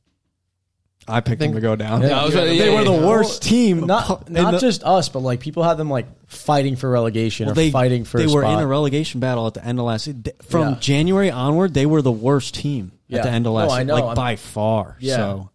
[1.08, 2.02] I picked think- them to go down.
[2.04, 3.06] Yeah, I was- they yeah, were the yeah.
[3.06, 3.82] worst team.
[3.88, 7.48] Not in not the- just us, but like people had them like fighting for relegation
[7.48, 8.18] Well, or they fighting for.
[8.20, 8.58] They a were spot.
[8.60, 10.06] in a relegation battle at the end of last.
[10.06, 10.76] se- th- From Yeah.
[10.80, 13.18] January onward, they were the worst team Yeah.
[13.18, 13.72] at the end of No, last.
[13.72, 13.94] I se- know.
[13.96, 14.96] like I'm- by far.
[15.00, 15.16] Yeah.
[15.18, 15.50] So,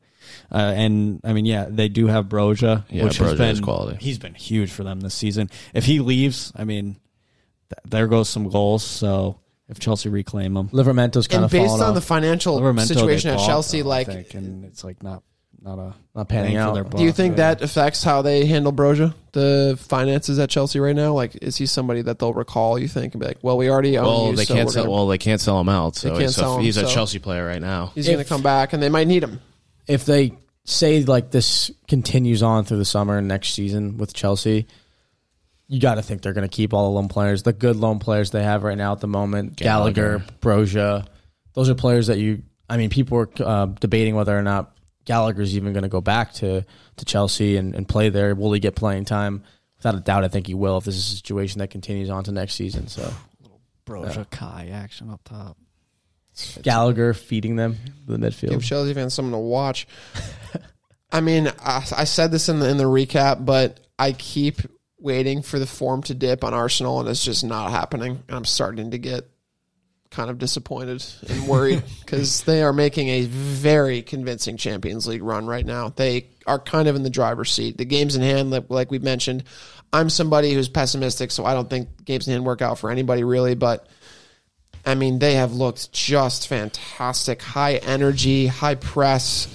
[0.53, 3.61] uh, and I mean, yeah, they do have Broja, Yeah, which has Broja been is
[3.61, 3.99] quality.
[4.01, 5.49] He's been huge for them this season.
[5.75, 6.97] If he leaves, I mean,
[7.71, 8.83] th- there goes some goals.
[8.83, 9.37] So
[9.69, 12.95] if Chelsea reclaim him, Livramento's kind and of based on off, the financial Livramento, they
[12.95, 15.23] situation at bought, Chelsea, though, I like, think, and it's like not
[15.63, 16.75] not a not panning bang for out.
[16.75, 17.55] their do you think yeah.
[17.55, 21.13] that affects how they handle Broja, the finances at Chelsea right now?
[21.13, 22.79] Like, is he somebody that they'll recall?
[22.79, 24.85] You think and be like, well, we already own Well, you, they so can't sell.
[24.85, 25.97] gonna- Well, they can't sell him out.
[25.97, 27.93] So, They can't so sell him, he's a so- Chelsea player right now.
[27.95, 29.41] he's going to come back, and they might need him.
[29.87, 30.33] if they
[30.65, 34.67] say like this continues on through the summer and next season with Chelsea,
[35.69, 37.99] you got to think they're going to keep all the loan players, the good loan
[37.99, 39.57] players they have right now at the moment.
[39.57, 40.25] Gallagher, Gallagher.
[40.41, 41.07] Broja,
[41.55, 42.43] those are players that you.
[42.69, 44.76] I mean, people are uh, debating whether or not
[45.07, 46.65] Gallagher's even going to go back to
[46.97, 48.35] to Chelsea and, and play there.
[48.35, 49.43] Will he get playing time?
[49.79, 52.25] Without a doubt, I think he will if this is a situation that continues on
[52.25, 52.89] to next season.
[52.89, 55.57] So little Broja Kai action up top?
[56.63, 57.77] Gallagher feeding them
[58.07, 58.51] the midfield.
[58.51, 58.65] Give.
[58.65, 59.87] Chelsea fans something to watch.
[61.13, 64.61] I mean, I, I said this in the in the recap, but I keep
[64.99, 68.23] waiting for the form to dip on Arsenal, and it's just not happening.
[68.29, 69.31] And I'm starting to get
[70.11, 75.47] kind of disappointed and worried because they are making a very convincing Champions League run
[75.47, 75.91] right now.
[75.91, 77.79] They are kind of in the driver's seat.
[77.79, 79.45] The games in hand, like, like we mentioned,
[79.93, 83.25] I'm somebody who's pessimistic, so I don't think games in hand work out for anybody
[83.25, 83.89] really, but.
[84.89, 87.43] I mean, they have looked just fantastic.
[87.43, 89.49] High energy, high press.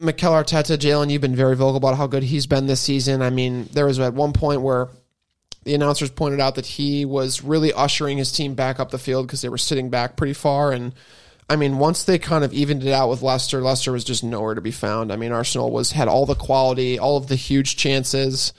[0.00, 3.22] Mikel Arteta, Jalen, you've been very vocal about how good he's been this season.
[3.22, 4.88] I mean, there was at one point where
[5.64, 9.26] the announcers pointed out that he was really ushering his team back up the field
[9.26, 10.72] because they were sitting back pretty far.
[10.72, 10.92] And
[11.48, 14.54] I mean, once they kind of evened it out with Leicester, Leicester was just nowhere
[14.54, 15.12] to be found.
[15.12, 18.52] I mean, Arsenal was had all the quality, all of the huge chances.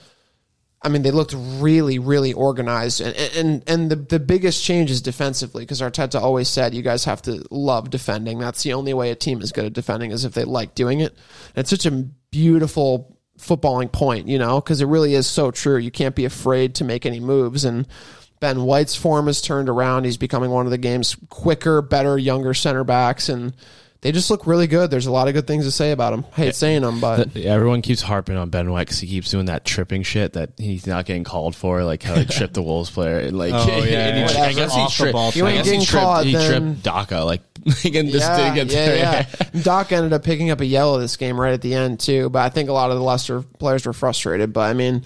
[0.80, 5.00] I mean, they looked really, really organized, and and and the the biggest change is
[5.00, 8.38] defensively because Arteta always said you guys have to love defending.
[8.38, 11.00] That's the only way a team is good at defending is if they like doing
[11.00, 11.12] it.
[11.56, 11.90] And it's such a
[12.30, 15.76] beautiful footballing point, you know, because it really is so true.
[15.76, 17.86] You can't be afraid to make any moves, and
[18.40, 20.04] Ben White's form has turned around.
[20.04, 23.54] He's becoming one of the game's quicker, better, younger center backs, and
[24.04, 24.90] they just look really good.
[24.90, 26.24] There's a lot of good things to say about them.
[26.36, 29.30] I hate saying them, but The- everyone keeps harping on Ben White because he keeps
[29.30, 32.62] doing that tripping shit that he's not getting called for, like how he tripped the
[32.62, 33.18] Wolves player.
[33.20, 33.72] And like, Oh, yeah,
[34.08, 34.42] and he- yeah.
[34.44, 35.12] I guess he Off the tripped.
[35.14, 37.20] ball You I ain't guess he getting tripped, caught, he then- tripped Daka.
[37.24, 37.40] Like,
[37.84, 39.24] again, this yeah, didn't yeah,
[39.54, 39.62] yeah.
[39.62, 42.28] Doc ended up picking up a yellow this game right at the end too.
[42.28, 44.52] But I think a lot of the Leicester players were frustrated.
[44.52, 45.02] But I mean,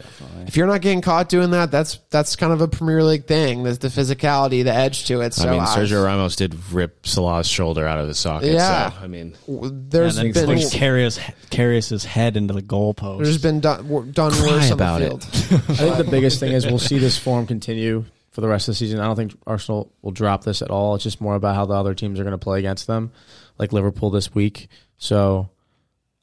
[0.48, 3.62] if you're not getting caught doing that, that's that's kind of a Premier League thing.
[3.62, 5.34] There's the physicality, the edge to it.
[5.34, 8.50] So I mean, Sergio Ramos did rip Salah's shoulder out of his socket.
[8.52, 8.87] Yeah.
[8.87, 11.18] So, I mean, there's and then been like carries
[11.50, 13.22] carries his head into the goalpost.
[13.24, 15.60] there's been done, done worse about on the field.
[15.70, 18.72] I think the biggest thing is we'll see this form continue for the rest of
[18.72, 19.00] the season.
[19.00, 20.94] I don't think Arsenal will drop this at all.
[20.94, 23.10] It's just more about how the other teams are going to play against them,
[23.58, 24.68] like Liverpool this week.
[24.96, 25.50] So,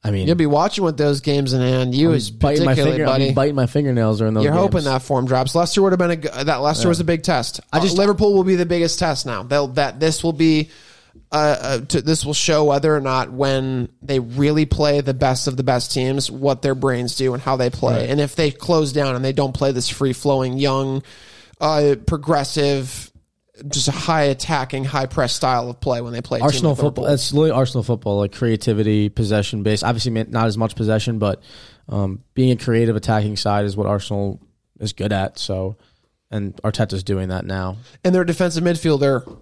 [0.04, 1.94] I mean, You'll be watching with those games in hand.
[1.94, 4.44] You I'm is biting my particularly, finger, I'll buddy, biting my fingernails during those.
[4.44, 5.54] You're hoping that form drops.
[5.54, 7.60] Leicester would have been a g- that Leicester was a big test.
[7.72, 9.42] I just- just Liverpool will be the biggest test now.
[9.42, 10.70] They'll that this will be
[11.32, 15.48] uh, uh to, this will show whether or not when they really play the best
[15.48, 18.08] of the best teams what their brains do and how they play.
[18.08, 21.02] And if they close down and they don't play this free flowing young
[21.60, 23.10] uh progressive
[23.68, 27.04] just a high attacking, high press style of play when they play Arsenal like football.
[27.06, 29.84] That's literally Arsenal football, like creativity, possession based.
[29.84, 31.42] Obviously, not as much possession, but
[31.88, 34.40] um, being a creative attacking side is what Arsenal
[34.78, 35.38] is good at.
[35.38, 35.76] So,
[36.30, 37.76] and Arteta's doing that now.
[38.04, 39.38] and their defensive midfielder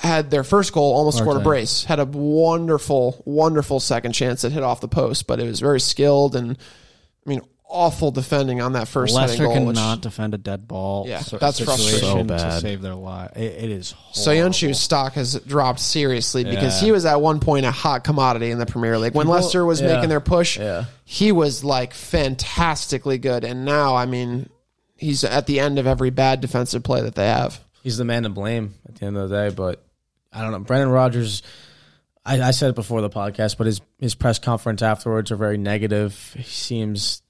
[0.00, 4.42] had their first goal, almost oh, scored a brace, had a wonderful, wonderful second chance
[4.42, 6.56] that hit off the post, but it was very skilled and
[7.26, 9.66] I mean, awful defending on that first heading Leicester goal.
[9.66, 11.04] which- cannot defend a dead ball.
[11.06, 12.28] Yeah, so- that's frustrating.
[12.28, 13.36] So to save their life.
[13.36, 13.94] It, it is.
[14.12, 14.74] So horrible.
[14.74, 16.86] Stock has dropped seriously because Yeah.
[16.86, 19.14] he was at one point a hot commodity in the Premier League.
[19.14, 19.94] When People- Leicester was yeah.
[19.94, 20.84] making their push, Yeah.
[21.04, 23.44] he was like fantastically good.
[23.44, 24.48] And now, I mean,
[24.96, 27.60] he's at the end of every bad defensive play that they have.
[27.82, 29.54] he's the man to blame at the end of the day.
[29.54, 29.82] But
[30.32, 30.58] I don't know.
[30.60, 31.42] Brendan Rodgers,
[32.24, 35.58] I, I said it before the podcast, but his his press conference afterwards are very
[35.58, 36.34] negative.
[36.36, 37.22] He seems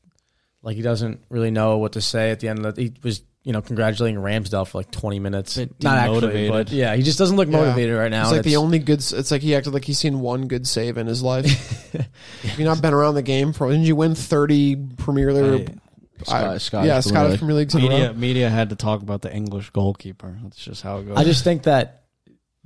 [0.63, 2.83] like he doesn't really know what to say at the end of the.
[2.83, 5.57] He was you know congratulating Ramsdale for like twenty minutes.
[5.57, 6.49] Not actually, demotivated.
[6.51, 8.23] but yeah, he just doesn't look motivated right now.
[8.23, 8.99] It's and like the only good.
[8.99, 11.93] It's like he acted like he's seen one good save in his life.
[12.43, 13.69] Have you not been around the game for?
[13.71, 15.79] Didn't you win thirty Premier League?
[16.25, 17.39] Scott- I- Scottish yeah, Premier Scottish League.
[17.39, 20.37] Premier Leagues in a media media had to talk about the English goalkeeper.
[20.43, 21.17] That's just how it goes.
[21.17, 21.98] I just think that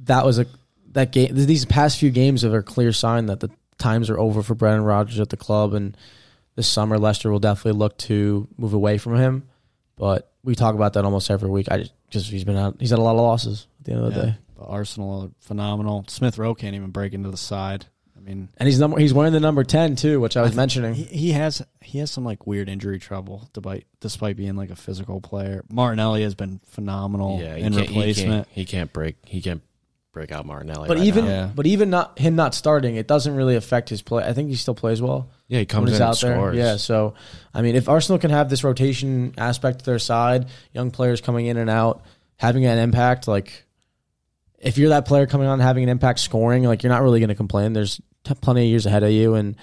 [0.05, 0.47] that was a
[0.93, 1.31] that game.
[1.35, 4.85] These past few games are a clear sign that the times are over for Brendan
[4.85, 5.97] Rodgers at the club, and
[6.57, 9.49] this summer Leicester will definitely look to move away from him.
[9.97, 11.69] But we talk about that almost every week.
[11.70, 12.77] I just, just he's been out.
[12.81, 14.27] He's had a lot of losses at the end of the Yeah.
[14.27, 16.05] day, But Arsenal are phenomenal.
[16.09, 17.87] Smith Rowe can't even break into the side.
[18.16, 20.95] I mean, and he's number he's wearing the number ten too, which I was mentioning.
[20.95, 24.77] he, he has he has some like weird injury trouble despite despite being like a
[24.77, 25.65] physical player.
[25.73, 28.31] Martinelli has been phenomenal Yeah, in can't, he replacement.
[28.31, 29.16] can't, he can't break.
[29.27, 29.62] He can't
[30.12, 30.89] break out Martinelli.
[30.89, 31.30] but right even now.
[31.30, 31.51] Yeah.
[31.55, 34.24] but even not him not starting, it doesn't really affect his play.
[34.24, 35.30] I think he still plays well.
[35.48, 36.39] yeah, he comes when he's in out and there.
[36.39, 36.56] scores.
[36.56, 37.14] Yeah, so
[37.55, 41.47] I mean, if Arsenal can have this rotation aspect to their side, young players coming
[41.47, 42.02] in and out,
[42.36, 43.64] having an impact, like
[44.59, 47.28] if you're that player coming on having an impact scoring, like you're not really going
[47.30, 47.72] to complain.
[47.72, 49.56] There's t- plenty of years ahead of you, and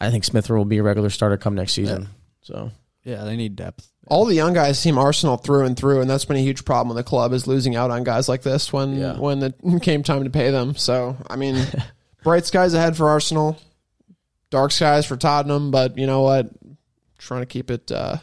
[0.00, 2.08] I think Smith will be a regular starter come next season.
[2.42, 2.70] So
[3.04, 3.88] yeah, they need depth.
[4.10, 6.88] All the young guys seem Arsenal through and through, and that's been a huge problem
[6.94, 9.18] with the club is losing out on guys like this when Yeah.
[9.18, 10.74] when it came time to pay them.
[10.76, 11.62] So I mean,
[12.24, 13.58] bright skies ahead for Arsenal,
[14.50, 16.48] dark skies for Tottenham, but you know what?
[17.18, 18.16] Trying to keep it, uh,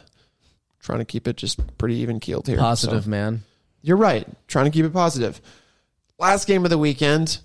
[0.80, 2.58] trying to keep it just pretty even keeled here.
[2.58, 3.42] positive, So, man.
[3.82, 4.26] you're right.
[4.48, 5.40] Trying to keep it positive.
[6.18, 7.38] Last game of the weekend,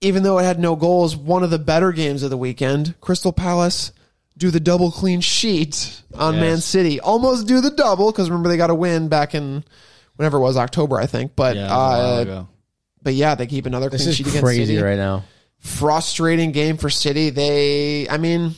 [0.00, 2.94] even though it had no goals, one of the better games of the weekend.
[3.00, 3.90] Crystal Palace
[4.36, 6.40] do the double clean sheet on Yes.
[6.40, 7.00] Man City.
[7.00, 9.64] Almost do the double because remember they got a win back in
[10.16, 11.36] whenever it was October, I think.
[11.36, 12.44] But Yeah, it was a while uh,
[13.02, 14.82] but yeah, they keep another This clean is sheet against crazy City.
[14.82, 15.24] right now.
[15.58, 17.30] Frustrating game for City.
[17.30, 18.54] They, I mean.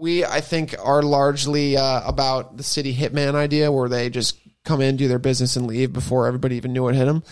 [0.00, 4.80] We, I think, are largely uh, about the City Hitman idea, where they just come
[4.80, 7.24] in, do their business, and leave before everybody even knew it hit them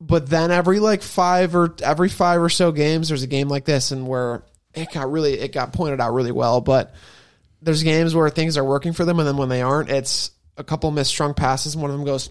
[0.00, 3.64] but then every like five or every five or so games there's a game like
[3.64, 4.42] this and where
[4.74, 6.94] it got really it got pointed out really well but
[7.62, 10.64] there's games where things are working for them and then when they aren't it's a
[10.64, 12.30] couple misstrung passes and one of them goes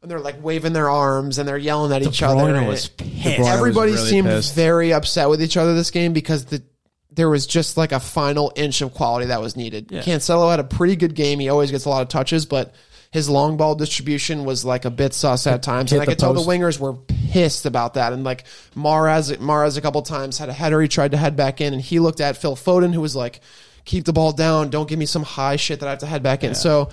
[0.00, 2.88] and they're like waving their arms and they're yelling at each other Bruyne and was
[2.88, 3.10] pissed.
[3.24, 4.54] Bruyne was everybody really seemed pissed.
[4.54, 6.62] very upset with each other this game because the
[7.10, 9.90] there was just like a final inch of quality that was needed.
[9.90, 10.02] Yeah.
[10.02, 11.40] Cancelo had a pretty good game.
[11.40, 12.72] He always gets a lot of touches, but
[13.10, 15.90] his long ball distribution was like a bit sus at times.
[15.90, 18.12] Hit And I could tell the wingers were pissed about that.
[18.12, 18.44] And like
[18.74, 20.80] Mahrez, Mahrez a couple times had a header.
[20.80, 23.40] He tried to head back in and he looked at Phil Foden, who was like,
[23.84, 24.68] keep the ball down.
[24.68, 26.54] Don't give me some high shit that I have to head back in.
[26.54, 26.90] So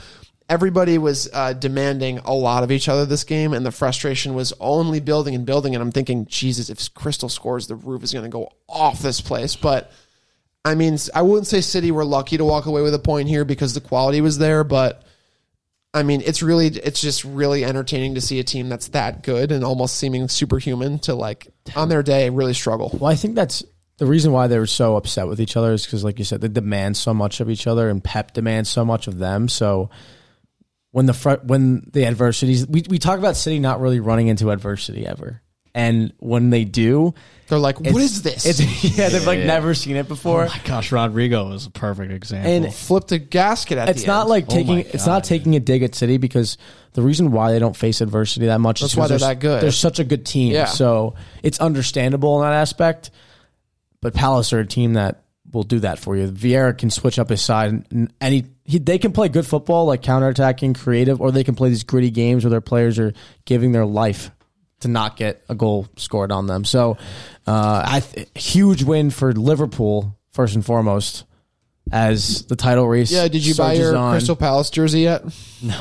[0.49, 4.53] everybody was uh, demanding a lot of each other this game, and the frustration was
[4.59, 5.75] only building and building.
[5.75, 9.21] And I'm thinking, Jesus, if Crystal scores, the roof is going to go off this
[9.21, 9.55] place.
[9.55, 9.91] But
[10.63, 13.45] I mean, I wouldn't say City were lucky to walk away with a point here
[13.45, 15.04] because the quality was there, but
[15.95, 19.53] I mean, it's really, it's just really entertaining to see a team that's that good
[19.53, 22.91] and almost seeming superhuman to like on their day really struggle.
[22.99, 23.63] Well, I think that's
[23.97, 26.41] the reason why they were so upset with each other is because, like you said,
[26.41, 29.47] they demand so much of each other, and Pep demands so much of them.
[29.47, 29.89] So
[30.91, 34.51] when the front, when the adversities, we we talk about City not really running into
[34.51, 35.41] adversity ever,
[35.75, 37.13] and when they do,
[37.47, 38.45] They're like, "What is this?
[38.45, 38.59] It's,
[38.97, 40.45] yeah, they've like never seen it before.
[40.45, 42.49] Oh my gosh, Rodrigo is a perfect example.
[42.49, 44.29] And Flipped a gasket at it's the not end.
[44.29, 45.23] like Oh taking my it's not God.
[45.25, 46.57] taking a dig at City because
[46.93, 49.39] the reason why they don't face adversity that much That's is why 'cause they're that
[49.39, 49.61] good.
[49.61, 50.65] They're such a good team, Yeah.
[50.65, 53.11] so it's understandable in that aspect.
[54.01, 56.27] But Palace are a team that will do that for you.
[56.29, 60.01] Vieira can switch up his side, and any he, they can play good football, like
[60.01, 63.13] counterattacking, creative, or they can play these gritty games where their players are
[63.45, 64.31] giving their life
[64.81, 66.65] to not get a goal scored on them.
[66.65, 66.97] So,
[67.47, 71.25] uh, I th- huge win for Liverpool first and foremost.
[71.91, 74.13] As the title race, yeah, did you buy your on.
[74.13, 75.23] Crystal Palace jersey yet?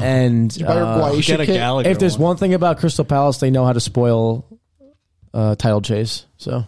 [0.02, 1.86] And Did you buy your uh, Guaita get a kit?
[1.86, 2.28] If there's one.
[2.28, 4.44] one thing about Crystal Palace, they know how to spoil
[5.32, 6.26] uh, title chase.
[6.36, 6.66] So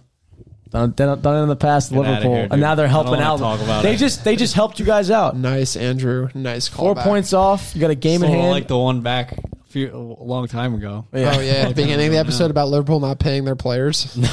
[0.70, 3.38] done, done, done it in the past, Get Liverpool, here, and now they're helping out.
[3.38, 3.98] talk about they it.
[3.98, 5.36] just they just helped you guys out.
[5.36, 6.30] Nice, Andrew.
[6.34, 6.94] Nice call.
[6.94, 7.74] Four points off.
[7.74, 8.50] You got a game in hand.
[8.50, 9.36] like the one back a,
[9.76, 11.06] few, a long time ago.
[11.12, 11.34] Yeah.
[11.36, 14.16] Oh yeah, beginning of the episode about Liverpool not paying their players.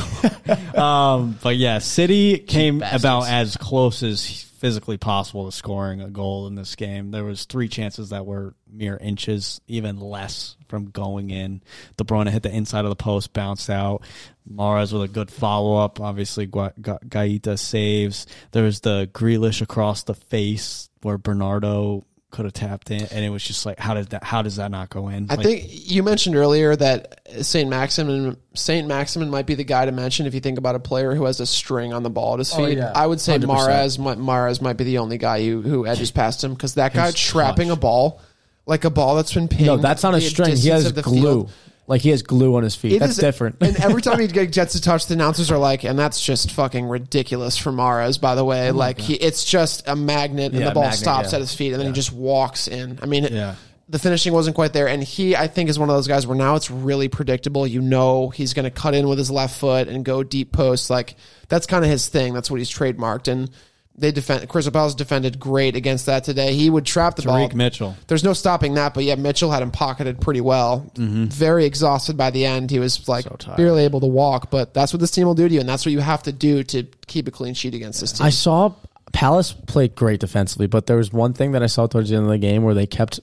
[0.76, 3.04] Um, but yeah, City came bastards.
[3.04, 7.12] about as close as physically possible to scoring a goal in this game.
[7.12, 11.62] There was three chances that were mere inches, even less from going in.
[11.96, 14.04] De Bruyne hit the inside of the post, bounced out.
[14.52, 16.02] Mahrez with a good follow up.
[16.02, 18.26] Obviously, Gua- Ga- Guaita saves.
[18.52, 22.04] There was the Grealish across the face where Bernardo
[22.34, 24.26] could have tapped in, and it was just like, how did that?
[24.26, 25.28] How does that not go in?
[25.30, 29.86] I Like, think you mentioned earlier that Saint Maximin Saint Maximin might be the guy
[29.86, 32.34] to mention if you think about a player who has a string on the ball
[32.34, 32.78] at his Oh, feet.
[32.80, 32.92] yeah.
[32.94, 33.46] I would say 100%.
[33.46, 36.94] Mahrez might, Mahrez might be the only guy who, who edges past him because that
[36.94, 37.78] guy His trapping touch.
[37.78, 38.20] a ball
[38.66, 39.66] like a ball that's been pinged.
[39.68, 40.56] No, that's not a string.
[40.56, 41.22] He has glue.
[41.22, 41.52] field.
[41.86, 42.94] Like he has glue on his feet.
[42.94, 43.58] It That's is- different.
[43.62, 46.86] and every time he gets a touch, the announcers are like, and that's just fucking
[46.86, 48.70] ridiculous for Mahrez, by the way.
[48.70, 51.36] Oh like, he, it's just a magnet, and Yeah, the ball magnet, stops yeah.
[51.38, 53.00] at his feet, and then he just walks in.
[53.02, 53.56] I mean, Yeah.
[53.90, 54.88] the finishing wasn't quite there.
[54.88, 57.68] And he, I think, is one of those guys where now it's really predictable.
[57.68, 60.90] You know, he's going to cut in with his left foot and go deep post.
[60.90, 61.16] Like,
[61.50, 62.34] that's kind of his thing.
[62.34, 63.28] That's what he's trademarked.
[63.28, 63.50] And
[63.96, 66.56] they defend, Crystal Palace defended great against that today.
[66.56, 67.48] He would trap the ball.
[67.54, 67.96] Mitchell.
[68.08, 70.92] There's no stopping that, but yeah, Mitchell had him pocketed pretty well.
[70.96, 71.26] Mm-hmm.
[71.26, 72.72] Very exhausted by the end.
[72.72, 75.48] He was like So barely able to walk, but that's what this team will do
[75.48, 78.02] to you, and that's what you have to do to keep a clean sheet against
[78.02, 78.26] this team.
[78.26, 78.74] I saw
[79.12, 82.26] Palace played great defensively, but there was one thing that I saw towards the end
[82.26, 83.20] of the game where they kept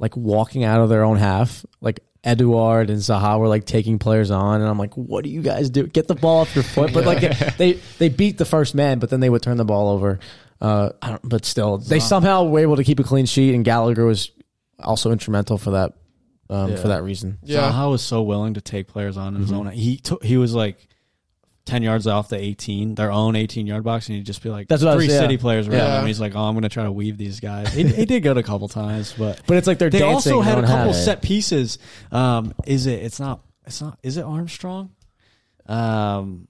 [0.00, 1.64] like walking out of their own half.
[1.80, 5.40] Like Edouard and Zaha were like taking players on, and I'm like, "What do you
[5.42, 5.86] guys do?
[5.86, 7.20] Get the ball off your foot!" But like
[7.56, 10.18] they they beat the first man, but then they would turn the ball over.
[10.60, 13.64] Uh, I don't, but still, they somehow were able to keep a clean sheet, and
[13.64, 14.30] Gallagher was
[14.78, 15.92] also instrumental for that
[16.50, 16.76] um, Yeah.
[16.76, 17.38] for that reason.
[17.42, 19.68] yeah, Zaha was so willing to take players on in his Mm-hmm.
[19.68, 19.72] own.
[19.72, 20.22] He took.
[20.22, 20.76] He was like
[21.70, 24.68] ten yards off the eighteen, their own eighteen yard box, and he'd just be like,
[24.68, 25.20] That's what I was- three yeah.
[25.20, 26.00] city players around Yeah.
[26.00, 26.06] him.
[26.06, 27.72] He's like, oh, I'm going to try to weave these guys.
[27.72, 30.32] He, he did good a couple times, but But it's like they're they dancing.
[30.32, 31.04] also had a don't have couple it.
[31.04, 31.78] set pieces.
[32.12, 33.02] Um, is it?
[33.02, 33.40] It's not.
[33.66, 33.98] It's not.
[34.02, 34.90] Is it Armstrong?
[35.66, 36.48] Um,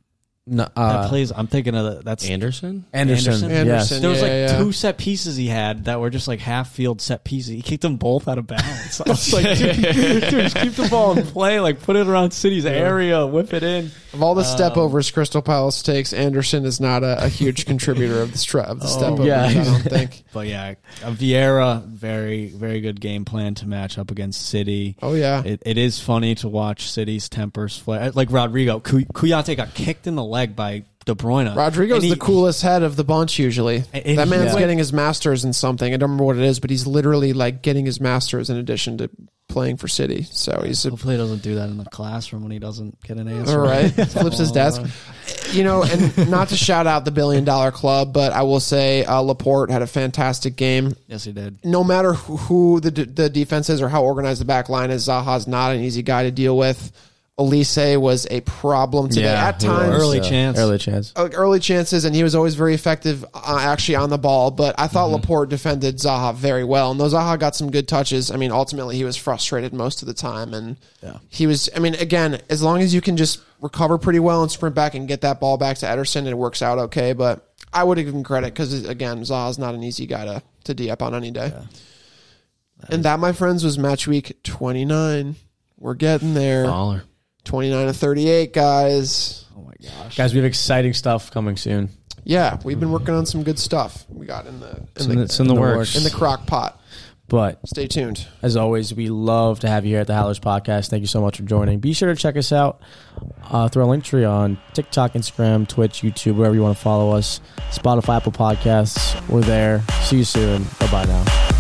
[0.53, 1.31] No, that uh, plays.
[1.35, 2.85] I'm thinking of the, that's Andersen?
[2.93, 3.33] Andersen.
[3.35, 3.51] Andersen?
[3.51, 3.93] Yes.
[3.93, 4.01] Andersen.
[4.03, 4.59] There was Yeah, like yeah.
[4.59, 7.55] two set pieces he had that were just like half field set pieces.
[7.55, 9.01] He kicked them both out of bounds.
[9.01, 11.61] I was like, dude, dude, just keep the ball in play.
[11.61, 13.91] Like put it around City's area, whip it in.
[14.13, 17.65] of all the step Um, overs Crystal Palace takes, Andersen is not a, a huge
[17.67, 19.27] contributor of the stra- of the step overs.
[19.27, 19.45] yeah.
[19.45, 20.25] I don't think.
[20.33, 24.97] But yeah, Vieira, very very good game plan to match up against City.
[25.03, 28.11] Oh yeah, It, it is funny to watch City's tempers flare.
[28.13, 31.55] Like Rodrigo, Ku- Kouyate got kicked in the leg by De Bruyne.
[31.57, 33.85] Rodrigo's he- the coolest head of the bunch usually.
[33.93, 35.93] And that man's went- getting his masters in something.
[35.93, 38.99] I don't remember what it is, but he's literally like getting his masters in addition
[38.99, 39.11] to
[39.49, 40.23] playing for City.
[40.31, 43.17] So he's a Hopefully, he doesn't do that in the classroom when he doesn't get
[43.17, 43.61] an answer.
[43.61, 44.81] All right, flips his desk.
[45.53, 49.05] You know, and not to shout out the billion dollar club, but I will say
[49.05, 50.95] uh, Laporte had a fantastic game.
[51.09, 51.65] Yes, he did.
[51.65, 55.09] No matter who, who the the defense is or how organized the back line is,
[55.09, 56.93] Zaha's not an easy guy to deal with.
[57.41, 59.95] Elise was a problem today at he was, times.
[59.97, 60.59] Early chance.
[60.59, 61.13] Early chance.
[61.17, 64.51] uh, early chances, and he was always very effective uh, actually on the ball.
[64.51, 68.31] But I thought Laporte defended Zaha very well, and though Zaha got some good touches,
[68.31, 71.17] I mean, ultimately he was frustrated most of the time, and Yeah.
[71.31, 71.71] he was.
[71.75, 74.95] I mean, again, as long as you can just recover pretty well and sprint back
[74.95, 77.15] and get that ball back to Ederson, it works out okay.
[77.15, 80.75] But I would give him credit because again, Zaha's not an easy guy to to
[80.75, 81.53] d up on any day.
[82.89, 85.37] And that, my friends, was match week twenty nine.
[85.79, 86.67] We're getting there.
[86.67, 87.03] Baller.
[87.45, 89.45] Twenty nine to thirty eight, guys.
[89.57, 90.17] Oh my gosh.
[90.17, 91.89] Guys, we have exciting stuff coming soon.
[92.25, 94.05] Yeah, we've been working on some good stuff.
[94.11, 95.77] We got in the in, It's the, in the, it's in the the works.
[95.77, 95.97] works.
[95.97, 96.77] in the crock pot.
[97.29, 98.27] But Stay tuned.
[98.43, 100.91] as always, we love to have you here at the Howlers Podcast.
[100.91, 101.79] Thank you so much for joining.
[101.79, 102.83] Be sure to check us out
[103.45, 107.13] uh, through our link tree on TikTok, Instagram, Twitch, YouTube, wherever you want to follow
[107.13, 107.41] us.
[107.71, 109.27] Spotify, Apple Podcasts.
[109.29, 109.81] We're there.
[110.03, 110.65] See you soon.
[110.81, 111.60] Bye bye now.